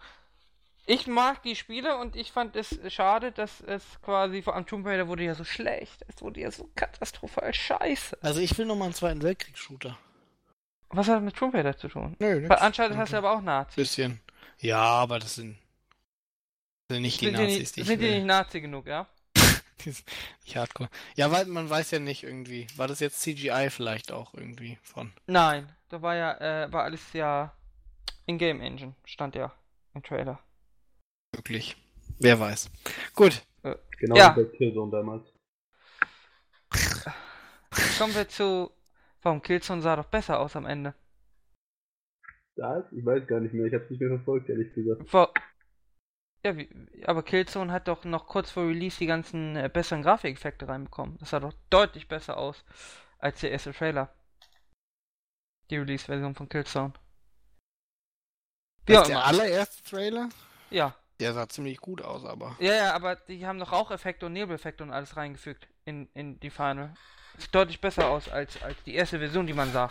[0.88, 4.86] Ich mag die Spiele und ich fand es schade, dass es quasi, vor allem Tomb
[4.86, 6.06] Raider wurde ja so schlecht.
[6.08, 8.18] Es wurde ja so katastrophal scheiße.
[8.22, 9.98] also ich will nochmal einen Zweiten Weltkriegs-Shooter.
[10.90, 12.16] Was hat das mit Tomb Raider zu tun?
[12.20, 13.76] Nö, Bei Uncharted hast du aber auch Nazis.
[13.76, 14.22] Bisschen.
[14.60, 15.58] Ja, aber das sind,
[16.88, 18.16] das sind nicht die Sind die, Nazis, nicht, die ich sind die will.
[18.18, 19.08] nicht Nazi genug, ja?
[19.86, 20.90] Nicht hardcore.
[21.16, 22.68] Ja, weil man weiß ja nicht irgendwie.
[22.78, 25.12] War das jetzt CGI vielleicht auch irgendwie von?
[25.28, 27.54] Nein, da war ja, äh, war alles ja
[28.26, 29.54] in-game Engine, stand ja
[29.94, 30.40] im Trailer.
[31.34, 31.76] Wirklich.
[32.20, 32.72] Wer weiß.
[33.14, 33.42] Gut.
[34.00, 34.36] Genau Ja.
[34.38, 35.26] wie bei Killzone damals.
[37.98, 38.72] Kommen wir zu,
[39.22, 40.94] warum Killzone sah doch besser aus am Ende.
[42.56, 42.92] Da ist?
[42.94, 45.10] Ich weiß gar nicht mehr, ich hab's nicht mehr verfolgt, ehrlich gesagt.
[45.10, 45.34] Vor,
[46.46, 46.70] ja, wie,
[47.06, 51.18] aber Killzone hat doch noch kurz vor Release die ganzen äh, besseren Grafikeffekte reinbekommen.
[51.18, 52.64] Das sah doch deutlich besser aus
[53.18, 54.14] als der erste Trailer.
[55.72, 56.94] Die Release-Version von Killzone.
[58.88, 60.30] Ja, der allererste Trailer?
[60.70, 60.96] ja.
[61.20, 62.58] Der sah ziemlich gut aus, aber.
[62.60, 66.50] Ja, ja, aber die haben noch Raucheffekte und Nebeleffekte und alles reingefügt in, in die
[66.50, 66.94] Final.
[67.38, 69.90] Sieht deutlich besser aus als, als die erste Version, die man sah.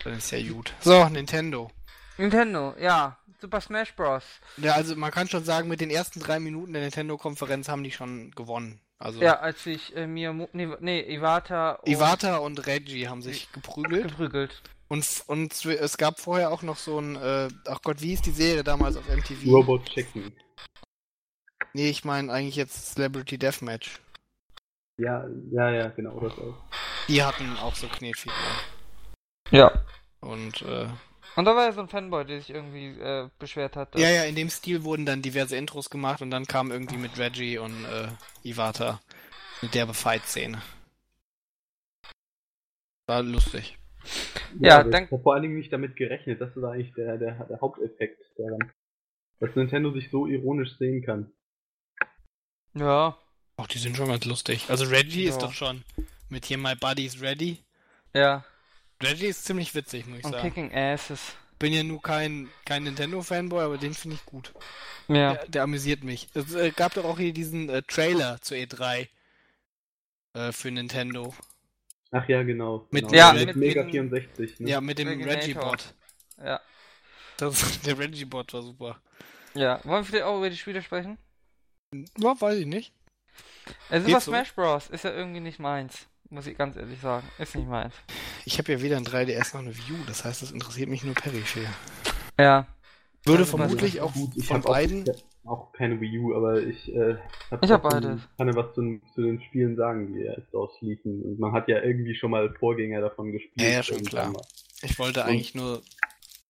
[0.00, 0.74] Dann ist ja gut.
[0.80, 1.70] So, Nintendo.
[2.18, 3.18] Nintendo, ja.
[3.44, 4.24] Super Smash Bros.
[4.56, 7.90] Ja, also man kann schon sagen, mit den ersten drei Minuten der Nintendo-Konferenz haben die
[7.90, 8.80] schon gewonnen.
[8.98, 13.52] Also Ja, als sich äh, Miyamoto, nee, nee, Iwata und Iwata und Reggie haben sich
[13.52, 14.08] geprügelt.
[14.08, 14.62] geprügelt.
[14.88, 18.30] Und, und es gab vorher auch noch so ein, äh, ach Gott, wie ist die
[18.30, 19.46] Serie damals auf MTV?
[19.50, 20.32] Robot Chicken.
[21.74, 24.00] Nee, ich meine eigentlich jetzt Celebrity Deathmatch.
[24.96, 26.64] Ja, ja, ja, genau, das auch.
[27.08, 28.38] Die hatten auch so Knetfiguren.
[29.50, 29.70] Ja.
[30.20, 30.86] Und äh,
[31.36, 33.98] Und da war ja so ein Fanboy, der sich irgendwie äh, beschwert hat.
[33.98, 37.18] ja, ja, in dem Stil wurden dann diverse Intros gemacht und dann kam irgendwie mit
[37.18, 38.08] Reggie und äh,
[38.44, 39.00] Iwata
[39.60, 40.62] eine derbe Fight-Szene.
[43.06, 43.78] War lustig.
[44.60, 47.18] Ja, aber dann- Ich habe vor allen Dingen nicht damit gerechnet, das ist eigentlich der,
[47.18, 48.72] der, der Haupteffekt daran.
[49.40, 51.32] Dass Nintendo sich so ironisch sehen kann.
[52.74, 53.18] Ja.
[53.56, 54.66] Auch die sind schon ganz lustig.
[54.68, 55.46] Also Reggie ist Ja.
[55.48, 55.84] doch schon
[56.28, 57.58] mit hier My Buddy's Ready.
[58.14, 58.44] Ja.
[59.02, 60.42] Reggie ist ziemlich witzig, muss ich Und sagen.
[60.48, 61.20] Kicking Asses.
[61.58, 64.52] Bin ja nur kein, kein Nintendo-Fanboy, aber den finde ich gut.
[65.08, 65.34] Ja.
[65.34, 66.28] Der, der amüsiert mich.
[66.34, 69.08] Es äh, gab doch auch hier diesen äh, Trailer zur E3
[70.34, 71.34] äh, für Nintendo.
[72.10, 72.86] Ach ja, genau.
[72.90, 73.16] Mit- genau.
[73.16, 74.60] Ja, mit, mit- Mega mit- 64.
[74.60, 74.70] Ne?
[74.70, 75.08] Ja, mit dem.
[75.08, 75.94] Reggie-Bot.
[76.42, 76.60] Ja.
[77.36, 79.00] Das, der Reggie-Bot war super.
[79.54, 79.80] Ja.
[79.84, 81.18] Wollen wir vielleicht auch über die Spiele sprechen?
[82.18, 82.92] Ja, weiß ich nicht.
[83.90, 84.30] Äh, Super Geht's so?
[84.32, 84.88] Smash Bros.
[84.90, 86.06] ist ja irgendwie nicht meins.
[86.34, 87.24] Muss ich ganz ehrlich sagen.
[87.38, 87.94] Ist nicht meins.
[88.44, 91.14] Ich habe ja weder ein 3DS noch eine View, das heißt, das interessiert mich nur
[91.14, 91.60] peripher.
[92.38, 92.66] Ja.
[93.24, 95.04] Würde Also, vermutlich Ja, auch gut, ich von hab auch- beiden.
[95.46, 97.16] Auch, keine Wii U, aber ich äh,
[97.50, 98.20] hab Ich hab beides.
[98.38, 101.22] kann ja was zu, zu den Spielen sagen, die jetzt ausliefen.
[101.22, 103.60] Und man hat ja irgendwie schon mal Vorgänger davon gespielt.
[103.60, 104.30] Ja, ja, schon klar.
[104.30, 104.42] mal.
[104.82, 105.82] Ich wollte Und- eigentlich nur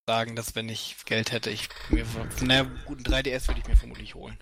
[0.07, 3.77] sagen, dass wenn ich Geld hätte, ich mir von einer guten 3DS würde ich mir
[3.77, 4.39] vermutlich holen.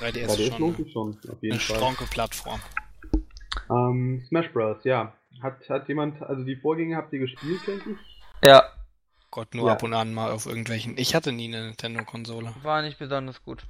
[0.00, 1.76] 3DS, 3DS ist schon, schon auf jeden eine Fall.
[1.76, 2.60] stronke Plattform.
[3.70, 4.84] Ähm, Smash Bros.
[4.84, 7.98] Ja, hat hat jemand, also die Vorgänge habt ihr gespielt, denke ich?
[8.44, 8.64] Ja.
[9.30, 9.72] Gott, nur ja.
[9.72, 10.96] ab und an mal auf irgendwelchen.
[10.96, 12.54] Ich hatte nie eine Nintendo-Konsole.
[12.62, 13.66] War nicht besonders gut.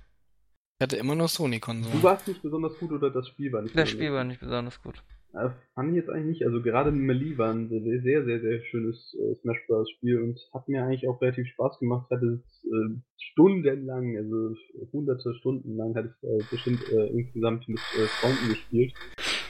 [0.79, 1.97] Ich hatte immer nur Sony-Konsolen.
[1.97, 4.83] Du warst nicht besonders gut oder das Spiel war nicht Das Spiel war nicht besonders
[4.83, 5.03] gut.
[5.33, 6.47] Äh, fand ich jetzt eigentlich nicht.
[6.47, 9.91] Also gerade Melee war ein sehr, sehr, sehr, sehr schönes äh, Smash Bros.
[9.91, 12.11] Spiel und hat mir eigentlich auch relativ Spaß gemacht.
[12.11, 13.01] Hatte es äh,
[13.33, 14.55] stundenlang, also
[14.93, 18.93] hunderte Stunden lang hatte ich äh, bestimmt äh, insgesamt mit äh, Freunden gespielt.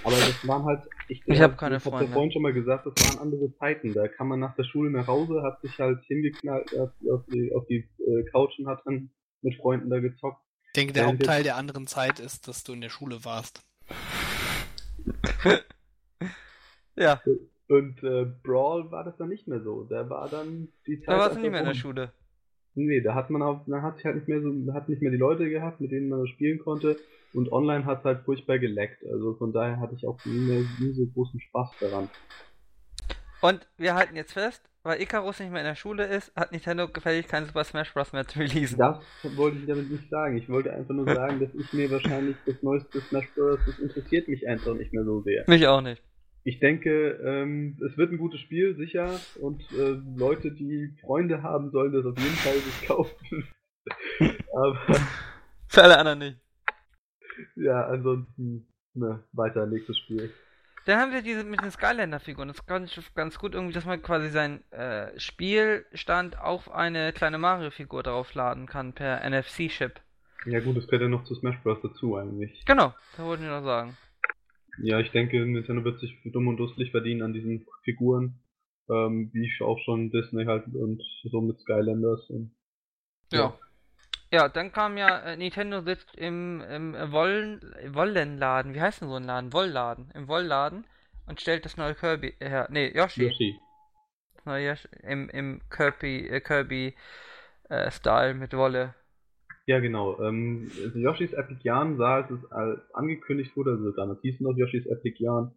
[0.05, 2.05] Aber das waren halt, ich, ich habe keine Freunde.
[2.05, 3.95] Ich habe vorhin schon mal gesagt, das waren andere Zeiten.
[3.95, 7.53] Da kam man nach der Schule nach Hause, hat sich halt hingeknallt auf, auf die,
[7.55, 9.11] auf die äh, Couch und hat dann
[9.43, 10.41] mit Freunden da gezockt.
[10.67, 13.63] Ich denke, der Hauptteil der anderen Zeit ist, dass du in der Schule warst.
[16.97, 17.21] Ja.
[17.69, 19.85] Und äh, Brawl war das dann nicht mehr so.
[19.85, 21.09] Da war dann die Zeit.
[21.09, 22.13] Da warst du nicht mehr in der Schule.
[22.75, 25.11] Nee, da hat man auch, da hat sich halt nicht mehr so, hat nicht mehr
[25.11, 26.97] die Leute gehabt, mit denen man spielen konnte.
[27.35, 29.05] Und online hat es halt furchtbar geleckt.
[29.07, 32.09] Also von daher hatte ich auch nie, mehr, nie so großen Spaß daran.
[33.41, 36.89] Und wir halten jetzt fest, weil Icarus nicht mehr in der Schule ist, hat Nintendo
[36.89, 38.13] gefällig kein Super Smash Bros.
[38.13, 38.79] mehr zu releasen.
[38.79, 39.03] Das
[39.37, 40.39] wollte ich damit nicht sagen.
[40.39, 43.59] Ich wollte einfach nur sagen, dass ich mir wahrscheinlich das neueste Smash Bros.
[43.67, 45.45] das interessiert mich einfach nicht mehr so sehr.
[45.47, 46.03] Mich auch nicht
[46.45, 49.19] ich denke, ähm, es wird ein gutes Spiel, sicher.
[49.41, 53.49] Und äh, Leute, die Freunde haben, sollen das auf jeden Fall sich kaufen.
[54.53, 54.79] Aber.
[55.69, 56.44] Für alle anderen nicht.
[57.57, 60.33] Ja, ansonsten, ne, weiter, nächstes Spiel.
[60.87, 62.49] Dann haben wir diese mit den Skylander-Figuren.
[62.49, 67.39] Das kann ich ganz gut irgendwie, dass man quasi seinen äh, Spielstand auf eine kleine
[67.39, 70.01] Mario-Figur draufladen kann per NFC-Chip.
[70.47, 71.79] Ja gut, das gehört ja noch zu Smash Bros.
[71.83, 72.65] dazu eigentlich.
[72.67, 73.97] Genau, da wollte ich noch sagen.
[74.83, 78.41] Ja, ich denke, Nintendo wird sich dumm und dusselig verdienen an diesen Figuren.
[78.91, 82.29] Ähm, wie ich auch schon Disney halt und so mit Skylanders.
[82.29, 82.55] Und,
[83.33, 83.39] ja.
[83.39, 83.59] ja.
[84.33, 89.17] Ja, dann kam ja, äh, Nintendo sitzt im, im Wollen, Wollenladen, wie heißt denn so
[89.17, 89.53] ein Laden?
[89.53, 90.85] Wollladen, im Wollladen
[91.27, 92.67] und stellt das neue Kirby her.
[92.71, 93.25] Nee, Yoshi.
[93.25, 93.61] Yoshi.
[94.35, 96.95] Das neue Yoshi im, im Kirby, äh, Kirby
[97.69, 98.95] äh, Style mit Wolle.
[99.67, 100.21] Ja, genau.
[100.21, 104.41] Ähm, also Yoshi's Epic Yarn sah, als es als angekündigt wurde, also damals hieß es
[104.41, 105.53] noch Yoshi's Epic Yarn,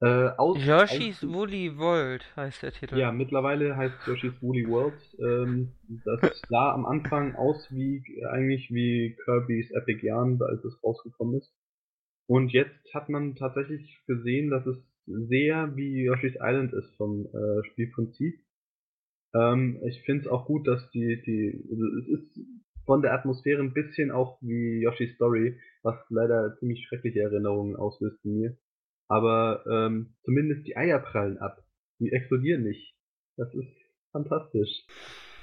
[0.00, 2.96] äh, aus, Yoshi's Woolly World heißt der Titel.
[2.96, 4.94] Ja, mittlerweile heißt Yoshi's Woolly World.
[5.18, 5.72] Ähm,
[6.04, 11.52] das sah am Anfang aus wie eigentlich wie Kirby's Epic Yarn, als es rausgekommen ist.
[12.26, 17.64] Und jetzt hat man tatsächlich gesehen, dass es sehr wie Yoshi's Island ist vom äh,
[17.70, 18.40] Spielprinzip.
[19.34, 22.40] Ähm, ich finde es auch gut, dass die, die, also es ist
[22.86, 28.24] von der Atmosphäre ein bisschen auch wie Yoshi's Story, was leider ziemlich schreckliche Erinnerungen auslöst
[28.24, 28.56] in mir.
[29.10, 31.66] Aber ähm, zumindest die Eier prallen ab.
[31.98, 32.94] Die explodieren nicht.
[33.36, 33.68] Das ist
[34.12, 34.86] fantastisch.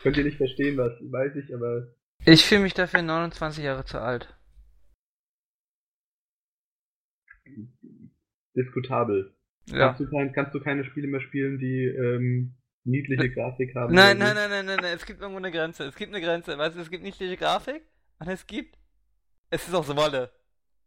[0.02, 1.94] Könnt ihr nicht verstehen, was weiß ich, aber.
[2.26, 4.34] Ich fühle mich dafür 29 Jahre zu alt.
[8.56, 9.36] Diskutabel.
[9.66, 9.94] Ja.
[9.94, 13.94] Kannst, du kannst du keine Spiele mehr spielen, die ähm, niedliche Grafik haben.
[13.94, 15.84] Nein, nein, nein, nein, nein, nein, es gibt irgendwo eine Grenze.
[15.84, 16.58] Es gibt eine Grenze.
[16.58, 17.84] Weißt du, es gibt niedliche Grafik
[18.20, 18.78] und es gibt.
[19.50, 20.32] Es ist auch so Wolle.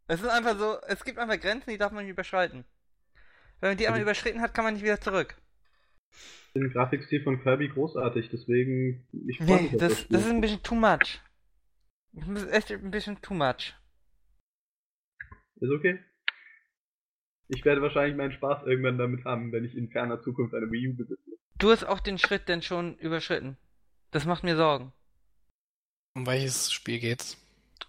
[0.07, 2.65] Es ist einfach so, es gibt einfach Grenzen, die darf man nicht überschreiten.
[3.61, 5.37] Wenn man die einmal überschritten hat, kann man nicht wieder zurück.
[6.53, 10.61] Den Grafikstil von Kirby großartig, deswegen ich nee, mich das, das, das ist ein bisschen
[10.63, 11.21] too much.
[12.11, 13.73] Das ist echt ein bisschen too much.
[15.61, 15.99] Ist okay.
[17.47, 20.89] Ich werde wahrscheinlich meinen Spaß irgendwann damit haben, wenn ich in ferner Zukunft eine Wii
[20.89, 21.31] U besitze.
[21.57, 23.57] Du hast auch den Schritt denn schon überschritten.
[24.09, 24.91] Das macht mir Sorgen.
[26.15, 27.37] Um welches Spiel geht's?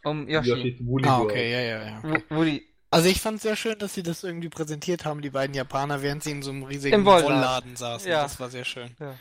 [0.05, 0.51] Um Yoshi.
[0.51, 1.99] Yoshi ah, okay, ja, ja, ja.
[1.99, 2.25] Okay.
[2.29, 2.72] Woody.
[2.93, 6.03] Also ich fand es sehr schön, dass sie das irgendwie präsentiert haben, die beiden Japaner,
[6.03, 8.11] während sie in so einem riesigen Im Wollladen saßen.
[8.11, 8.23] Ja.
[8.23, 8.95] Das war sehr schön.
[9.01, 9.15] Ja.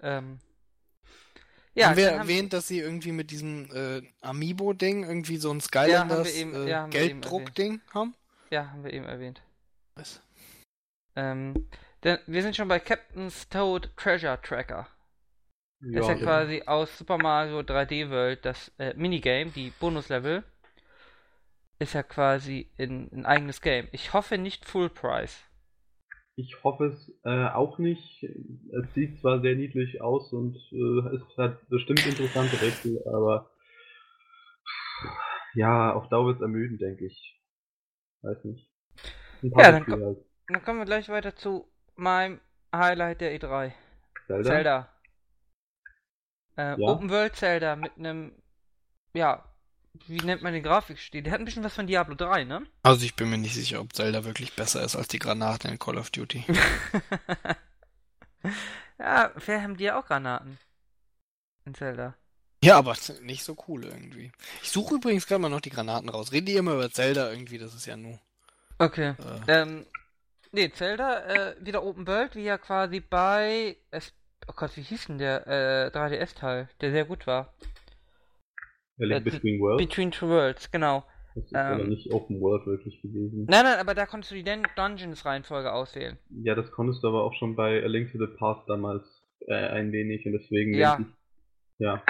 [0.00, 0.38] Ähm.
[1.74, 6.38] Ja, haben wir erwähnt, dass sie irgendwie mit diesem äh, Amiibo-Ding irgendwie so ein Skylanders
[6.38, 8.14] ja, äh, ja, Gelddruck-Ding haben?
[8.50, 9.42] Ja, haben wir eben erwähnt.
[9.96, 10.20] Was?
[11.16, 11.68] Ähm,
[12.04, 14.86] denn wir sind schon bei Captain's Toad Treasure Tracker.
[15.80, 20.44] Ja, das ist ja quasi aus Super Mario 3D World das äh, Minigame, die Bonuslevel.
[21.78, 23.88] Ist ja quasi ein, ein eigenes Game.
[23.92, 25.44] Ich hoffe nicht Full Price.
[26.36, 28.24] Ich hoffe es äh, auch nicht.
[28.24, 33.50] Es sieht zwar sehr niedlich aus und äh, es hat bestimmt interessante Rätsel, aber
[35.54, 37.40] ja, auf Dauer wird es ermüden, denke ich.
[38.22, 38.68] Weiß nicht.
[39.42, 40.18] ja, dann, ko halt.
[40.48, 42.40] dann kommen wir gleich weiter zu mein
[42.74, 43.72] Highlight der E3.
[44.26, 44.50] Zelda?
[44.50, 44.88] Zelda.
[46.56, 46.88] Äh, ja?
[46.88, 48.32] Open World Zelda mit einem,
[49.12, 49.44] ja,
[50.06, 51.22] wie nennt man den Grafikstil?
[51.22, 52.66] Der hat ein bisschen was von Diablo 3, ne?
[52.82, 55.78] Also ich bin mir nicht sicher, ob Zelda wirklich besser ist als die Granaten in
[55.78, 56.44] Call of Duty.
[58.98, 60.58] ja, vielleicht haben die ja auch Granaten.
[61.64, 62.14] in Zelda.
[62.62, 64.32] Ja, aber nicht so cool irgendwie.
[64.62, 66.32] Ich suche übrigens gerade mal noch die Granaten raus.
[66.32, 68.18] Reden die immer über Zelda irgendwie, das ist ja nur.
[68.78, 69.14] Okay.
[69.46, 69.62] Äh.
[69.62, 69.86] Ähm,
[70.50, 73.76] nee, Zelda, äh, wieder Open World, wie ja quasi bei.
[73.90, 74.12] Es,
[74.48, 77.52] oh Gott, wie hieß denn der äh, 3DS-Teil, der sehr gut war?
[78.98, 79.86] Ja, Link äh, Between Worlds.
[79.86, 81.04] Between Two Worlds, genau.
[81.34, 83.46] Das ist ähm, aber nicht Open World wirklich gewesen.
[83.48, 84.44] Nein, nein, aber da konntest du die
[84.76, 86.16] Dungeons-Reihenfolge auswählen.
[86.30, 89.02] Ja, das konntest du aber auch schon bei A Link to the Past damals
[89.46, 90.74] äh, ein wenig und deswegen.
[90.74, 90.98] Ja.
[91.00, 91.06] Ich,
[91.78, 92.04] ja.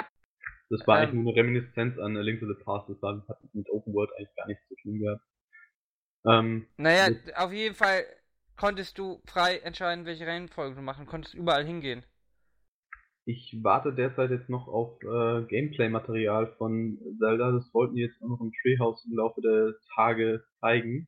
[0.69, 2.87] Das war ähm, eigentlich nur eine Reminiszenz an A Link to the Past.
[2.89, 5.21] Das war, hat mit Open World eigentlich gar nichts zu tun gehabt.
[6.27, 8.05] Ähm, naja, auf jeden Fall
[8.55, 12.03] konntest du frei entscheiden, welche Reihenfolge du machen, konntest überall hingehen.
[13.25, 17.51] Ich warte derzeit jetzt noch auf äh, Gameplay-Material von Zelda.
[17.51, 21.07] Das wollten die jetzt auch noch im Treehouse im Laufe der Tage zeigen.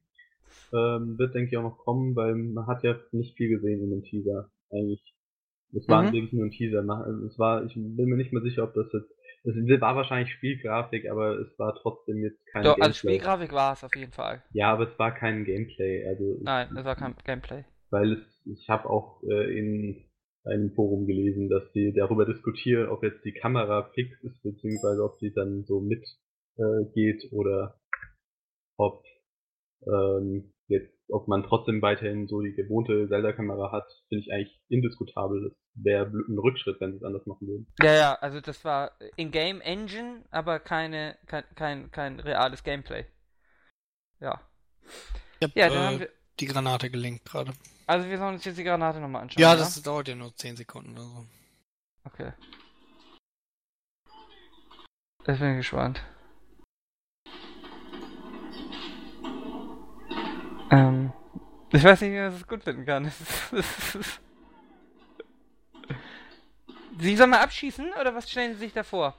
[0.73, 3.91] Ähm, wird, denke ich, auch noch kommen, weil man hat ja nicht viel gesehen in
[3.91, 5.13] dem Teaser, eigentlich.
[5.73, 6.13] Es war mhm.
[6.13, 6.81] wirklich nur ein Teaser.
[7.27, 9.11] Es war, ich bin mir nicht mehr sicher, ob das jetzt,
[9.43, 12.85] es war wahrscheinlich Spielgrafik, aber es war trotzdem jetzt kein Doch, also Gameplay.
[12.85, 14.43] Also Spielgrafik war es auf jeden Fall.
[14.53, 16.07] Ja, aber es war kein Gameplay.
[16.07, 17.63] Also Nein, es war kein Gameplay.
[17.89, 20.06] Weil es, ich habe auch äh, in
[20.45, 25.17] einem Forum gelesen, dass sie darüber diskutieren, ob jetzt die Kamera fix ist, beziehungsweise ob
[25.19, 26.03] sie dann so mit
[26.57, 27.79] äh, geht oder
[28.77, 29.03] ob
[29.85, 35.49] ähm, jetzt, ob man trotzdem weiterhin so die gewohnte Zelda-Kamera hat, finde ich eigentlich indiskutabel.
[35.49, 37.67] Das wäre ein Rückschritt, wenn sie es anders machen würden.
[37.81, 43.05] Ja, ja, also das war in-game Engine, aber keine, kein, kein, kein reales Gameplay.
[44.19, 44.41] Ja.
[45.39, 46.09] Ich hab, ja, dann äh, haben wir
[46.39, 47.53] die Granate gelinkt gerade.
[47.87, 49.41] Also wir sollen uns jetzt die Granate nochmal anschauen.
[49.41, 51.25] Ja, das dauert ja nur 10 Sekunden oder so.
[52.03, 52.33] Okay.
[55.25, 56.03] Ich bin gespannt.
[60.69, 61.13] Ähm,
[61.71, 63.09] ich weiß nicht, wie man das gut finden kann.
[66.99, 69.17] Sie sollen mal abschießen oder was stellen Sie sich da vor?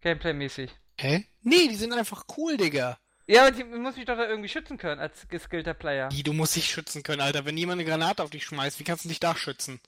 [0.00, 0.70] Gameplay-mäßig.
[0.98, 1.26] Hä?
[1.42, 2.98] Nee, die sind einfach cool, Digga.
[3.28, 6.10] Ja, aber ich muss mich doch da irgendwie schützen können als geskillter Player.
[6.10, 7.44] Wie, du musst dich schützen können, Alter.
[7.44, 9.80] Wenn jemand eine Granate auf dich schmeißt, wie kannst du dich da schützen?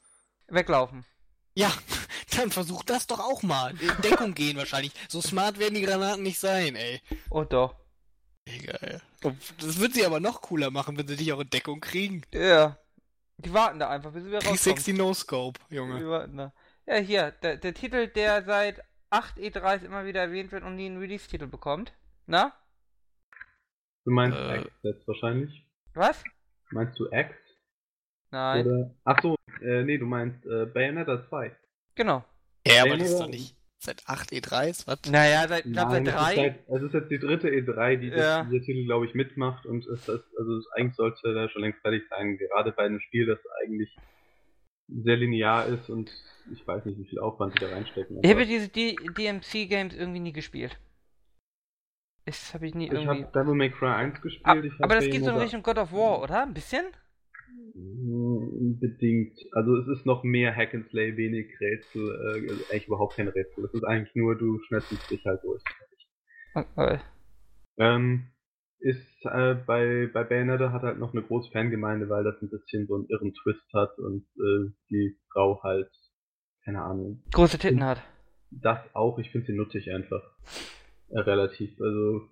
[0.49, 1.07] Weglaufen.
[1.55, 1.73] Ja,
[2.37, 3.73] dann versuch das doch auch mal.
[3.81, 4.93] In Deckung gehen wahrscheinlich.
[5.09, 7.01] So smart werden die Granaten nicht sein, ey.
[7.31, 7.75] Oh doch.
[8.45, 9.01] Egal.
[9.59, 12.23] Das wird sie aber noch cooler machen, wenn sie dich auch in Deckung kriegen.
[12.35, 12.77] Ja.
[13.39, 14.59] Die warten da einfach, bis sie wieder rauskommen.
[14.59, 15.99] Die sexy No-Scope, Junge.
[15.99, 16.53] Die warten da.
[16.87, 20.87] Ja, hier, der, der Titel, der seit 8 E3s immer wieder erwähnt wird und nie
[20.87, 21.95] einen Release-Titel bekommt.
[22.27, 22.53] Na?
[24.05, 25.66] Du meinst äh, Axe jetzt wahrscheinlich?
[25.94, 26.22] Was?
[26.70, 27.36] Meinst du Axe?
[28.31, 28.66] Nein.
[28.66, 31.56] Oder, achso, äh, nee, du meinst äh, Bayonetta 2.
[31.97, 32.24] Genau.
[32.66, 35.10] Ja, aber das ist doch nicht seit 8 E3s, was?
[35.10, 36.59] Naja, seit, ich glaube seit 3.
[36.68, 38.44] Es ist jetzt die dritte E3, die ja.
[38.44, 42.02] dieser Titel, glaube ich, mitmacht und es ist, also eigentlich sollte da schon längst fertig
[42.10, 43.97] sein, gerade bei einem Spiel, das eigentlich
[44.89, 46.10] sehr linear ist und
[46.52, 48.18] ich weiß nicht, wie viel Aufwand sie da reinstecken.
[48.22, 50.78] Ich habe diese DMC-Games irgendwie nie gespielt.
[52.31, 53.19] Das habe ich nie ich irgendwie.
[53.19, 54.73] Ich habe Devil May Cry 1 gespielt.
[54.78, 56.43] Ah, aber das geht so in Richtung God of War, oder?
[56.44, 56.85] Ein bisschen?
[57.74, 59.36] Mm, bedingt.
[59.51, 63.27] Also es ist noch mehr Hack and Slay, wenig Rätsel, äh, also eigentlich überhaupt kein
[63.27, 63.65] Rätsel.
[63.65, 65.61] Es ist eigentlich nur, du schmetzelst dich halt durch.
[66.55, 67.01] Okay.
[67.78, 68.28] Ähm,
[68.78, 72.86] ist äh, bei, bei Bayonetta hat halt noch eine große Fangemeinde, weil das ein bisschen
[72.86, 75.90] so einen irren Twist hat und äh, die Frau halt,
[76.65, 77.24] keine Ahnung.
[77.32, 78.01] Große Titten hat.
[78.52, 80.23] Das auch, ich finde sie nuttig einfach
[81.11, 81.81] relativ.
[81.81, 82.28] Also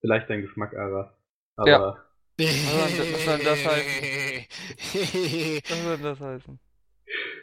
[0.00, 1.16] vielleicht dein Geschmack, Ara.
[1.56, 1.68] Aber.
[1.68, 2.06] Ja.
[2.38, 4.46] Was soll das heißen?
[5.68, 6.58] Was soll das heißen?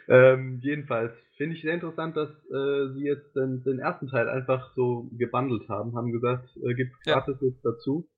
[0.08, 4.74] Ähm, jedenfalls finde ich sehr interessant, dass äh, sie jetzt den, den, ersten Teil einfach
[4.74, 7.48] so gebundelt haben, haben gesagt, äh, gibt gratis ja.
[7.48, 8.08] jetzt dazu.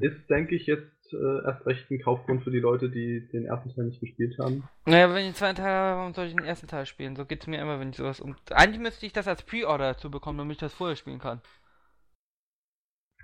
[0.00, 3.74] Ist, denke ich, jetzt äh, erst recht ein Kaufgrund für die Leute, die den ersten
[3.74, 4.68] Teil nicht gespielt haben.
[4.86, 7.16] Naja, wenn ich den zweiten Teil habe, warum soll ich den ersten Teil spielen?
[7.16, 8.36] So geht es mir immer, wenn ich sowas um.
[8.50, 11.40] Eigentlich müsste ich das als Pre-Order dazu bekommen, damit ich das vorher spielen kann.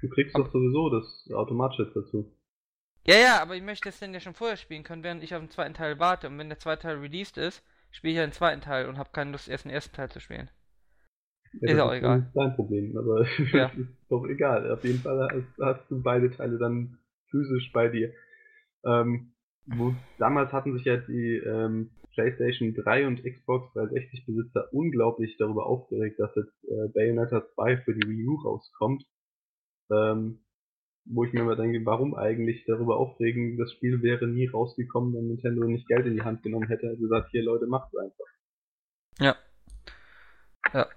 [0.01, 2.32] Du kriegst aber doch sowieso das automatisch dazu.
[3.07, 5.40] Ja, ja, aber ich möchte es dann ja schon vorher spielen können, während ich auf
[5.40, 6.28] den zweiten Teil warte.
[6.28, 9.11] Und wenn der zweite Teil released ist, spiele ich ja den zweiten Teil und habe
[9.12, 10.51] keine Lust, erst den ersten Teil zu spielen.
[11.61, 12.20] Ja, ist auch egal.
[12.20, 13.66] ist dein Problem, aber ja.
[13.66, 14.70] ist doch egal.
[14.70, 16.98] Auf jeden Fall hast, hast, du beide Teile dann
[17.31, 18.12] physisch bei dir.
[18.85, 19.32] Ähm,
[19.66, 25.66] wo, damals hatten sich ja die ähm, PlayStation 3 und Xbox 360 Besitzer unglaublich darüber
[25.66, 29.05] aufgeregt, dass jetzt äh, Bayonetta 2 für die Wii U rauskommt.
[29.90, 30.40] Ähm,
[31.07, 33.57] wo ich mir immer denke, warum eigentlich darüber aufregen?
[33.57, 36.89] Das Spiel wäre nie rausgekommen, wenn Nintendo nicht Geld in die Hand genommen hätte.
[36.89, 38.27] Also gesagt, hier Leute, macht's einfach.
[39.19, 39.36] Ja.
[40.73, 40.89] Ja.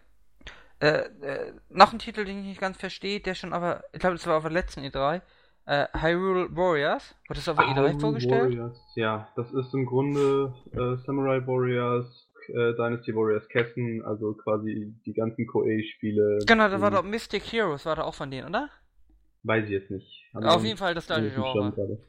[0.79, 4.15] Äh, äh, noch ein Titel, den ich nicht ganz verstehe, der schon aber, ich glaube,
[4.15, 5.21] das war auf der letzten E3,
[5.65, 7.15] äh, Hyrule Warriors.
[7.27, 8.57] Wurde das auf der E3 vorgestellt?
[8.57, 9.27] Warriors, ja.
[9.35, 15.47] Das ist im Grunde äh, Samurai Warriors äh, Dynasty Warriors Kessen, also quasi die ganzen
[15.47, 16.39] Koei-Spiele.
[16.45, 18.69] Genau, da war doch Mystic Heroes, war da auch von denen, oder?
[19.43, 20.25] Weiß ich jetzt nicht.
[20.33, 21.99] Auf jeden Fall das gleiche Genre.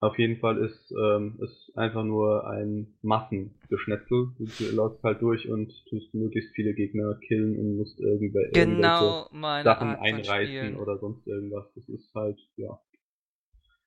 [0.00, 4.32] Auf jeden Fall ist ähm, ist einfach nur ein Massengeschnetzel.
[4.38, 9.30] Du läufst halt durch und tust möglichst viele Gegner killen und musst irgendwelche genau
[9.62, 11.72] Sachen einreißen oder sonst irgendwas.
[11.74, 12.78] Das ist halt, ja.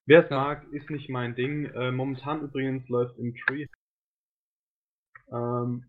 [0.07, 0.37] Wer es ja.
[0.37, 1.65] mag, ist nicht mein Ding.
[1.65, 3.67] Äh, momentan übrigens läuft im Tree
[5.31, 5.85] ähm,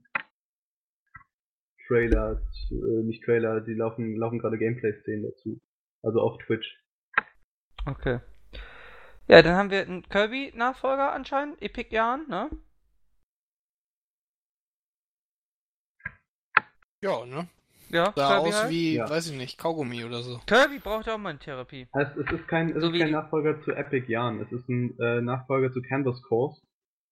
[1.86, 5.60] Trailer, äh, nicht Trailer, die laufen, laufen gerade Gameplay-Szenen dazu.
[6.02, 6.66] Also auf Twitch.
[7.86, 8.20] Okay.
[9.28, 12.50] Ja, dann haben wir einen Kirby-Nachfolger anscheinend, Epic Yarn, ne?
[17.00, 17.48] Ja, ne?
[17.90, 18.70] Ja, Sah Kirby aus halt?
[18.70, 19.08] wie, ja.
[19.08, 20.40] weiß ich nicht, Kaugummi oder so.
[20.46, 21.86] Kirby braucht auch mal eine Therapie.
[21.92, 24.98] Es, es ist kein, es so ist kein Nachfolger zu Epic Yarn, es ist ein
[24.98, 26.60] äh, Nachfolger zu Canvas Course,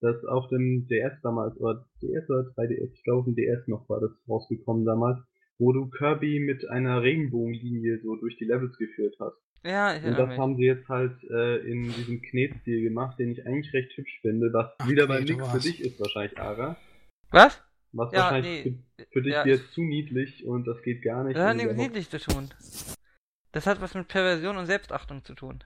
[0.01, 3.89] das auf dem DS damals, oder DS oder 3DS, ich glaube auf dem DS noch
[3.89, 5.19] war das rausgekommen damals,
[5.59, 9.37] wo du Kirby mit einer Regenbogenlinie so durch die Levels geführt hast.
[9.63, 10.37] Ja, ich Und das mich.
[10.37, 14.53] haben sie jetzt halt äh, in diesem Knetstil gemacht, den ich eigentlich recht hübsch finde,
[14.53, 16.77] was Ach, wieder mal nichts für dich ist wahrscheinlich, Ara.
[17.31, 17.61] Was?
[17.97, 19.45] Was ja, wahrscheinlich nee, für, für, dich ja.
[19.45, 21.35] jetzt zu niedlich und das geht gar nicht.
[21.35, 22.53] Das hat nichts mit niedlich zu tun.
[23.53, 25.63] Das hat was mit Perversion und Selbstachtung zu tun.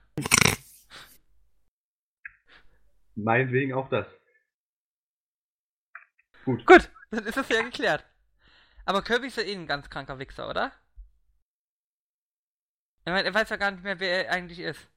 [3.16, 4.06] Meinetwegen auch das.
[6.46, 6.64] Gut.
[6.64, 8.02] Gut, dann ist das ja geklärt.
[8.86, 10.72] Aber Kirby ist ja eh ein ganz kranker Wichser, oder?
[13.04, 14.88] Ich meine, er weiß ja gar nicht mehr, wer er eigentlich ist.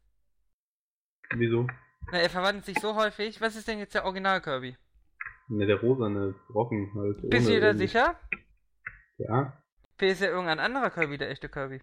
[1.32, 1.68] Wieso?
[2.14, 3.42] Na, er verwandelt sich so häufig.
[3.42, 4.78] Was ist denn jetzt der Original Kirby?
[5.48, 7.30] Ne, der rosane Brocken halt.
[7.30, 8.20] Bist du dir sicher?
[9.18, 9.62] Ja.
[9.98, 11.82] Wer ist ja irgendein anderer Kirby, der echte Kirby?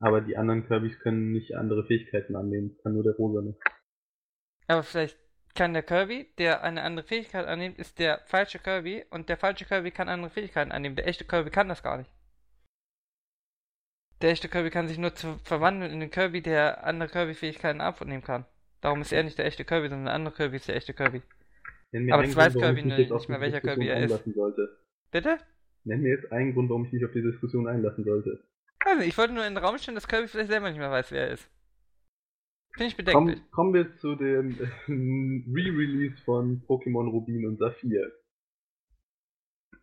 [0.00, 2.76] Aber die anderen Kirbys können nicht andere Fähigkeiten annehmen.
[2.82, 3.56] Kann nur der rosane.
[4.66, 5.18] Aber vielleicht
[5.54, 9.66] kann der Kirby, der eine andere Fähigkeit annimmt, ist der falsche Kirby und der falsche
[9.66, 10.96] Kirby kann andere Fähigkeiten annehmen.
[10.96, 12.10] Der echte Kirby kann das gar nicht.
[14.22, 18.22] Der echte Kirby kann sich nur zu verwandeln in den Kirby, der andere Kirby-Fähigkeiten abnehmen
[18.22, 18.46] kann.
[18.80, 21.22] Darum ist er nicht der echte Kirby, sondern der andere Kirby ist der echte Kirby.
[22.10, 24.24] Aber das weiß Kirby nicht, nicht mehr, welcher Kirby er ist.
[24.34, 24.78] Sollte.
[25.10, 25.38] Bitte?
[25.84, 28.44] Nenn mir jetzt einen Grund, warum ich mich auf die Diskussion einlassen sollte.
[28.80, 31.10] Also, ich wollte nur in den Raum stellen, dass Kirby vielleicht selber nicht mehr weiß,
[31.12, 31.50] wer er ist.
[32.74, 33.38] Finde ich bedenklich.
[33.38, 34.58] Komm, kommen wir zu dem
[34.88, 38.10] Re-Release von Pokémon Rubin und Saphir.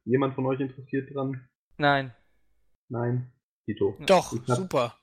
[0.06, 1.48] Jemand von euch interessiert dran?
[1.78, 2.16] Nein.
[2.88, 3.32] Nein.
[3.66, 3.96] Tito.
[4.08, 4.58] Doch, hab...
[4.58, 4.98] super.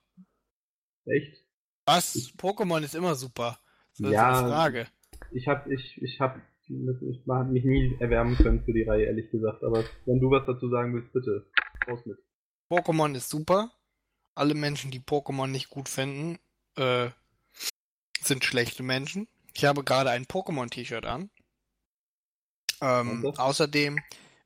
[1.05, 1.45] Echt?
[1.85, 2.15] Was?
[2.37, 3.57] Pokémon ist immer super.
[3.97, 4.87] Das ja, ist eine Frage.
[5.31, 9.29] Ich hab, ich, ich hab, ich hab mich nie erwärmen können für die Reihe, ehrlich
[9.31, 9.63] gesagt.
[9.63, 11.49] Aber wenn du was dazu sagen willst, bitte.
[11.87, 12.17] Raus mit.
[12.69, 13.71] Pokémon ist super.
[14.35, 16.37] Alle Menschen, die Pokémon nicht gut finden,
[16.75, 17.09] äh,
[18.21, 19.27] sind schlechte Menschen.
[19.53, 21.29] Ich habe gerade ein Pokémon-T-Shirt an.
[22.81, 23.99] Ähm, außerdem,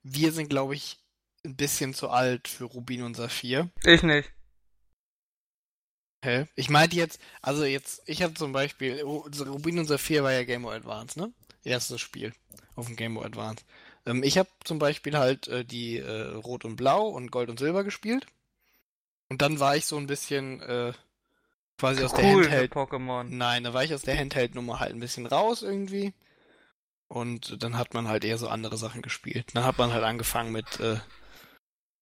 [0.04, 1.00] wir sind, glaube ich,
[1.44, 3.70] ein bisschen zu alt für Rubin und Saphir.
[3.84, 4.32] Ich nicht.
[6.24, 6.46] Hä?
[6.56, 10.62] Ich meinte jetzt, also jetzt, ich habe zum Beispiel, Rubin und Saphir war ja Game
[10.62, 11.34] Boy Advance, ne?
[11.64, 12.34] Erstes Spiel
[12.76, 13.64] auf dem Game Boy Advance.
[14.06, 17.60] Ähm, ich habe zum Beispiel halt äh, die äh, Rot und Blau und Gold und
[17.60, 18.26] Silber gespielt.
[19.30, 20.94] Und dann war ich so ein bisschen äh,
[21.78, 22.74] quasi aus cool der Handheld.
[22.74, 23.26] Pokémon.
[23.30, 26.14] Nein, da war ich aus der Handheld-Nummer halt ein bisschen raus irgendwie.
[27.08, 29.48] Und dann hat man halt eher so andere Sachen gespielt.
[29.54, 30.98] Dann hat man halt angefangen mit äh,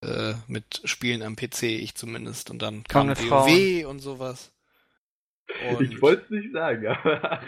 [0.02, 2.50] äh, mit Spielen am PC, ich zumindest.
[2.50, 4.52] Und dann kam WoW und sowas.
[5.70, 7.42] Und ich wollte es nicht sagen, aber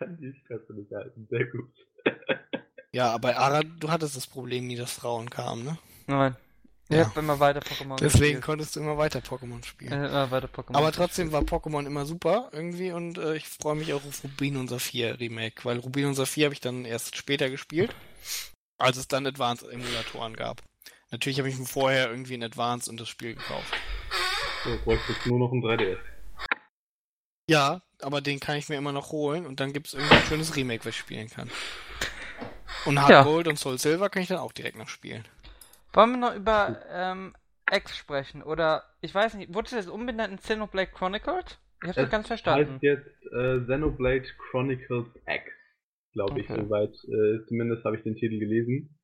[0.00, 1.26] kann ich kannst du nicht halten.
[1.30, 1.70] Sehr gut.
[2.92, 5.78] ja, aber Ara, du hattest das Problem nie, dass Frauen kamen, ne?
[6.06, 6.36] Nein.
[6.88, 7.06] Ich ja.
[7.06, 8.42] habe immer weiter Pokémon Deswegen gespielt.
[8.42, 9.92] konntest du immer weiter Pokémon spielen.
[9.92, 13.76] Ja, immer weiter Pokémon Aber trotzdem war Pokémon immer super irgendwie und äh, ich freue
[13.76, 17.16] mich auch auf Rubin und Saphir Remake, weil Rubin und Saphir habe ich dann erst
[17.16, 17.94] später gespielt,
[18.76, 20.62] als es dann Advanced Emulatoren gab.
[21.12, 23.72] Natürlich habe ich mir vorher irgendwie in Advanced und das Spiel gekauft.
[24.64, 25.98] So, bräuchte jetzt nur noch ein 3DS.
[27.48, 30.22] Ja, aber den kann ich mir immer noch holen und dann gibt es irgendwie ein
[30.22, 31.50] schönes Remake, was ich spielen kann.
[32.86, 33.22] Und Hard ja.
[33.22, 35.24] Gold und Soul Silver kann ich dann auch direkt noch spielen.
[35.92, 37.34] Wollen wir noch über ähm,
[37.70, 38.42] X sprechen?
[38.42, 41.58] Oder, ich weiß nicht, wurde das umbenannt in Xenoblade Chronicles?
[41.82, 42.74] Ich hab's nicht ganz verstanden.
[42.74, 45.44] heißt jetzt äh, Xenoblade Chronicles X,
[46.12, 46.62] glaube ich, okay.
[46.62, 46.94] soweit.
[47.04, 48.99] Äh, zumindest habe ich den Titel gelesen.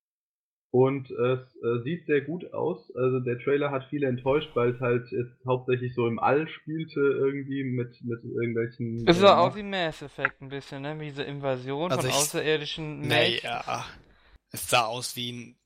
[0.73, 2.95] Und es äh, sieht sehr gut aus.
[2.95, 7.01] Also der Trailer hat viele enttäuscht, weil es halt jetzt hauptsächlich so im All spielte
[7.01, 9.07] irgendwie mit, mit irgendwelchen.
[9.09, 10.99] Es sah äh, auch wie Mass Effect ein bisschen, ne?
[11.01, 13.43] Wie diese Invasion also von ich, außerirdischen Mech.
[13.43, 13.87] Naja,
[14.51, 15.57] es sah aus wie ein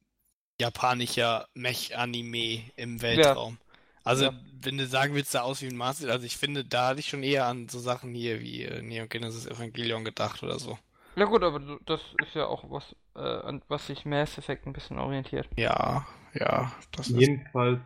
[0.60, 3.58] japanischer Mech-Anime im Weltraum.
[3.60, 3.70] Ja.
[4.04, 4.32] Also, ja.
[4.62, 7.08] wenn du sagen willst, sah aus wie ein Master, also ich finde, da hatte ich
[7.08, 10.78] schon eher an so Sachen hier wie äh, Neon Genesis Evangelion gedacht oder so.
[11.20, 14.72] Ja gut, aber das ist ja auch was, äh, an was sich Mass Effect ein
[14.72, 15.46] bisschen orientiert.
[15.54, 16.72] Ja, ja.
[16.96, 17.80] Das Jedenfalls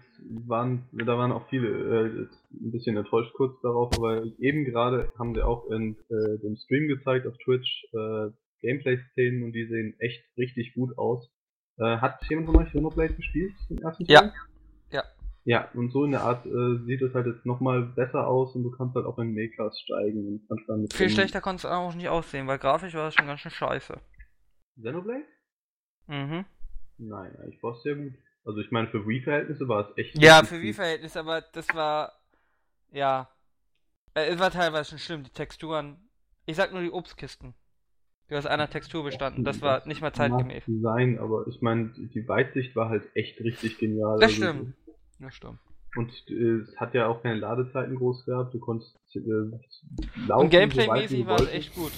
[0.46, 5.34] waren, da waren auch viele äh, ein bisschen enttäuscht kurz darauf, aber eben gerade haben
[5.34, 8.30] sie auch in äh, dem Stream gezeigt auf Twitch äh,
[8.60, 11.28] Gameplay-Szenen und die sehen echt richtig gut aus.
[11.78, 14.14] Äh, hat jemand von euch Xenoblade gespielt, den ersten Teil?
[14.14, 14.32] Ja.
[15.44, 15.68] Ja.
[15.74, 18.70] Und so in der Art äh, sieht es halt jetzt nochmal besser aus und du
[18.70, 22.08] kannst halt auch in Megas steigen und kannst dann Viel schlechter konnte es auch nicht
[22.08, 24.00] aussehen, weil grafisch war es schon ganz schön scheiße.
[24.80, 25.24] Xenoblade?
[26.06, 26.44] Mhm.
[26.98, 28.12] Nein, eigentlich war es sehr gut.
[28.44, 30.18] Also ich meine, für Wii-Verhältnisse war es echt.
[30.18, 32.12] Ja, für Wii-Verhältnisse, aber das war.
[32.92, 33.28] Ja.
[34.14, 35.96] Äh, es war teilweise schon schlimm, die Texturen.
[36.46, 37.54] Ich sag nur die Obstkisten.
[38.30, 39.44] Die aus einer Textur bestanden.
[39.44, 40.64] Das war nicht mal zeitgemäß.
[40.66, 44.18] Sein, aber ich meine, die Weitsicht war halt echt richtig genial.
[44.18, 44.74] Das also, stimmt.
[45.20, 45.58] Das stimmt.
[45.96, 48.52] Und äh, es hat ja auch keine Ladezeiten groß gehabt.
[48.54, 49.20] Du konntest äh,
[50.26, 50.44] laufen.
[50.44, 51.92] Und Gameplay-mäßig war es echt gut.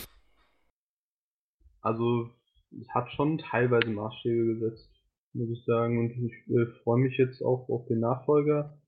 [1.81, 2.31] Also,
[2.79, 4.97] es hat schon teilweise Maßstäbe gesetzt
[5.37, 5.99] muss ich sagen.
[5.99, 8.79] Und ich äh, freue mich jetzt auch auf den Nachfolger.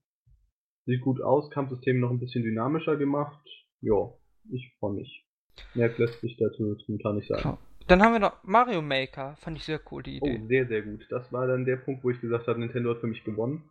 [0.87, 3.47] Sieht gut aus, Kampfsystem noch ein bisschen dynamischer gemacht.
[3.81, 4.11] Ja,
[4.51, 5.27] ich freue mich.
[5.75, 7.59] Mehr lässt sich dazu momentan nicht sagen.
[7.89, 10.41] Dann haben wir noch Mario Maker, fand ich sehr cool, die Idee.
[10.43, 11.07] Oh, sehr, sehr gut.
[11.11, 13.69] Das war dann der Punkt, wo ich gesagt habe, Nintendo hat für mich gewonnen.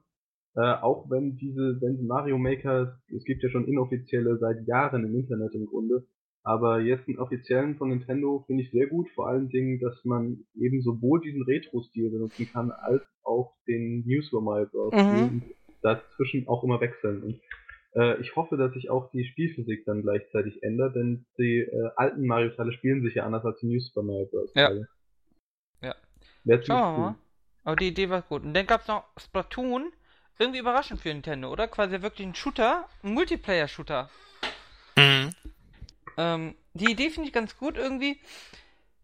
[0.58, 5.16] Äh, auch wenn diese, wenn Mario Maker, es gibt ja schon inoffizielle seit Jahren im
[5.16, 6.04] Internet im Grunde,
[6.42, 10.46] aber jetzt einen offiziellen von Nintendo finde ich sehr gut, vor allen Dingen, dass man
[10.56, 14.94] eben sowohl diesen Retro-Stil benutzen kann, als auch den New Super Mario Bros.
[14.94, 15.28] Mhm.
[15.28, 15.44] und
[15.84, 17.22] dazwischen auch immer wechseln.
[17.22, 17.42] Und
[17.94, 22.26] äh, ich hoffe, dass sich auch die Spielphysik dann gleichzeitig ändert, denn die äh, alten
[22.26, 24.52] Mario-Teile spielen sich ja anders als die New Super Mario Bros.
[24.56, 24.72] Ja.
[25.84, 25.96] Ja.
[26.64, 27.16] Schauen wir mal.
[27.64, 28.44] Aber die Idee war gut.
[28.44, 29.92] Und dann gab es noch Splatoon.
[30.40, 31.68] Irgendwie überraschend für Nintendo, oder?
[31.68, 34.10] Quasi wirklich ein Shooter, ein Multiplayer-Shooter.
[34.96, 35.34] Mhm.
[36.18, 38.20] Ähm, die Idee finde ich ganz gut irgendwie,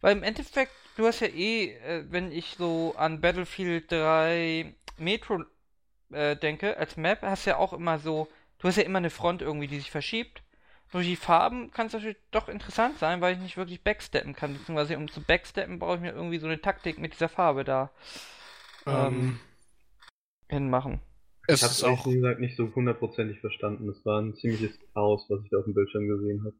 [0.02, 5.44] weil im Endeffekt, du hast ja eh, äh, wenn ich so an Battlefield 3 Metro
[6.12, 8.28] äh, denke, als Map, hast du ja auch immer so,
[8.60, 10.44] du hast ja immer eine Front irgendwie, die sich verschiebt.
[10.92, 14.54] Durch die Farben kann es natürlich doch interessant sein, weil ich nicht wirklich backsteppen kann.
[14.54, 17.90] Beziehungsweise um zu backsteppen brauche ich mir irgendwie so eine Taktik mit dieser Farbe da
[18.86, 19.40] ähm, ähm,
[20.50, 21.02] hinmachen.
[21.48, 23.90] Es ich habe es auch, wie gesagt, nicht so hundertprozentig verstanden.
[23.90, 26.56] Es war ein ziemliches Chaos, was ich da auf dem Bildschirm gesehen habe.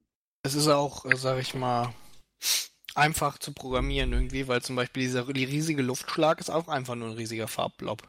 [0.46, 1.94] Es ist auch, sag ich mal,
[2.96, 7.10] einfach zu programmieren irgendwie, weil zum Beispiel dieser die riesige Luftschlag ist auch einfach nur
[7.10, 8.04] ein riesiger Farbblob.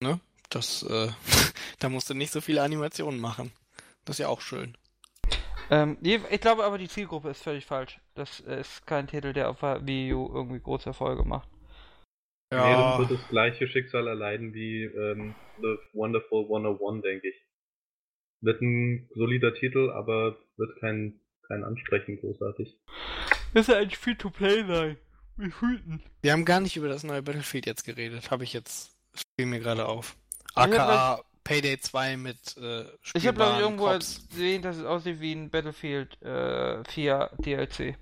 [0.00, 0.20] Ne?
[0.50, 1.08] Das, äh,
[1.80, 3.52] da musst du nicht so viele Animationen machen.
[4.04, 4.76] Das ist ja auch schön.
[5.68, 7.98] Ähm, ich glaube aber, die Zielgruppe ist völlig falsch.
[8.14, 11.48] Das ist kein Titel, der auf der Wii U irgendwie große Erfolge macht.
[12.52, 12.64] Ja.
[12.66, 17.34] Nee, das wird das gleiche Schicksal erleiden wie ähm, The Wonderful 101, denke ich.
[18.40, 22.78] Wird ein solider Titel, aber wird kein, kein Ansprechen großartig.
[23.54, 24.96] Das ist ja eigentlich Free-to-Play sein.
[25.36, 26.02] Wir fühlten.
[26.22, 28.30] Wir haben gar nicht über das neue Battlefield jetzt geredet.
[28.30, 28.96] Habe ich jetzt.
[29.38, 30.16] Fiel mir gerade auf.
[30.54, 34.28] AKA Payday 2 mit äh, Ich habe glaube ich irgendwo Cops.
[34.28, 37.96] gesehen, dass es aussieht wie ein Battlefield äh, 4 DLC.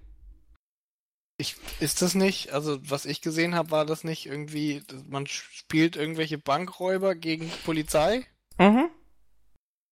[1.45, 5.95] Ich, ist das nicht, also was ich gesehen habe, war das nicht irgendwie, man spielt
[5.95, 8.27] irgendwelche Bankräuber gegen Polizei?
[8.59, 8.89] Mhm.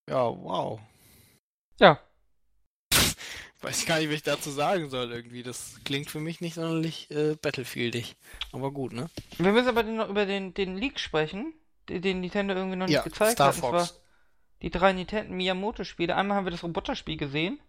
[0.09, 0.81] Ja, wow.
[1.79, 2.01] Ja.
[3.61, 5.43] Weiß gar nicht, was ich dazu sagen soll irgendwie.
[5.43, 8.17] Das klingt für mich nicht sonderlich äh, Battlefieldig.
[8.53, 9.11] Aber gut, ne?
[9.37, 11.53] Wir müssen aber noch über den, den Leak sprechen,
[11.87, 13.57] den Nintendo irgendwie noch nicht ja, gezeigt Star hat.
[13.57, 14.01] Fox.
[14.63, 16.17] die drei Nintendo Miyamoto-Spiele.
[16.17, 17.61] Einmal haben wir das Roboterspiel gesehen.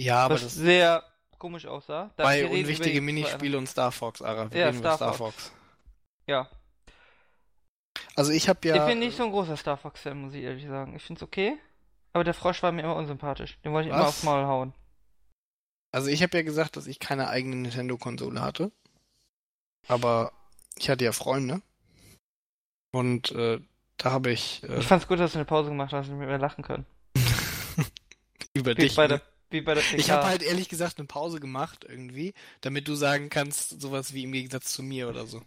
[0.00, 1.04] Ja, aber das sehr
[1.38, 2.10] komisch aussah.
[2.16, 4.50] Da bei unwichtige Minispiele und Star Fox, Ara.
[4.52, 5.48] Wir ja, Star, Star Fox.
[5.48, 5.52] Fox.
[6.26, 6.48] Ja.
[8.16, 8.76] Also ich habe ja.
[8.76, 10.94] Ich bin nicht so ein großer Star Fox-Fan, muss ich ehrlich sagen.
[10.96, 11.58] Ich find's okay.
[12.12, 13.58] Aber der Frosch war mir immer unsympathisch.
[13.64, 14.00] Den wollte ich Was?
[14.00, 14.74] immer aufs Maul hauen.
[15.92, 18.72] Also ich habe ja gesagt, dass ich keine eigene Nintendo-Konsole hatte.
[19.88, 20.32] Aber
[20.76, 21.60] ich hatte ja Freunde.
[22.92, 23.60] Und äh,
[23.96, 24.62] da habe ich.
[24.62, 26.86] Äh, ich fand's gut, dass du eine Pause gemacht hast und mit mir lachen können.
[28.54, 28.96] Über wie dich.
[28.96, 29.22] Bei der, ne?
[29.50, 29.96] Wie bei der PK.
[29.96, 34.24] Ich habe halt ehrlich gesagt eine Pause gemacht irgendwie, damit du sagen kannst, sowas wie
[34.24, 35.42] im Gegensatz zu mir oder so.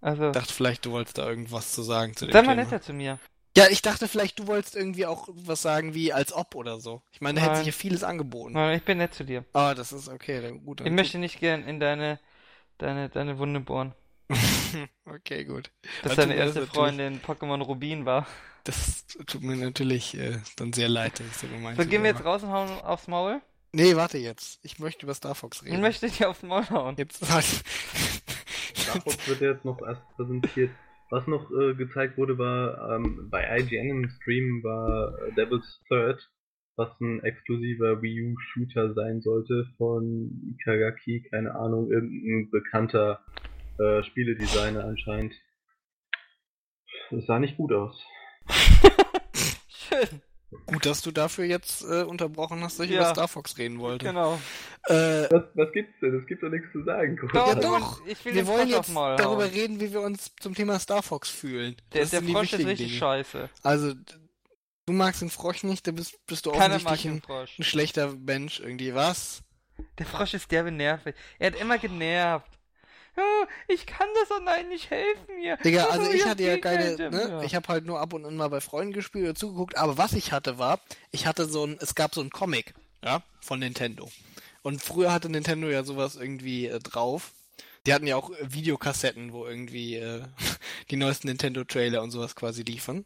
[0.00, 0.28] Also.
[0.28, 2.92] Ich dachte vielleicht, du wolltest da irgendwas zu sagen zu dem Sei mal netter zu
[2.92, 3.18] mir.
[3.56, 7.02] Ja, ich dachte vielleicht, du wolltest irgendwie auch was sagen wie als ob oder so.
[7.10, 8.52] Ich meine, da hätte sich ja vieles angeboten.
[8.52, 9.44] Nein, ich bin nett zu dir.
[9.52, 10.78] Ah, das ist okay, dann gut.
[10.78, 12.20] Dann ich möchte nicht gern in deine,
[12.76, 13.94] deine, deine Wunde bohren.
[15.06, 15.70] okay, gut.
[16.02, 18.26] Dass deine erste Freundin Pokémon Rubin war.
[18.64, 22.10] Das tut mir natürlich äh, dann sehr leid, dass ich so gemeint So, gehen wir
[22.10, 23.40] jetzt raus und hauen aufs Maul?
[23.72, 24.60] Nee, warte jetzt.
[24.62, 25.76] Ich möchte über Star Fox reden.
[25.76, 26.94] Ich möchte dir aufs Maul hauen.
[26.98, 27.46] Jetzt, warte.
[28.76, 30.70] Star Fox wird jetzt noch erst präsentiert.
[31.10, 36.20] Was noch äh, gezeigt wurde, war ähm, bei IGN im Stream war äh, Devil's Third.
[36.76, 43.24] was ein exklusiver Wii U Shooter sein sollte von Ikagaki, keine Ahnung, irgendein bekannter
[43.78, 45.34] äh, Spieledesigner anscheinend.
[47.10, 48.00] Das sah nicht gut aus.
[49.68, 50.22] Schön.
[50.66, 53.00] Gut, dass du dafür jetzt äh, unterbrochen hast, dass ich ja.
[53.00, 54.06] über Star Fox reden wollte.
[54.06, 54.40] Genau.
[54.84, 56.18] Äh, was, was gibt's denn?
[56.18, 57.18] Es gibt doch nichts zu sagen.
[57.34, 58.00] Doch, ja doch.
[58.06, 59.50] wir wollen jetzt darüber hauen.
[59.50, 61.76] reden, wie wir uns zum Thema Star Fox fühlen.
[61.92, 62.98] Der, der Frosch ist richtig Dinge.
[62.98, 63.50] scheiße.
[63.62, 63.92] Also,
[64.86, 67.22] du magst den Frosch nicht, da bist, bist du Keiner offensichtlich ein,
[67.58, 68.94] ein, schlechter Mensch irgendwie.
[68.94, 69.42] Was?
[69.98, 71.14] Der Frosch ist derbe nervig.
[71.38, 72.57] Er hat immer genervt
[73.68, 75.56] ich kann das nein nicht helfen mir.
[75.58, 77.42] Digga, also ich hatte ja keine, ne?
[77.44, 80.12] Ich habe halt nur ab und an mal bei Freunden gespielt oder zugeguckt, aber was
[80.12, 80.80] ich hatte war,
[81.10, 84.10] ich hatte so ein, es gab so ein Comic, ja, von Nintendo.
[84.62, 87.32] Und früher hatte Nintendo ja sowas irgendwie äh, drauf.
[87.86, 90.22] Die hatten ja auch äh, Videokassetten, wo irgendwie äh,
[90.90, 93.04] die neuesten Nintendo-Trailer und sowas quasi liefern.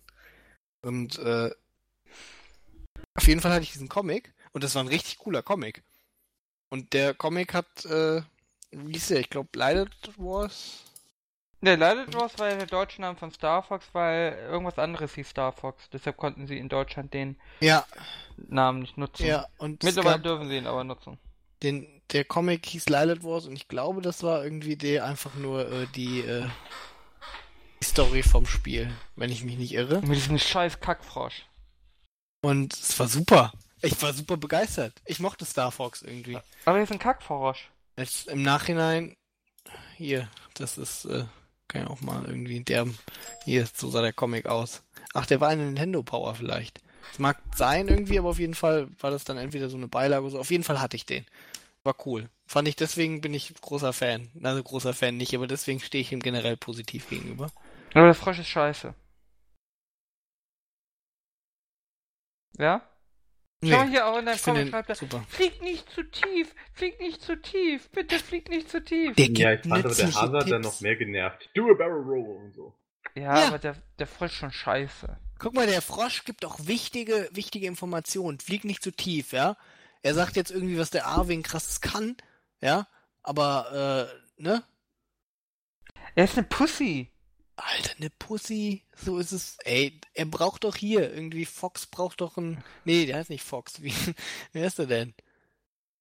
[0.83, 1.51] Und äh,
[3.15, 5.83] auf jeden Fall hatte ich diesen Comic und das war ein richtig cooler Comic.
[6.71, 8.23] Und der Comic hat äh,
[8.73, 9.21] wie ist der?
[9.21, 10.85] Ich glaube, Lighted Wars.
[11.61, 15.31] Ne, Lighted Wars war ja der deutsche Name von Star Fox, weil irgendwas anderes hieß
[15.31, 15.89] Star Fox.
[15.91, 17.87] Deshalb konnten sie in Deutschland den ja.
[18.37, 19.27] Namen nicht nutzen.
[19.27, 21.19] Ja, und Mittlerweile dürfen sie ihn aber nutzen.
[21.63, 25.71] Den, der Comic hieß Lighted Wars und ich glaube, das war irgendwie der einfach nur
[25.71, 26.49] äh, die, äh,
[27.81, 30.01] die Story vom Spiel, wenn ich mich nicht irre.
[30.03, 31.47] Mit diesem scheiß Kackfrosch.
[32.45, 33.53] Und es war super.
[33.83, 35.01] Ich war super begeistert.
[35.05, 36.39] Ich mochte Star Fox irgendwie.
[36.65, 37.71] Aber er ist ein Kackfrosch.
[37.97, 39.17] Jetzt im Nachhinein,
[39.97, 41.25] hier, das ist, äh,
[41.69, 42.87] kann ich auch mal irgendwie der,
[43.45, 44.83] hier, so sah der Comic aus.
[45.15, 46.81] Ach, der war eine Nintendo Power vielleicht.
[47.11, 50.23] Das mag sein irgendwie, aber auf jeden Fall war das dann entweder so eine Beilage
[50.23, 50.41] oder so.
[50.41, 51.27] Auf jeden Fall hatte ich den.
[51.85, 52.31] War cool.
[52.47, 54.31] Fand ich, deswegen bin ich großer Fan.
[54.43, 57.51] Also großer Fan nicht, aber deswegen stehe ich ihm generell positiv gegenüber.
[57.93, 58.95] Aber der Frosch ist scheiße.
[62.59, 62.83] Ja?
[63.65, 65.25] Schau nee, hier auch in deinem er, super.
[65.29, 69.15] flieg nicht zu tief, flieg nicht zu tief, bitte flieg nicht zu tief.
[69.15, 71.49] Der ja, ich fand aber der Hazard dann noch mehr genervt.
[71.55, 72.75] Do a barrel roll und so.
[73.15, 75.17] Ja, ja, aber der, der Frosch schon scheiße.
[75.39, 78.41] Guck mal, der Frosch gibt auch wichtige, wichtige Informationen.
[78.41, 79.57] Flieg nicht zu tief, ja.
[80.03, 82.17] Er sagt jetzt irgendwie, was der Arwing krasses kann,
[82.61, 82.89] ja.
[83.23, 84.65] Aber, äh, ne?
[86.17, 87.12] Er ist eine Pussy.
[87.65, 89.59] Alter, eine Pussy, so ist es.
[89.65, 92.63] Ey, er braucht doch hier irgendwie, Fox braucht doch ein.
[92.85, 93.83] Nee, der heißt nicht Fox.
[93.83, 93.95] Wie,
[94.53, 95.15] wer ist der denn?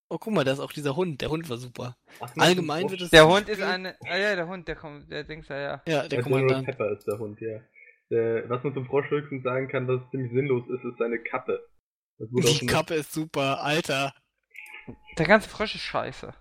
[0.09, 1.21] Oh, guck mal, da ist auch dieser Hund.
[1.21, 1.95] Der Hund war super.
[2.19, 3.11] Ach, Allgemein wird es.
[3.11, 3.95] Der Hund ist eine.
[4.01, 5.81] Ah ja, der Hund, der kommt, der Dings ja, ja.
[5.87, 6.65] Ja, der Kommandant.
[6.65, 7.61] Pepper ist der Hund, ja.
[8.09, 11.65] Der, was man zum Frosch höchstens sagen kann, was ziemlich sinnlos ist, ist seine Kappe.
[12.19, 14.13] Die Kappe ist super, Alter.
[15.17, 16.33] Der ganze Frosch ist scheiße.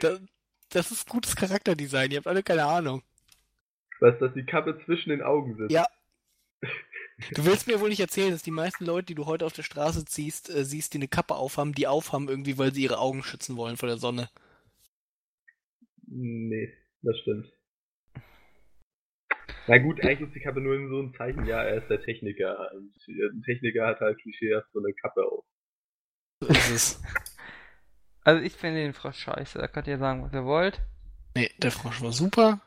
[0.00, 0.20] Das,
[0.70, 3.02] das ist gutes Charakterdesign, ihr habt alle keine Ahnung.
[4.02, 5.70] Was, dass die Kappe zwischen den Augen sitzt?
[5.70, 5.86] Ja.
[7.34, 9.62] Du willst mir wohl nicht erzählen, dass die meisten Leute, die du heute auf der
[9.62, 13.22] Straße ziehst, äh, siehst, die eine Kappe aufhaben, die aufhaben irgendwie, weil sie ihre Augen
[13.22, 14.28] schützen wollen vor der Sonne.
[16.08, 17.52] Nee, das stimmt.
[19.68, 22.72] Na gut, eigentlich ist die Kappe nur so ein Zeichen, ja, er ist der Techniker.
[22.74, 25.44] Und ein Techniker hat halt klischeehaft so eine Kappe auf.
[26.40, 27.02] So ist es.
[28.24, 30.80] Also ich finde den Frosch scheiße, da könnt ihr sagen, was ihr wollt.
[31.36, 32.60] Nee, der Frosch war super.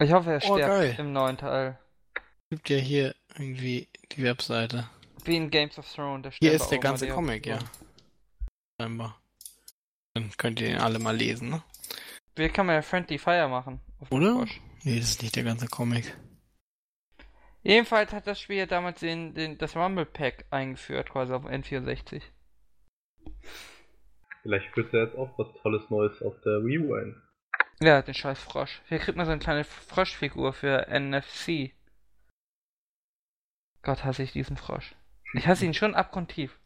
[0.00, 0.96] Ich hoffe, er oh, stirbt geil.
[0.98, 1.78] im neuen Teil.
[2.48, 4.88] Gibt ja hier irgendwie die Webseite.
[5.24, 6.22] Wie in Games of Thrones.
[6.22, 7.58] Der hier ist der ganze Comic, ja.
[8.80, 9.20] Scheinbar.
[10.14, 11.62] Dann könnt ihr ihn alle mal lesen, ne?
[12.34, 13.80] Wie kann man ja Friendly Fire machen?
[14.08, 14.46] Oder?
[14.84, 16.16] Nee, das ist nicht der ganze Comic.
[17.62, 22.22] Jedenfalls hat das Spiel ja damals den, den, das Rumble Pack eingeführt, quasi auf N64.
[24.42, 27.22] Vielleicht führt er jetzt auch was Tolles Neues auf der Wii U ein.
[27.82, 28.82] Ja, den scheiß Frosch.
[28.88, 31.72] Hier kriegt man so eine kleine Froschfigur für NFC.
[33.82, 34.94] Gott, hasse ich diesen Frosch.
[35.32, 36.58] Ich hasse ihn schon abgrundtief.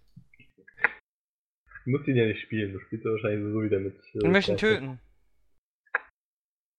[1.84, 3.94] Du musst ihn ja nicht spielen, du spielst ja wahrscheinlich so wieder mit.
[4.14, 5.00] Äh, ich möchte ihn töten.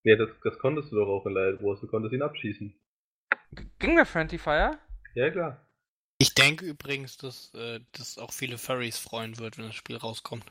[0.03, 2.74] Ja, das, das konntest du doch auch in Light Wars, du konntest ihn abschießen.
[3.80, 4.78] Ging mir Friendly Fire?
[5.14, 5.66] Ja, klar.
[6.18, 10.45] Ich denke übrigens, dass äh, das auch viele Furries freuen wird, wenn das Spiel rauskommt.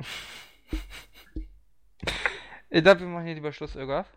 [2.70, 4.10] Ich glaube, wir machen hier lieber Schluss, Irgaf.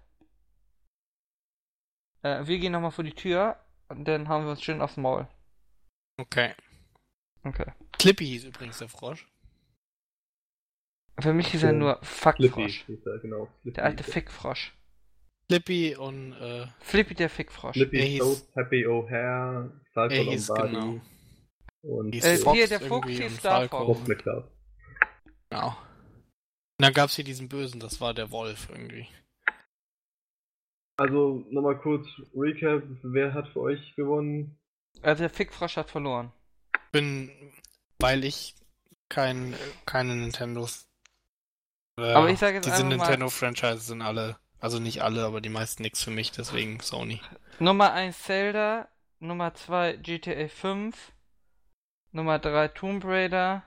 [2.21, 3.57] Äh, wir gehen nochmal vor die Tür
[3.89, 5.27] und dann hauen wir uns schön aufs Maul.
[6.17, 6.53] Okay.
[7.43, 7.71] Okay.
[7.93, 9.27] Clippy hieß übrigens der Frosch.
[11.19, 12.85] Für mich hieß er nur Fuckfrosch.
[13.21, 13.49] Genau.
[13.63, 14.73] Der alte Fickfrosch.
[15.47, 17.73] Flippy und äh, Flippy der Fickfrosch.
[17.73, 20.73] Flippy er hieß, Happy O'Hare, Falco er hieß, Lombardi.
[20.73, 21.01] Genau.
[21.81, 24.05] Und äh, hier der Fuchs hieß Star Fox.
[25.49, 25.75] Genau.
[26.79, 29.07] Und dann gab es hier diesen Bösen, das war der Wolf irgendwie.
[30.97, 34.57] Also nochmal kurz Recap, wer hat für euch gewonnen?
[35.01, 36.31] Also der Fickfrosch hat verloren.
[36.91, 37.31] Bin
[38.03, 38.55] weil ich
[39.07, 39.55] kein,
[39.85, 40.89] keine Nintendos.
[41.97, 45.83] Äh, aber ich sage jetzt Diese Nintendo-Franchises sind alle, also nicht alle, aber die meisten
[45.83, 47.21] nichts für mich, deswegen Sony.
[47.59, 48.89] Nummer 1 Zelda,
[49.19, 51.13] Nummer 2 GTA 5,
[52.11, 53.63] Nummer 3 Tomb Raider.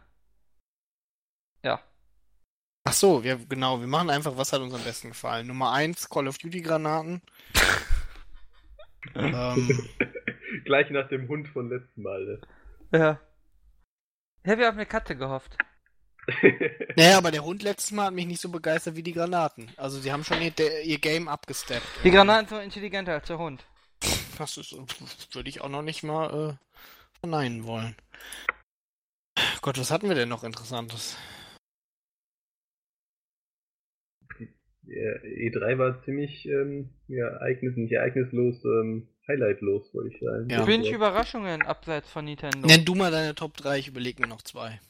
[2.88, 5.48] Ach so, wir, genau, wir machen einfach, was hat uns am besten gefallen.
[5.48, 7.20] Nummer 1 Call of Duty Granaten.
[9.16, 9.88] ähm,
[10.64, 12.24] Gleich nach dem Hund von letzten Mal.
[12.24, 12.40] Ne?
[12.92, 13.20] Ja.
[14.44, 15.58] Ich habe ja auf eine Katze gehofft.
[16.96, 19.68] naja, aber der Hund letztes Mal hat mich nicht so begeistert wie die Granaten.
[19.76, 20.52] Also sie haben schon ihr,
[20.84, 21.86] ihr Game abgesteppt.
[22.04, 23.64] Die Granaten sind intelligenter als der Hund.
[24.38, 24.76] Das ist,
[25.34, 27.96] würde ich auch noch nicht mal äh, verneinen wollen.
[29.60, 31.16] Gott, was hatten wir denn noch Interessantes?
[34.38, 34.48] Der
[34.88, 40.48] E3 war ziemlich ähm, ja, ereignis, nicht ereignislos, ähm, highlightlos, wollte ich sagen.
[40.48, 40.66] Ja.
[40.66, 42.66] Wenig Überraschungen abseits von Nintendo.
[42.66, 44.80] Nenn du mal deine Top 3, ich überlege mir noch zwei.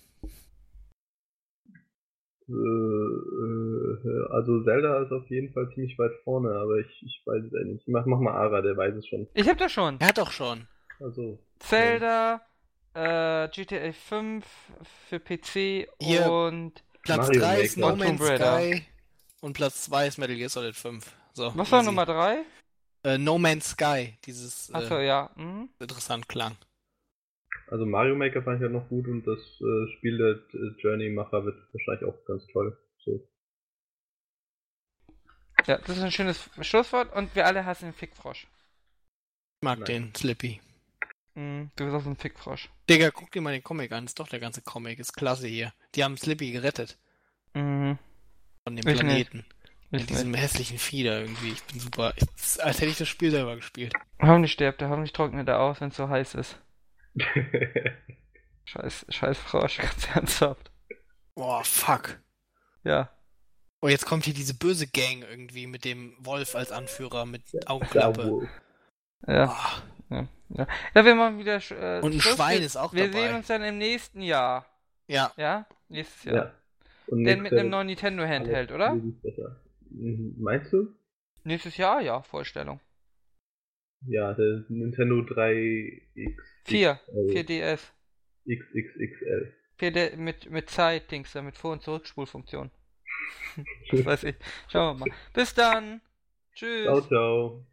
[2.48, 7.44] Äh, äh, also Zelda ist auf jeden Fall ziemlich weit vorne, aber ich, ich weiß
[7.44, 7.89] es ja nicht.
[7.89, 9.27] Mach, mach mal Ara, der weiß es schon.
[9.35, 9.98] Ich hab das schon.
[9.98, 10.68] Er hat doch schon.
[11.01, 11.39] Also.
[11.59, 12.43] Zelda,
[12.94, 14.44] äh, GTA 5
[15.09, 18.85] für PC Hier, und Platz 3 ist No Man's Sky
[19.41, 21.15] und Platz 2 ist Metal Gear Solid 5.
[21.33, 22.45] So, Was war Nummer 3?
[23.05, 25.31] Äh, no Man's Sky, dieses Achso, äh, ja.
[25.37, 25.69] Mhm.
[25.79, 26.57] interessant klang.
[27.69, 31.45] Also Mario Maker fand ich ja noch gut und das äh, Spiel der äh, Journey-Macher
[31.45, 32.77] wird wahrscheinlich auch ganz toll.
[33.05, 33.29] So.
[35.67, 38.47] Ja, das ist ein schönes Schlusswort und wir alle hassen den Fickfrosch.
[39.61, 39.87] Ich mag Nein.
[39.87, 40.61] den, Slippy.
[41.35, 42.71] Mm, du bist auch so ein Fickfrosch.
[42.89, 44.05] Digga, guck dir mal den Comic an.
[44.05, 44.99] Ist doch der ganze Comic.
[44.99, 45.73] Ist klasse hier.
[45.95, 46.99] Die haben Slippy gerettet.
[47.55, 47.99] Mhm.
[48.66, 49.36] Von dem ich Planeten.
[49.38, 49.51] Nicht.
[49.93, 50.40] Mit diesem nicht.
[50.40, 51.52] hässlichen Fieder irgendwie.
[51.52, 52.12] Ich bin super.
[52.16, 52.26] Ich,
[52.60, 53.93] als hätte ich das Spiel selber gespielt.
[54.20, 56.59] Hoffentlich stirbt er, hoffentlich trocknet er aus, wenn es so heiß ist.
[58.64, 60.72] scheiß, scheiß Frosch, ganz ernsthaft.
[61.36, 62.18] Boah, fuck.
[62.82, 63.09] Ja.
[63.80, 68.48] Oh, jetzt kommt hier diese böse Gang irgendwie mit dem Wolf als Anführer mit Augenklappe.
[69.28, 69.47] Ja.
[70.10, 70.12] Oh.
[70.12, 70.66] Ja, ja.
[70.93, 71.60] ja, wir machen wieder.
[71.70, 72.20] Äh, Und ein.
[72.20, 73.14] Schwein ist auch wir dabei.
[73.14, 74.66] Wir sehen uns dann im nächsten Jahr.
[75.06, 75.32] Ja.
[75.36, 75.66] Ja?
[75.88, 76.34] Nächstes Jahr.
[76.34, 76.52] Ja.
[77.09, 78.95] Denn mit einem neuen Nintendo Handheld, oder?
[78.95, 80.35] Mhm.
[80.39, 80.95] Meinst du?
[81.45, 82.81] Nächstes Jahr, ja, Vorstellung.
[84.07, 86.43] Ja, der Nintendo 3X.
[86.65, 87.93] 4, 4DS.
[88.49, 89.53] XXXL.
[89.78, 92.70] 4D mit, mit Zeit-Dings, mit Vor- und Zurückspulfunktion.
[93.91, 94.37] das weiß ich.
[94.69, 95.16] Schauen wir mal.
[95.33, 96.01] Bis dann.
[96.55, 96.85] Tschüss.
[96.85, 97.66] Ciao, ciao.